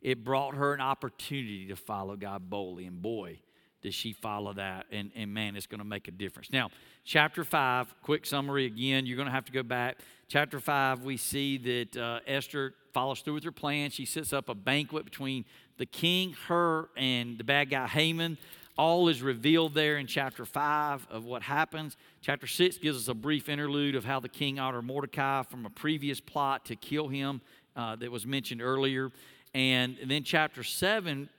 it 0.01 0.23
brought 0.23 0.55
her 0.55 0.73
an 0.73 0.81
opportunity 0.81 1.67
to 1.67 1.75
follow 1.75 2.15
God 2.15 2.49
boldly. 2.49 2.87
And 2.87 3.03
boy, 3.03 3.37
does 3.81 3.95
she 3.95 4.13
follow 4.13 4.53
that. 4.53 4.85
And, 4.91 5.11
and 5.15 5.33
man, 5.33 5.55
it's 5.55 5.67
going 5.67 5.79
to 5.79 5.85
make 5.85 6.07
a 6.07 6.11
difference. 6.11 6.51
Now, 6.51 6.69
chapter 7.03 7.43
5, 7.43 7.95
quick 8.01 8.25
summary 8.25 8.65
again, 8.65 9.05
you're 9.05 9.17
going 9.17 9.27
to 9.27 9.31
have 9.31 9.45
to 9.45 9.51
go 9.51 9.63
back. 9.63 9.97
Chapter 10.27 10.59
5, 10.59 11.03
we 11.03 11.17
see 11.17 11.57
that 11.57 11.97
uh, 11.97 12.19
Esther 12.27 12.73
follows 12.93 13.21
through 13.21 13.35
with 13.35 13.43
her 13.43 13.51
plan. 13.51 13.89
She 13.89 14.05
sets 14.05 14.33
up 14.33 14.49
a 14.49 14.55
banquet 14.55 15.05
between 15.05 15.45
the 15.77 15.85
king, 15.85 16.35
her, 16.47 16.89
and 16.97 17.37
the 17.37 17.43
bad 17.43 17.69
guy 17.69 17.87
Haman. 17.87 18.37
All 18.77 19.09
is 19.09 19.21
revealed 19.21 19.73
there 19.73 19.97
in 19.97 20.07
chapter 20.07 20.45
5 20.45 21.07
of 21.09 21.25
what 21.25 21.41
happens. 21.41 21.97
Chapter 22.21 22.47
6 22.47 22.77
gives 22.77 22.97
us 22.97 23.07
a 23.09 23.13
brief 23.13 23.49
interlude 23.49 23.95
of 23.95 24.05
how 24.05 24.19
the 24.21 24.29
king 24.29 24.57
honored 24.57 24.85
Mordecai 24.85 25.43
from 25.43 25.65
a 25.65 25.69
previous 25.69 26.21
plot 26.21 26.65
to 26.65 26.75
kill 26.77 27.09
him 27.09 27.41
uh, 27.75 27.95
that 27.97 28.09
was 28.09 28.25
mentioned 28.25 28.61
earlier. 28.61 29.11
And, 29.53 29.97
then 30.05 30.23
chapter 30.23 30.63
7 30.63 31.29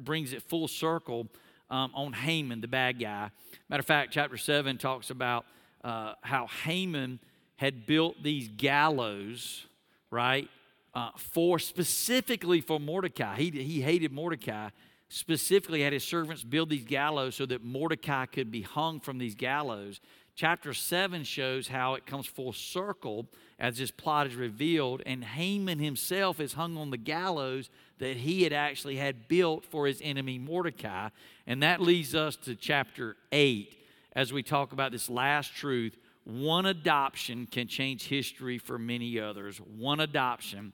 brings 0.00 0.32
it 0.32 0.42
full 0.42 0.68
circle 0.68 1.28
um, 1.72 1.90
on 1.94 2.12
Haman, 2.12 2.60
the 2.60 2.68
bad 2.68 3.00
guy. 3.00 3.30
Matter 3.68 3.80
of 3.80 3.86
fact, 3.86 4.12
chapter 4.12 4.36
7 4.36 4.76
talks 4.76 5.08
about 5.10 5.46
uh, 5.82 6.12
how 6.20 6.46
Haman 6.64 7.18
had 7.56 7.86
built 7.86 8.22
these 8.22 8.48
gallows, 8.48 9.66
right, 10.10 10.48
uh, 10.94 11.10
for 11.16 11.58
specifically 11.58 12.60
for 12.60 12.78
Mordecai. 12.78 13.36
He, 13.36 13.50
he 13.50 13.80
hated 13.80 14.12
Mordecai. 14.12 14.68
Specifically, 15.08 15.82
had 15.82 15.92
his 15.92 16.04
servants 16.04 16.42
build 16.42 16.70
these 16.70 16.84
gallows 16.84 17.34
so 17.34 17.44
that 17.46 17.64
Mordecai 17.64 18.26
could 18.26 18.50
be 18.50 18.62
hung 18.62 19.00
from 19.00 19.18
these 19.18 19.34
gallows. 19.34 20.00
Chapter 20.34 20.72
7 20.72 21.24
shows 21.24 21.68
how 21.68 21.94
it 21.94 22.06
comes 22.06 22.26
full 22.26 22.52
circle 22.54 23.26
as 23.58 23.76
this 23.76 23.90
plot 23.90 24.26
is 24.26 24.34
revealed, 24.34 25.02
and 25.04 25.22
Haman 25.22 25.78
himself 25.78 26.40
is 26.40 26.54
hung 26.54 26.76
on 26.78 26.90
the 26.90 26.96
gallows 26.96 27.68
that 27.98 28.16
he 28.16 28.42
had 28.42 28.52
actually 28.52 28.96
had 28.96 29.28
built 29.28 29.64
for 29.64 29.86
his 29.86 30.00
enemy 30.02 30.38
Mordecai. 30.38 31.10
And 31.46 31.62
that 31.62 31.82
leads 31.82 32.14
us 32.14 32.36
to 32.36 32.56
chapter 32.56 33.16
8 33.30 33.76
as 34.14 34.32
we 34.32 34.42
talk 34.42 34.72
about 34.72 34.90
this 34.90 35.10
last 35.10 35.54
truth. 35.54 35.98
One 36.24 36.66
adoption 36.66 37.46
can 37.46 37.68
change 37.68 38.08
history 38.08 38.56
for 38.56 38.78
many 38.78 39.20
others. 39.20 39.58
One 39.58 40.00
adoption 40.00 40.72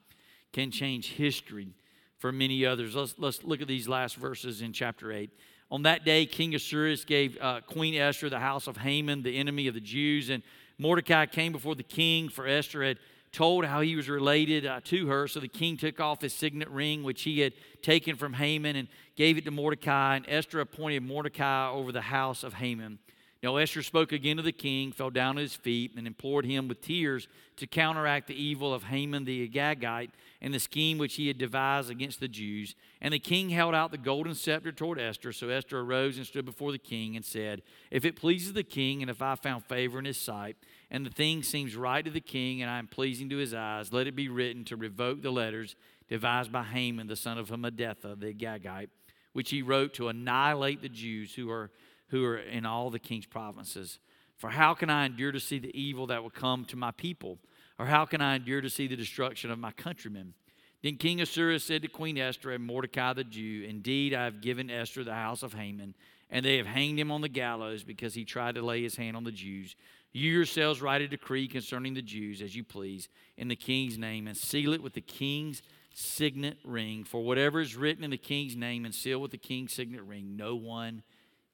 can 0.52 0.70
change 0.70 1.12
history 1.14 1.74
for 2.16 2.32
many 2.32 2.64
others. 2.64 2.94
Let's, 2.94 3.14
let's 3.18 3.42
look 3.44 3.60
at 3.60 3.68
these 3.68 3.88
last 3.88 4.16
verses 4.16 4.62
in 4.62 4.72
chapter 4.72 5.12
8. 5.12 5.30
On 5.70 5.82
that 5.82 6.04
day, 6.04 6.24
King 6.24 6.54
Ahasuerus 6.54 7.04
gave 7.04 7.36
uh, 7.40 7.60
Queen 7.60 7.94
Esther 7.94 8.30
the 8.30 8.38
house 8.38 8.66
of 8.66 8.78
Haman, 8.78 9.22
the 9.22 9.36
enemy 9.36 9.66
of 9.66 9.74
the 9.74 9.80
Jews, 9.80 10.30
and 10.30 10.42
Mordecai 10.78 11.26
came 11.26 11.52
before 11.52 11.74
the 11.74 11.82
king, 11.82 12.30
for 12.30 12.46
Esther 12.46 12.82
had 12.82 12.98
told 13.32 13.66
how 13.66 13.82
he 13.82 13.94
was 13.94 14.08
related 14.08 14.64
uh, 14.64 14.80
to 14.84 15.08
her. 15.08 15.28
So 15.28 15.40
the 15.40 15.48
king 15.48 15.76
took 15.76 16.00
off 16.00 16.22
his 16.22 16.32
signet 16.32 16.70
ring, 16.70 17.02
which 17.02 17.22
he 17.22 17.40
had 17.40 17.52
taken 17.82 18.16
from 18.16 18.32
Haman, 18.32 18.76
and 18.76 18.88
gave 19.16 19.36
it 19.36 19.44
to 19.44 19.50
Mordecai. 19.50 20.16
And 20.16 20.24
Esther 20.26 20.60
appointed 20.60 21.02
Mordecai 21.02 21.70
over 21.70 21.92
the 21.92 22.00
house 22.00 22.44
of 22.44 22.54
Haman. 22.54 22.98
Now 23.40 23.54
Esther 23.56 23.84
spoke 23.84 24.10
again 24.10 24.36
to 24.38 24.42
the 24.42 24.50
king, 24.50 24.90
fell 24.90 25.10
down 25.10 25.38
at 25.38 25.42
his 25.42 25.54
feet, 25.54 25.92
and 25.96 26.08
implored 26.08 26.44
him 26.44 26.66
with 26.66 26.80
tears 26.80 27.28
to 27.56 27.68
counteract 27.68 28.26
the 28.26 28.34
evil 28.34 28.74
of 28.74 28.82
Haman 28.84 29.24
the 29.24 29.48
Agagite 29.48 30.10
and 30.40 30.52
the 30.52 30.58
scheme 30.58 30.98
which 30.98 31.14
he 31.14 31.28
had 31.28 31.38
devised 31.38 31.88
against 31.88 32.18
the 32.18 32.26
Jews. 32.26 32.74
And 33.00 33.14
the 33.14 33.20
king 33.20 33.50
held 33.50 33.76
out 33.76 33.92
the 33.92 33.98
golden 33.98 34.34
scepter 34.34 34.72
toward 34.72 34.98
Esther. 34.98 35.32
So 35.32 35.48
Esther 35.50 35.78
arose 35.78 36.16
and 36.16 36.26
stood 36.26 36.46
before 36.46 36.72
the 36.72 36.78
king 36.78 37.14
and 37.14 37.24
said, 37.24 37.62
If 37.92 38.04
it 38.04 38.16
pleases 38.16 38.54
the 38.54 38.64
king, 38.64 39.02
and 39.02 39.10
if 39.10 39.22
I 39.22 39.36
found 39.36 39.64
favor 39.66 40.00
in 40.00 40.04
his 40.04 40.18
sight, 40.18 40.56
and 40.90 41.06
the 41.06 41.10
thing 41.10 41.44
seems 41.44 41.76
right 41.76 42.04
to 42.04 42.10
the 42.10 42.20
king, 42.20 42.60
and 42.60 42.70
I 42.70 42.80
am 42.80 42.88
pleasing 42.88 43.28
to 43.28 43.36
his 43.36 43.54
eyes, 43.54 43.92
let 43.92 44.08
it 44.08 44.16
be 44.16 44.28
written 44.28 44.64
to 44.64 44.76
revoke 44.76 45.22
the 45.22 45.30
letters 45.30 45.76
devised 46.08 46.50
by 46.50 46.64
Haman 46.64 47.06
the 47.06 47.14
son 47.14 47.38
of 47.38 47.50
Hammedatha 47.50 48.18
the 48.18 48.34
Agagite, 48.34 48.88
which 49.32 49.50
he 49.50 49.62
wrote 49.62 49.94
to 49.94 50.08
annihilate 50.08 50.82
the 50.82 50.88
Jews 50.88 51.34
who 51.34 51.48
are 51.50 51.70
who 52.08 52.24
are 52.24 52.38
in 52.38 52.66
all 52.66 52.90
the 52.90 52.98
king's 52.98 53.26
provinces. 53.26 53.98
For 54.36 54.50
how 54.50 54.74
can 54.74 54.88
I 54.88 55.06
endure 55.06 55.32
to 55.32 55.40
see 55.40 55.58
the 55.58 55.76
evil 55.78 56.06
that 56.06 56.22
will 56.22 56.30
come 56.30 56.64
to 56.66 56.76
my 56.76 56.90
people? 56.92 57.38
Or 57.78 57.86
how 57.86 58.04
can 58.04 58.20
I 58.20 58.36
endure 58.36 58.60
to 58.60 58.70
see 58.70 58.86
the 58.86 58.96
destruction 58.96 59.50
of 59.50 59.58
my 59.58 59.72
countrymen? 59.72 60.34
Then 60.82 60.96
King 60.96 61.20
Ahasuerus 61.20 61.64
said 61.64 61.82
to 61.82 61.88
Queen 61.88 62.18
Esther 62.18 62.52
and 62.52 62.64
Mordecai 62.64 63.12
the 63.12 63.24
Jew, 63.24 63.64
Indeed, 63.64 64.14
I 64.14 64.24
have 64.24 64.40
given 64.40 64.70
Esther 64.70 65.02
the 65.02 65.14
house 65.14 65.42
of 65.42 65.54
Haman, 65.54 65.94
and 66.30 66.44
they 66.44 66.56
have 66.56 66.66
hanged 66.66 67.00
him 67.00 67.10
on 67.10 67.20
the 67.20 67.28
gallows 67.28 67.82
because 67.82 68.14
he 68.14 68.24
tried 68.24 68.54
to 68.54 68.62
lay 68.62 68.82
his 68.82 68.96
hand 68.96 69.16
on 69.16 69.24
the 69.24 69.32
Jews. 69.32 69.74
You 70.12 70.30
yourselves 70.30 70.80
write 70.80 71.02
a 71.02 71.08
decree 71.08 71.48
concerning 71.48 71.94
the 71.94 72.02
Jews 72.02 72.40
as 72.40 72.54
you 72.54 72.62
please 72.62 73.08
in 73.36 73.48
the 73.48 73.56
king's 73.56 73.98
name, 73.98 74.28
and 74.28 74.36
seal 74.36 74.72
it 74.72 74.82
with 74.82 74.94
the 74.94 75.00
king's 75.00 75.62
signet 75.92 76.58
ring. 76.64 77.02
For 77.02 77.22
whatever 77.22 77.60
is 77.60 77.76
written 77.76 78.04
in 78.04 78.10
the 78.10 78.16
king's 78.16 78.54
name 78.54 78.84
and 78.84 78.94
sealed 78.94 79.22
with 79.22 79.32
the 79.32 79.38
king's 79.38 79.72
signet 79.72 80.02
ring, 80.02 80.36
no 80.36 80.54
one 80.54 81.02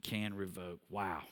can 0.04 0.34
revoke. 0.34 0.78
Wow. 0.88 1.22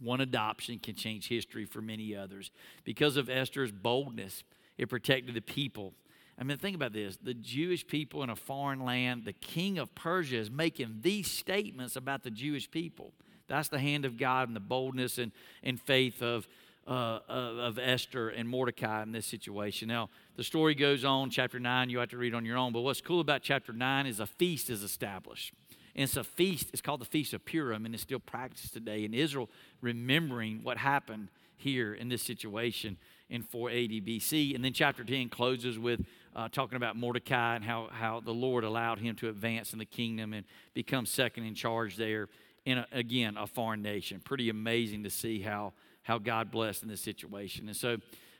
One 0.00 0.20
adoption 0.20 0.78
can 0.78 0.94
change 0.94 1.28
history 1.28 1.64
for 1.64 1.80
many 1.80 2.16
others. 2.16 2.50
Because 2.84 3.16
of 3.16 3.28
Esther's 3.28 3.72
boldness, 3.72 4.42
it 4.76 4.88
protected 4.88 5.34
the 5.34 5.40
people. 5.40 5.92
I 6.40 6.44
mean, 6.44 6.56
think 6.58 6.76
about 6.76 6.92
this 6.92 7.18
the 7.22 7.34
Jewish 7.34 7.86
people 7.86 8.22
in 8.22 8.30
a 8.30 8.36
foreign 8.36 8.84
land, 8.84 9.24
the 9.24 9.32
king 9.32 9.78
of 9.78 9.94
Persia 9.94 10.36
is 10.36 10.50
making 10.50 10.98
these 11.02 11.30
statements 11.30 11.96
about 11.96 12.22
the 12.22 12.30
Jewish 12.30 12.70
people. 12.70 13.12
That's 13.48 13.68
the 13.68 13.78
hand 13.78 14.04
of 14.04 14.16
God 14.16 14.48
and 14.48 14.54
the 14.54 14.60
boldness 14.60 15.18
and, 15.18 15.32
and 15.62 15.80
faith 15.80 16.22
of, 16.22 16.46
uh, 16.86 17.20
of 17.28 17.78
Esther 17.78 18.28
and 18.28 18.48
Mordecai 18.48 19.02
in 19.02 19.12
this 19.12 19.26
situation. 19.26 19.88
Now, 19.88 20.10
the 20.36 20.44
story 20.44 20.74
goes 20.74 21.02
on, 21.04 21.30
chapter 21.30 21.58
9, 21.58 21.88
you 21.88 21.98
have 21.98 22.10
to 22.10 22.18
read 22.18 22.34
on 22.34 22.44
your 22.44 22.58
own. 22.58 22.72
But 22.74 22.82
what's 22.82 23.00
cool 23.00 23.20
about 23.20 23.42
chapter 23.42 23.72
9 23.72 24.06
is 24.06 24.20
a 24.20 24.26
feast 24.26 24.68
is 24.68 24.82
established. 24.82 25.54
And 25.94 26.04
it's 26.04 26.16
a 26.16 26.24
feast, 26.24 26.70
it's 26.72 26.82
called 26.82 27.00
the 27.00 27.06
Feast 27.06 27.34
of 27.34 27.44
Purim, 27.44 27.84
and 27.84 27.94
it's 27.94 28.02
still 28.02 28.20
practiced 28.20 28.72
today 28.72 29.04
in 29.04 29.14
Israel, 29.14 29.50
remembering 29.80 30.60
what 30.62 30.78
happened 30.78 31.28
here 31.56 31.92
in 31.92 32.08
this 32.08 32.22
situation 32.22 32.96
in 33.28 33.42
480 33.42 34.00
BC. 34.00 34.54
And 34.54 34.64
then 34.64 34.72
chapter 34.72 35.04
10 35.04 35.28
closes 35.28 35.78
with 35.78 36.00
uh, 36.34 36.48
talking 36.48 36.76
about 36.76 36.96
Mordecai 36.96 37.56
and 37.56 37.64
how, 37.64 37.88
how 37.90 38.20
the 38.20 38.32
Lord 38.32 38.64
allowed 38.64 39.00
him 39.00 39.16
to 39.16 39.28
advance 39.28 39.72
in 39.72 39.78
the 39.78 39.84
kingdom 39.84 40.32
and 40.32 40.46
become 40.72 41.04
second 41.04 41.44
in 41.44 41.54
charge 41.54 41.96
there 41.96 42.28
in, 42.64 42.78
a, 42.78 42.86
again, 42.92 43.36
a 43.36 43.46
foreign 43.46 43.82
nation. 43.82 44.20
Pretty 44.24 44.48
amazing 44.48 45.02
to 45.02 45.10
see 45.10 45.40
how, 45.40 45.72
how 46.02 46.18
God 46.18 46.50
blessed 46.50 46.82
in 46.82 46.88
this 46.88 47.00
situation. 47.00 47.66
And 47.66 47.76
so 47.76 47.94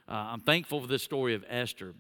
uh, 0.08 0.12
I'm 0.12 0.40
thankful 0.40 0.80
for 0.80 0.86
this 0.86 1.02
story 1.02 1.34
of 1.34 1.44
Esther, 1.48 1.94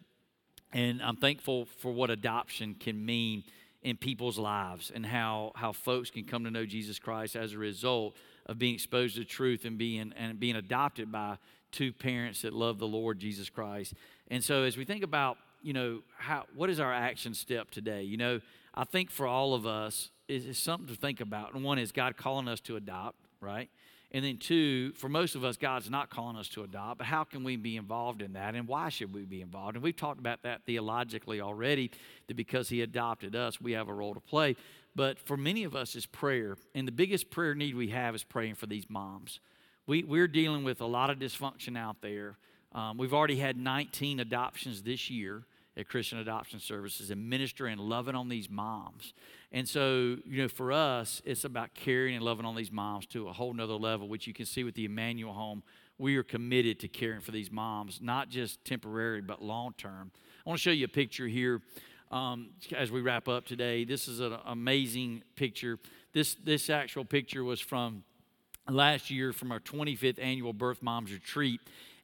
and 0.72 1.02
I'm 1.02 1.16
thankful 1.16 1.66
for 1.78 1.92
what 1.92 2.10
adoption 2.10 2.74
can 2.74 3.04
mean 3.04 3.44
in 3.82 3.96
people's 3.96 4.38
lives 4.38 4.90
and 4.94 5.06
how, 5.06 5.52
how 5.54 5.72
folks 5.72 6.10
can 6.10 6.24
come 6.24 6.44
to 6.44 6.50
know 6.50 6.66
Jesus 6.66 6.98
Christ 6.98 7.36
as 7.36 7.52
a 7.52 7.58
result 7.58 8.16
of 8.46 8.58
being 8.58 8.74
exposed 8.74 9.16
to 9.16 9.24
truth 9.24 9.64
and 9.64 9.78
being 9.78 10.12
and 10.16 10.40
being 10.40 10.56
adopted 10.56 11.12
by 11.12 11.38
two 11.70 11.92
parents 11.92 12.42
that 12.42 12.52
love 12.52 12.78
the 12.78 12.86
Lord 12.86 13.18
Jesus 13.18 13.50
Christ. 13.50 13.94
And 14.28 14.42
so 14.42 14.62
as 14.62 14.76
we 14.76 14.84
think 14.84 15.04
about, 15.04 15.36
you 15.62 15.72
know, 15.72 16.00
how 16.16 16.44
what 16.54 16.70
is 16.70 16.80
our 16.80 16.92
action 16.92 17.34
step 17.34 17.70
today? 17.70 18.02
You 18.02 18.16
know, 18.16 18.40
I 18.74 18.84
think 18.84 19.10
for 19.10 19.26
all 19.26 19.54
of 19.54 19.66
us 19.66 20.10
is 20.28 20.58
something 20.58 20.88
to 20.88 21.00
think 21.00 21.20
about. 21.20 21.54
And 21.54 21.64
one 21.64 21.78
is 21.78 21.92
God 21.92 22.16
calling 22.16 22.48
us 22.48 22.60
to 22.60 22.76
adopt, 22.76 23.16
right? 23.40 23.70
And 24.10 24.24
then, 24.24 24.38
two, 24.38 24.92
for 24.92 25.10
most 25.10 25.34
of 25.34 25.44
us, 25.44 25.58
God's 25.58 25.90
not 25.90 26.08
calling 26.08 26.36
us 26.36 26.48
to 26.50 26.62
adopt, 26.62 26.98
but 26.98 27.06
how 27.06 27.24
can 27.24 27.44
we 27.44 27.56
be 27.56 27.76
involved 27.76 28.22
in 28.22 28.32
that? 28.32 28.54
And 28.54 28.66
why 28.66 28.88
should 28.88 29.12
we 29.12 29.24
be 29.24 29.42
involved? 29.42 29.74
And 29.74 29.82
we've 29.82 29.96
talked 29.96 30.18
about 30.18 30.42
that 30.44 30.62
theologically 30.64 31.42
already, 31.42 31.90
that 32.26 32.36
because 32.36 32.70
He 32.70 32.80
adopted 32.80 33.36
us, 33.36 33.60
we 33.60 33.72
have 33.72 33.88
a 33.88 33.92
role 33.92 34.14
to 34.14 34.20
play. 34.20 34.56
But 34.96 35.18
for 35.18 35.36
many 35.36 35.64
of 35.64 35.76
us, 35.76 35.94
it's 35.94 36.06
prayer. 36.06 36.56
And 36.74 36.88
the 36.88 36.92
biggest 36.92 37.30
prayer 37.30 37.54
need 37.54 37.74
we 37.74 37.88
have 37.88 38.14
is 38.14 38.24
praying 38.24 38.54
for 38.54 38.66
these 38.66 38.88
moms. 38.88 39.40
We, 39.86 40.04
we're 40.04 40.28
dealing 40.28 40.64
with 40.64 40.80
a 40.80 40.86
lot 40.86 41.10
of 41.10 41.18
dysfunction 41.18 41.76
out 41.76 41.96
there. 42.00 42.38
Um, 42.72 42.96
we've 42.96 43.14
already 43.14 43.36
had 43.36 43.58
19 43.58 44.20
adoptions 44.20 44.82
this 44.82 45.10
year 45.10 45.44
at 45.78 45.88
Christian 45.88 46.18
Adoption 46.18 46.58
Services 46.58 47.10
and 47.10 47.30
ministering 47.30 47.74
and 47.74 47.80
loving 47.80 48.16
on 48.16 48.28
these 48.28 48.50
moms. 48.50 49.14
And 49.52 49.66
so, 49.66 50.16
you 50.26 50.42
know, 50.42 50.48
for 50.48 50.72
us, 50.72 51.22
it's 51.24 51.44
about 51.44 51.74
caring 51.74 52.16
and 52.16 52.24
loving 52.24 52.44
on 52.44 52.56
these 52.56 52.72
moms 52.72 53.06
to 53.06 53.28
a 53.28 53.32
whole 53.32 53.54
nother 53.54 53.74
level, 53.74 54.08
which 54.08 54.26
you 54.26 54.34
can 54.34 54.44
see 54.44 54.64
with 54.64 54.74
the 54.74 54.84
Emmanuel 54.84 55.32
Home. 55.32 55.62
We 55.96 56.16
are 56.16 56.24
committed 56.24 56.80
to 56.80 56.88
caring 56.88 57.20
for 57.20 57.30
these 57.30 57.50
moms, 57.50 58.00
not 58.02 58.28
just 58.28 58.64
temporary, 58.64 59.20
but 59.20 59.40
long 59.40 59.72
term. 59.78 60.10
I 60.44 60.50
want 60.50 60.58
to 60.58 60.62
show 60.62 60.70
you 60.70 60.84
a 60.84 60.88
picture 60.88 61.28
here 61.28 61.62
um, 62.10 62.50
as 62.76 62.90
we 62.90 63.00
wrap 63.00 63.28
up 63.28 63.46
today. 63.46 63.84
This 63.84 64.08
is 64.08 64.20
an 64.20 64.36
amazing 64.46 65.22
picture. 65.36 65.78
This, 66.12 66.34
this 66.34 66.70
actual 66.70 67.04
picture 67.04 67.44
was 67.44 67.60
from 67.60 68.02
last 68.68 69.10
year 69.10 69.32
from 69.32 69.52
our 69.52 69.60
25th 69.60 70.18
annual 70.20 70.52
Birth 70.52 70.82
Moms 70.82 71.12
Retreat. 71.12 71.60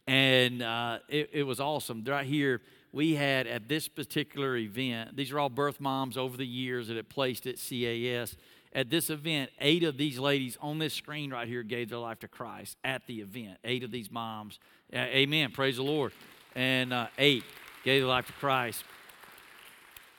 And 0.06 0.62
uh, 0.62 0.98
it, 1.08 1.30
it 1.32 1.42
was 1.42 1.60
awesome. 1.60 2.04
Right 2.04 2.26
here, 2.26 2.60
we 2.94 3.16
had 3.16 3.48
at 3.48 3.68
this 3.68 3.88
particular 3.88 4.56
event, 4.56 5.16
these 5.16 5.32
are 5.32 5.40
all 5.40 5.48
birth 5.48 5.80
moms 5.80 6.16
over 6.16 6.36
the 6.36 6.46
years 6.46 6.86
that 6.88 6.96
had 6.96 7.08
placed 7.08 7.46
at 7.46 7.56
CAS. 7.56 8.36
At 8.72 8.88
this 8.88 9.10
event, 9.10 9.50
eight 9.60 9.82
of 9.82 9.96
these 9.96 10.18
ladies 10.18 10.56
on 10.60 10.78
this 10.78 10.94
screen 10.94 11.32
right 11.32 11.48
here 11.48 11.64
gave 11.64 11.88
their 11.88 11.98
life 11.98 12.20
to 12.20 12.28
Christ 12.28 12.76
at 12.84 13.06
the 13.06 13.20
event. 13.20 13.58
Eight 13.64 13.82
of 13.82 13.90
these 13.90 14.10
moms. 14.10 14.60
Amen. 14.92 15.50
Praise 15.50 15.76
the 15.76 15.82
Lord. 15.82 16.12
And 16.54 16.92
uh, 16.92 17.08
eight 17.18 17.42
gave 17.84 18.00
their 18.00 18.08
life 18.08 18.26
to 18.28 18.32
Christ. 18.34 18.84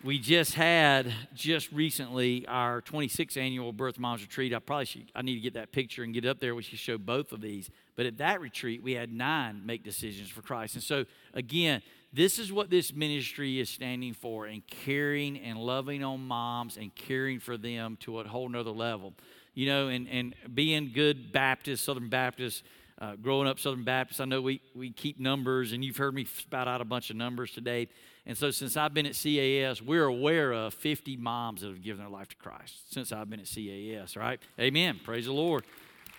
We 0.03 0.19
just 0.19 0.53
had 0.53 1.11
just 1.33 1.71
recently 1.71 2.45
our 2.47 2.81
26th 2.81 3.37
annual 3.37 3.73
Birth 3.73 3.97
Moms 3.97 4.21
Retreat. 4.21 4.53
I 4.53 4.59
probably 4.59 4.85
should, 4.85 5.11
I 5.15 5.21
need 5.21 5.35
to 5.35 5.41
get 5.41 5.55
that 5.55 5.71
picture 5.71 6.03
and 6.03 6.13
get 6.13 6.25
up 6.25 6.39
there. 6.39 6.53
We 6.53 6.61
should 6.61 6.77
show 6.77 6.97
both 6.97 7.31
of 7.31 7.41
these. 7.41 7.71
But 7.95 8.05
at 8.05 8.17
that 8.17 8.39
retreat, 8.39 8.83
we 8.83 8.91
had 8.91 9.11
nine 9.11 9.61
make 9.65 9.83
decisions 9.83 10.29
for 10.29 10.41
Christ. 10.41 10.75
And 10.75 10.83
so, 10.83 11.05
again, 11.33 11.81
this 12.15 12.39
is 12.39 12.51
what 12.51 12.69
this 12.69 12.93
ministry 12.93 13.59
is 13.59 13.69
standing 13.69 14.13
for 14.13 14.45
and 14.45 14.65
caring 14.67 15.37
and 15.37 15.57
loving 15.59 16.01
on 16.01 16.25
moms 16.25 16.77
and 16.77 16.95
caring 16.95 17.39
for 17.39 17.57
them 17.57 17.97
to 17.99 18.21
a 18.21 18.27
whole 18.27 18.47
nother 18.47 18.71
level. 18.71 19.13
You 19.53 19.67
know, 19.67 19.87
and, 19.89 20.07
and 20.07 20.33
being 20.53 20.91
good 20.93 21.33
Baptist, 21.33 21.83
Southern 21.83 22.07
Baptist, 22.07 22.63
uh, 22.99 23.15
growing 23.17 23.49
up 23.49 23.59
Southern 23.59 23.83
Baptist, 23.83 24.21
I 24.21 24.25
know 24.25 24.41
we, 24.41 24.61
we 24.73 24.91
keep 24.91 25.19
numbers, 25.19 25.73
and 25.73 25.83
you've 25.83 25.97
heard 25.97 26.15
me 26.15 26.23
spout 26.23 26.69
out 26.69 26.79
a 26.79 26.85
bunch 26.85 27.09
of 27.09 27.17
numbers 27.17 27.51
today. 27.51 27.89
And 28.25 28.37
so, 28.37 28.49
since 28.49 28.77
I've 28.77 28.93
been 28.93 29.05
at 29.05 29.15
CAS, 29.21 29.81
we're 29.81 30.05
aware 30.05 30.53
of 30.53 30.73
50 30.73 31.17
moms 31.17 31.61
that 31.61 31.67
have 31.67 31.83
given 31.83 31.99
their 31.99 32.09
life 32.09 32.29
to 32.29 32.35
Christ 32.37 32.93
since 32.93 33.11
I've 33.11 33.29
been 33.29 33.41
at 33.41 33.47
CAS, 33.47 34.15
right? 34.15 34.39
Amen. 34.57 35.01
Praise 35.03 35.25
the 35.25 35.33
Lord. 35.33 35.65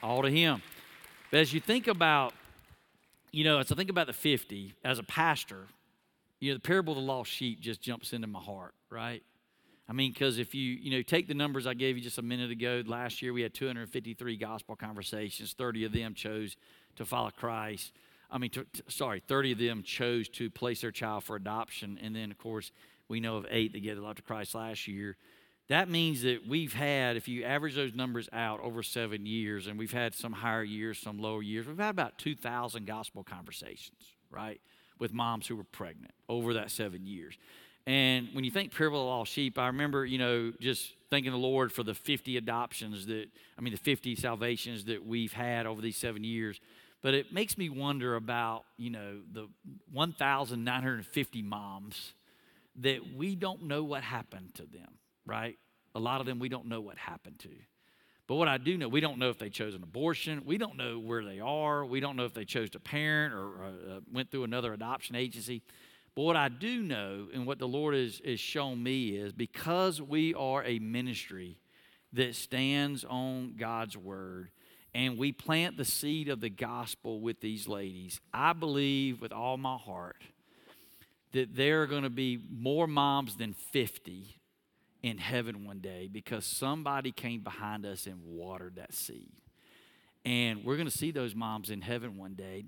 All 0.03 0.23
to 0.23 0.31
Him. 0.31 0.61
But 1.31 1.41
as 1.41 1.55
you 1.55 1.61
think 1.61 1.89
about, 1.89 2.35
you 3.33 3.45
know, 3.45 3.59
as 3.59 3.73
I 3.73 3.75
think 3.75 3.91
about 3.91 4.07
the 4.07 4.13
50, 4.13 4.75
as 4.85 4.99
a 4.99 5.03
pastor, 5.03 5.67
you 6.41 6.53
know, 6.53 6.57
the 6.57 6.61
parable 6.61 6.93
of 6.93 6.99
the 6.99 7.05
lost 7.05 7.31
sheep 7.31 7.61
just 7.61 7.81
jumps 7.81 8.13
into 8.13 8.27
my 8.27 8.41
heart, 8.41 8.75
right? 8.91 9.23
I 9.89 9.93
mean, 9.93 10.13
because 10.13 10.39
if 10.39 10.55
you, 10.55 10.63
you 10.63 10.91
know, 10.91 11.03
take 11.03 11.29
the 11.29 11.35
numbers 11.35 11.67
I 11.67 11.75
gave 11.75 11.97
you 11.97 12.03
just 12.03 12.19
a 12.19 12.23
minute 12.23 12.51
ago, 12.51 12.83
last 12.87 13.23
year 13.23 13.33
we 13.33 13.43
had 13.43 13.55
253 13.55 14.37
gospel 14.37 14.75
conversations. 14.75 15.55
30 15.57 15.85
of 15.85 15.93
them 15.93 16.15
chose 16.15 16.57
to 16.97 17.05
follow 17.05 17.31
Christ. 17.31 17.93
I 18.31 18.39
mean, 18.39 18.51
to, 18.51 18.65
to, 18.65 18.83
sorry, 18.89 19.21
30 19.21 19.53
of 19.53 19.59
them 19.59 19.83
chose 19.85 20.29
to 20.31 20.51
place 20.51 20.81
their 20.81 20.91
child 20.91 21.23
for 21.23 21.37
adoption. 21.37 21.99
And 22.03 22.17
then, 22.17 22.33
of 22.33 22.39
course, 22.39 22.73
we 23.09 23.21
know 23.21 23.37
of 23.37 23.47
eight 23.49 23.73
that 23.73 23.81
gave 23.81 23.95
their 23.95 24.05
life 24.05 24.17
to 24.17 24.23
Christ 24.23 24.57
last 24.57 24.89
year. 24.89 25.17
That 25.69 25.89
means 25.89 26.23
that 26.23 26.47
we've 26.47 26.73
had, 26.73 27.17
if 27.17 27.29
you 27.29 27.45
average 27.45 27.75
those 27.75 27.95
numbers 27.95 28.29
out 28.33 28.61
over 28.61 28.83
seven 28.83 29.27
years, 29.27 29.67
and 29.67 29.79
we've 29.79 29.93
had 29.93 30.15
some 30.15 30.33
higher 30.33 30.63
years, 30.63 30.99
some 30.99 31.19
lower 31.19 31.43
years, 31.43 31.67
we've 31.67 31.79
had 31.79 31.91
about 31.91 32.19
2,000 32.19 32.87
gospel 32.87 33.25
conversations, 33.25 34.15
right? 34.31 34.61
With 34.99 35.13
moms 35.13 35.47
who 35.47 35.57
were 35.57 35.65
pregnant 35.65 36.13
over 36.29 36.55
that 36.55 36.71
seven 36.71 37.07
years. 37.07 37.37
And 37.87 38.29
when 38.33 38.45
you 38.45 38.51
think 38.51 38.75
parable 38.75 39.01
of 39.01 39.07
lost 39.07 39.33
sheep, 39.33 39.59
I 39.59 39.69
remember, 39.69 40.05
you 40.05 40.19
know, 40.19 40.53
just 40.61 40.93
thanking 41.09 41.31
the 41.31 41.39
Lord 41.39 41.71
for 41.71 41.85
the 41.85 41.95
50 41.95 42.37
adoptions 42.37 43.07
that, 43.07 43.27
I 43.57 43.61
mean, 43.61 43.73
the 43.73 43.79
50 43.79 44.17
salvations 44.17 44.87
that 44.87 45.07
we've 45.07 45.33
had 45.33 45.67
over 45.67 45.81
these 45.81 45.97
seven 45.97 46.25
years. 46.25 46.61
But 47.03 47.15
it 47.15 47.33
makes 47.33 47.57
me 47.57 47.69
wonder 47.69 48.17
about, 48.17 48.65
you 48.77 48.91
know, 48.91 49.21
the 49.33 49.49
1,950 49.93 51.43
moms 51.43 52.15
that 52.81 53.15
we 53.15 53.37
don't 53.37 53.63
know 53.63 53.85
what 53.85 54.03
happened 54.03 54.55
to 54.55 54.63
them, 54.63 54.99
right? 55.25 55.57
A 55.95 56.01
lot 56.01 56.21
of 56.21 56.27
them 56.27 56.41
we 56.41 56.49
don't 56.49 56.67
know 56.67 56.81
what 56.81 56.99
happened 56.99 57.39
to. 57.41 57.51
But 58.27 58.37
what 58.37 58.49
I 58.49 58.59
do 58.59 58.77
know, 58.77 58.89
we 58.89 59.01
don't 59.01 59.19
know 59.19 59.31
if 59.31 59.39
they 59.39 59.51
chose 59.51 59.75
an 59.75 59.83
abortion. 59.83 60.43
We 60.45 60.59
don't 60.59 60.77
know 60.77 60.99
where 60.99 61.25
they 61.25 61.39
are. 61.39 61.85
We 61.85 62.01
don't 62.01 62.17
know 62.17 62.25
if 62.25 62.35
they 62.35 62.45
chose 62.45 62.71
to 62.71 62.81
parent 62.81 63.35
or 63.35 63.65
uh, 63.65 64.01
went 64.13 64.31
through 64.31 64.45
another 64.45 64.73
adoption 64.73 65.15
agency. 65.15 65.63
But 66.17 66.23
what 66.23 66.37
I 66.37 66.49
do 66.49 66.83
know 66.83 67.29
and 67.33 67.47
what 67.47 67.59
the 67.59 67.69
Lord 67.69 67.95
has, 67.95 68.21
has 68.25 68.41
shown 68.41 68.83
me 68.83 69.11
is 69.11 69.33
because 69.33 70.03
we 70.03 70.35
are 70.35 70.65
a 70.65 70.79
ministry 70.79 71.59
that 72.15 72.35
stands 72.35 73.05
on 73.05 73.55
God's 73.57 73.97
word 73.97 74.51
and 74.95 75.19
we 75.19 75.31
plant 75.31 75.77
the 75.77 75.85
seed 75.85 76.29
of 76.29 76.41
the 76.41 76.49
gospel 76.49 77.21
with 77.21 77.41
these 77.41 77.69
ladies, 77.69 78.19
I 78.33 78.55
believe 78.55 79.21
with 79.21 79.31
all 79.31 79.59
my 79.59 79.77
heart 79.77 80.23
that 81.33 81.55
there 81.55 81.83
are 81.83 81.87
going 81.87 82.05
to 82.05 82.11
be 82.11 82.41
more 82.51 82.87
moms 82.87 83.37
than 83.37 83.53
50 83.53 84.41
in 85.07 85.19
heaven 85.19 85.65
one 85.65 85.79
day 85.79 86.09
because 86.11 86.45
somebody 86.45 87.13
came 87.13 87.41
behind 87.41 87.87
us 87.87 88.09
and 88.09 88.21
watered 88.25 88.75
that 88.75 88.93
seed. 88.93 89.31
And 90.25 90.65
we're 90.65 90.75
going 90.75 90.89
to 90.89 90.99
see 90.99 91.13
those 91.13 91.33
moms 91.33 91.71
in 91.71 91.81
heaven 91.81 92.17
one 92.17 92.35
day. 92.35 92.65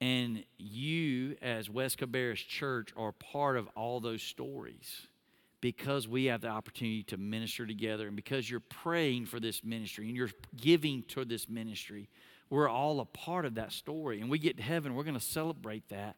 And 0.00 0.42
you, 0.56 1.36
as 1.42 1.68
West 1.68 1.98
Cabarrus 1.98 2.38
Church, 2.48 2.94
are 2.96 3.12
part 3.12 3.58
of 3.58 3.68
all 3.76 4.00
those 4.00 4.22
stories 4.22 5.06
because 5.60 6.08
we 6.08 6.24
have 6.24 6.40
the 6.40 6.48
opportunity 6.48 7.02
to 7.04 7.18
minister 7.18 7.66
together 7.66 8.06
and 8.06 8.16
because 8.16 8.48
you're 8.50 8.60
praying 8.60 9.26
for 9.26 9.38
this 9.38 9.62
ministry 9.62 10.08
and 10.08 10.16
you're 10.16 10.30
giving 10.56 11.02
to 11.08 11.26
this 11.26 11.46
ministry. 11.46 12.08
We're 12.48 12.70
all 12.70 13.00
a 13.00 13.04
part 13.04 13.44
of 13.44 13.56
that 13.56 13.70
story. 13.70 14.22
And 14.22 14.30
we 14.30 14.38
get 14.38 14.56
to 14.56 14.62
heaven, 14.62 14.94
we're 14.94 15.04
going 15.04 15.12
to 15.12 15.20
celebrate 15.20 15.90
that 15.90 16.16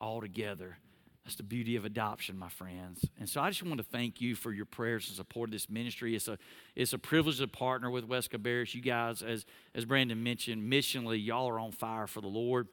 all 0.00 0.20
together. 0.20 0.78
That's 1.24 1.36
the 1.36 1.44
beauty 1.44 1.76
of 1.76 1.84
adoption, 1.84 2.36
my 2.36 2.48
friends. 2.48 3.04
And 3.20 3.28
so 3.28 3.40
I 3.40 3.50
just 3.50 3.62
want 3.62 3.78
to 3.78 3.84
thank 3.84 4.20
you 4.20 4.34
for 4.34 4.52
your 4.52 4.64
prayers 4.64 5.06
and 5.06 5.16
support 5.16 5.50
of 5.50 5.52
this 5.52 5.70
ministry. 5.70 6.16
It's 6.16 6.26
a, 6.26 6.36
it's 6.74 6.92
a 6.92 6.98
privilege 6.98 7.38
to 7.38 7.46
partner 7.46 7.90
with 7.90 8.04
West 8.04 8.32
Cabarrus. 8.32 8.74
You 8.74 8.82
guys, 8.82 9.22
as, 9.22 9.46
as 9.74 9.84
Brandon 9.84 10.20
mentioned, 10.20 10.70
missionally, 10.70 11.24
y'all 11.24 11.48
are 11.48 11.60
on 11.60 11.70
fire 11.70 12.08
for 12.08 12.20
the 12.20 12.28
Lord. 12.28 12.66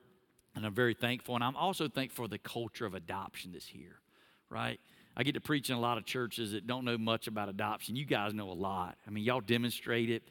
And 0.56 0.66
I'm 0.66 0.74
very 0.74 0.96
thankful. 0.96 1.36
And 1.36 1.44
I'm 1.44 1.56
also 1.56 1.88
thankful 1.88 2.26
for 2.26 2.28
the 2.28 2.40
culture 2.40 2.88
of 2.88 2.96
adoption 2.96 3.52
this 3.52 3.68
here, 3.68 4.00
right? 4.50 4.80
I 5.16 5.22
get 5.22 5.36
to 5.36 5.42
preach 5.42 5.70
in 5.70 5.76
a 5.76 5.80
lot 5.80 6.00
of 6.00 6.06
churches 6.06 6.54
that 6.54 6.66
don't 6.66 6.86
know 6.86 6.98
much 6.98 7.28
about 7.28 7.50
adoption. 7.50 7.96
You 7.96 8.06
guys 8.06 8.34
know 8.34 8.50
a 8.50 8.54
lot. 8.54 8.98
I 9.06 9.12
mean, 9.12 9.24
y'all 9.24 9.42
demonstrate 9.42 10.10
it 10.10 10.24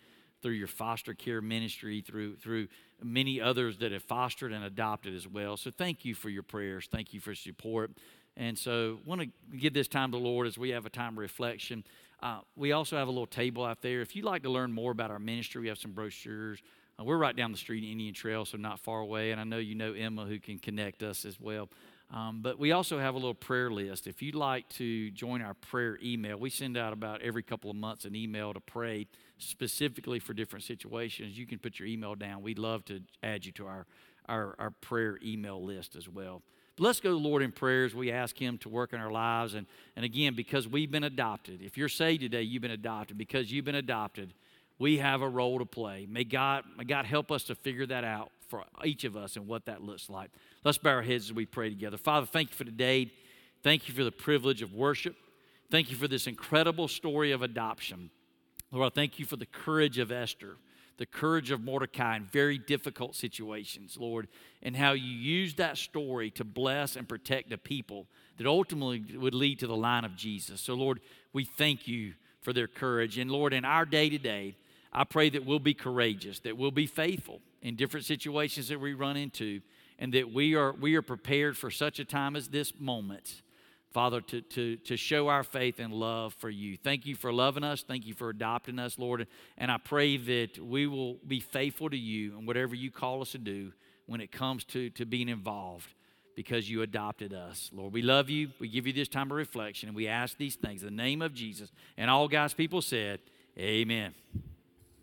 through 0.43 0.53
your 0.53 0.66
foster 0.66 1.14
care 1.14 1.41
ministry, 1.41 2.01
through, 2.01 2.37
through 2.37 2.69
many 3.03 3.41
others 3.41 3.79
that 3.79 3.93
have 3.93 4.03
fostered 4.03 4.53
and 4.53 4.65
adopted 4.65 5.15
as 5.15 5.27
well. 5.27 5.57
So 5.57 5.71
thank 5.71 6.05
you 6.05 6.15
for 6.15 6.29
your 6.29 6.43
prayers. 6.43 6.89
Thank 6.91 7.15
you 7.15 7.21
for 7.21 7.35
support. 7.35 7.93
And 8.37 8.57
so 8.57 8.99
want 9.05 9.21
to 9.21 9.29
give 9.57 9.75
this 9.75 9.89
time 9.89 10.13
to 10.13 10.19
the 10.19 10.23
Lord 10.23 10.47
as 10.47 10.57
we 10.57 10.71
have 10.71 10.87
a 10.87 10.91
time 10.91 11.15
of 11.15 11.19
reflection. 11.19 11.85
Uh, 12.23 12.41
we 12.57 12.73
also 12.73 12.97
have 12.97 13.09
a 13.09 13.11
little 13.11 13.27
table 13.27 13.65
out 13.65 13.83
there. 13.83 14.01
If 14.01 14.17
you'd 14.17 14.25
like 14.25 14.43
to 14.43 14.51
learn 14.51 14.73
more 14.73 14.93
about 14.93 15.11
our 15.11 15.19
ministry, 15.19 15.61
we 15.63 15.69
have 15.69 15.79
some 15.79 15.93
brochures. 15.93 16.61
Uh, 16.99 17.05
we're 17.05 17.17
right 17.17 17.35
down 17.37 17.53
the 17.53 17.59
street 17.59 17.85
in 17.85 17.91
Indian 17.91 18.15
Trail, 18.15 18.45
so 18.45 18.57
not 18.57 18.81
far 18.81 19.01
away. 19.01 19.31
And 19.31 19.41
I 19.41 19.45
know 19.45 19.59
you 19.59 19.75
know 19.75 19.93
Emma 19.93 20.25
who 20.25 20.39
can 20.39 20.59
connect 20.59 21.03
us 21.03 21.25
as 21.25 21.41
well. 21.41 21.69
Um, 22.11 22.41
but 22.41 22.59
we 22.59 22.73
also 22.73 22.99
have 22.99 23.15
a 23.15 23.19
little 23.19 23.35
prayer 23.35 23.71
list. 23.71 24.07
If 24.07 24.23
you'd 24.23 24.35
like 24.35 24.69
to 24.71 25.11
join 25.11 25.43
our 25.43 25.55
prayer 25.55 25.99
email, 26.03 26.39
we 26.39 26.49
send 26.49 26.77
out 26.77 26.93
about 26.93 27.21
every 27.23 27.43
couple 27.43 27.71
of 27.71 27.77
months 27.77 28.05
an 28.05 28.17
email 28.17 28.55
to 28.55 28.61
pray 28.61 29.07
specifically 29.39 30.18
for 30.18 30.34
different 30.34 30.64
situations. 30.64 31.39
You 31.39 31.47
can 31.47 31.59
put 31.59 31.78
your 31.78 31.89
email 31.89 32.14
down. 32.14 32.43
We'd 32.43 32.59
love 32.59 32.84
to 32.86 33.01
add 33.22 33.47
you 33.47 33.53
to 33.53 33.66
our, 33.66 33.86
our, 34.28 34.55
our 34.59 34.70
prayer 34.70 35.18
email 35.24 35.62
list 35.62 35.97
as 35.97 36.09
well. 36.09 36.43
But 36.76 36.84
let's 36.84 37.01
go 37.01 37.11
to 37.11 37.16
Lord 37.16 37.43
in 37.43 37.53
prayers. 37.53 37.95
We 37.95 38.12
ask 38.12 38.36
Him 38.41 38.59
to 38.59 38.68
work 38.68 38.93
in 38.93 39.01
our 39.01 39.11
lives. 39.11 39.55
And, 39.55 39.66
and 39.97 40.05
again, 40.05 40.34
because 40.34 40.68
we've 40.68 40.91
been 40.91 41.05
adopted, 41.05 41.62
if 41.62 41.76
you're 41.76 41.89
saved 41.89 42.20
today, 42.20 42.43
you've 42.43 42.62
been 42.62 42.70
adopted. 42.70 43.18
Because 43.18 43.51
you've 43.51 43.64
been 43.64 43.74
adopted, 43.74 44.34
we 44.78 44.99
have 44.99 45.22
a 45.22 45.28
role 45.28 45.59
to 45.59 45.64
play. 45.64 46.07
May 46.09 46.24
God, 46.24 46.64
may 46.76 46.84
God 46.84 47.05
help 47.05 47.32
us 47.32 47.45
to 47.45 47.55
figure 47.55 47.86
that 47.86 48.05
out 48.05 48.30
for 48.49 48.64
each 48.84 49.05
of 49.05 49.16
us 49.16 49.36
and 49.36 49.47
what 49.47 49.66
that 49.66 49.82
looks 49.82 50.09
like. 50.09 50.30
Let's 50.64 50.78
bow 50.78 50.91
our 50.91 51.03
heads 51.03 51.26
as 51.26 51.32
we 51.32 51.47
pray 51.47 51.68
together. 51.68 51.97
Father, 51.97 52.26
thank 52.26 52.51
you 52.51 52.57
for 52.57 52.64
today. 52.64 53.12
Thank 53.62 53.89
you 53.89 53.95
for 53.95 54.05
the 54.05 54.12
privilege 54.12 54.62
of 54.62 54.72
worship. 54.72 55.16
Thank 55.70 55.91
you 55.91 55.97
for 55.97 56.09
this 56.09 56.26
incredible 56.26 56.89
story 56.89 57.32
of 57.32 57.43
adoption. 57.43 58.11
Lord, 58.71 58.93
I 58.93 58.95
thank 58.95 59.19
you 59.19 59.25
for 59.25 59.37
the 59.37 59.47
courage 59.47 59.99
of 59.99 60.12
Esther, 60.12 60.57
the 60.99 61.07
courage 61.07 61.51
of 61.51 61.62
Mordecai 61.62 62.16
in 62.16 62.25
very 62.25 62.59
difficult 62.59 63.14
situations, 63.14 63.97
Lord, 63.99 64.29
and 64.62 64.77
how 64.77 64.93
you 64.93 65.11
used 65.11 65.57
that 65.57 65.79
story 65.79 66.31
to 66.33 66.45
bless 66.45 66.97
and 66.97 67.09
protect 67.09 67.51
the 67.51 67.59
people 67.59 68.07
that 68.37 68.47
ultimately 68.47 69.05
would 69.16 69.35
lead 69.35 69.59
to 69.61 69.66
the 69.66 69.77
line 69.77 70.05
of 70.05 70.16
Jesus. 70.16 70.61
So, 70.61 70.75
Lord, 70.75 71.01
we 71.33 71.45
thank 71.45 71.89
you 71.89 72.14
for 72.43 72.53
their 72.53 72.66
courage. 72.66 73.19
And, 73.19 73.31
Lord, 73.31 73.53
in 73.53 73.64
our 73.64 73.85
day 73.85 74.11
to 74.11 74.19
day, 74.19 74.57
I 74.93 75.05
pray 75.05 75.31
that 75.31 75.47
we'll 75.47 75.59
be 75.59 75.75
courageous, 75.75 76.41
that 76.41 76.57
we'll 76.57 76.71
be 76.71 76.87
faithful 76.87 77.41
in 77.62 77.77
different 77.77 78.07
situations 78.07 78.69
that 78.69 78.81
we 78.81 78.95
run 78.95 79.16
into, 79.16 79.61
and 79.99 80.12
that 80.14 80.33
we 80.33 80.55
are, 80.55 80.73
we 80.73 80.95
are 80.95 81.03
prepared 81.03 81.57
for 81.57 81.71
such 81.71 81.99
a 81.99 82.05
time 82.05 82.37
as 82.37 82.49
this 82.49 82.73
moment, 82.79 83.43
Father, 83.93 84.20
to, 84.20 84.43
to, 84.43 84.76
to 84.76 84.97
show 84.97 85.28
our 85.28 85.43
faith 85.43 85.78
and 85.78 85.93
love 85.93 86.34
for 86.34 86.51
you. 86.51 86.76
Thank 86.76 87.07
you 87.07 87.14
for 87.14 87.32
loving 87.32 87.64
us. 87.64 87.82
Thank 87.82 88.07
you 88.07 88.14
for 88.14 88.28
adopting 88.28 88.78
us, 88.78 88.99
Lord. 88.99 89.26
And 89.57 89.70
I 89.70 89.78
pray 89.78 90.16
that 90.18 90.59
we 90.59 90.86
will 90.86 91.14
be 91.26 91.41
faithful 91.41 91.89
to 91.89 91.97
you 91.97 92.36
and 92.36 92.47
whatever 92.47 92.74
you 92.74 92.91
call 92.91 93.22
us 93.22 93.32
to 93.32 93.39
do 93.39 93.72
when 94.07 94.20
it 94.20 94.30
comes 94.30 94.64
to, 94.64 94.91
to 94.91 95.07
being 95.07 95.28
involved 95.28 95.95
because 96.34 96.70
you 96.70 96.82
adopted 96.82 97.32
us. 97.32 97.70
Lord, 97.72 97.93
we 97.93 98.03
love 98.03 98.30
you. 98.30 98.51
We 98.61 98.68
give 98.68 98.86
you 98.86 98.93
this 98.93 99.09
time 99.09 99.30
of 99.30 99.36
reflection, 99.36 99.89
and 99.89 99.97
we 99.97 100.07
ask 100.07 100.36
these 100.36 100.55
things 100.55 100.82
in 100.82 100.95
the 100.95 101.03
name 101.03 101.20
of 101.20 101.34
Jesus. 101.34 101.72
And 101.97 102.11
all 102.11 102.28
God's 102.28 102.55
people 102.55 102.80
said, 102.80 103.20
Amen. 103.59 104.14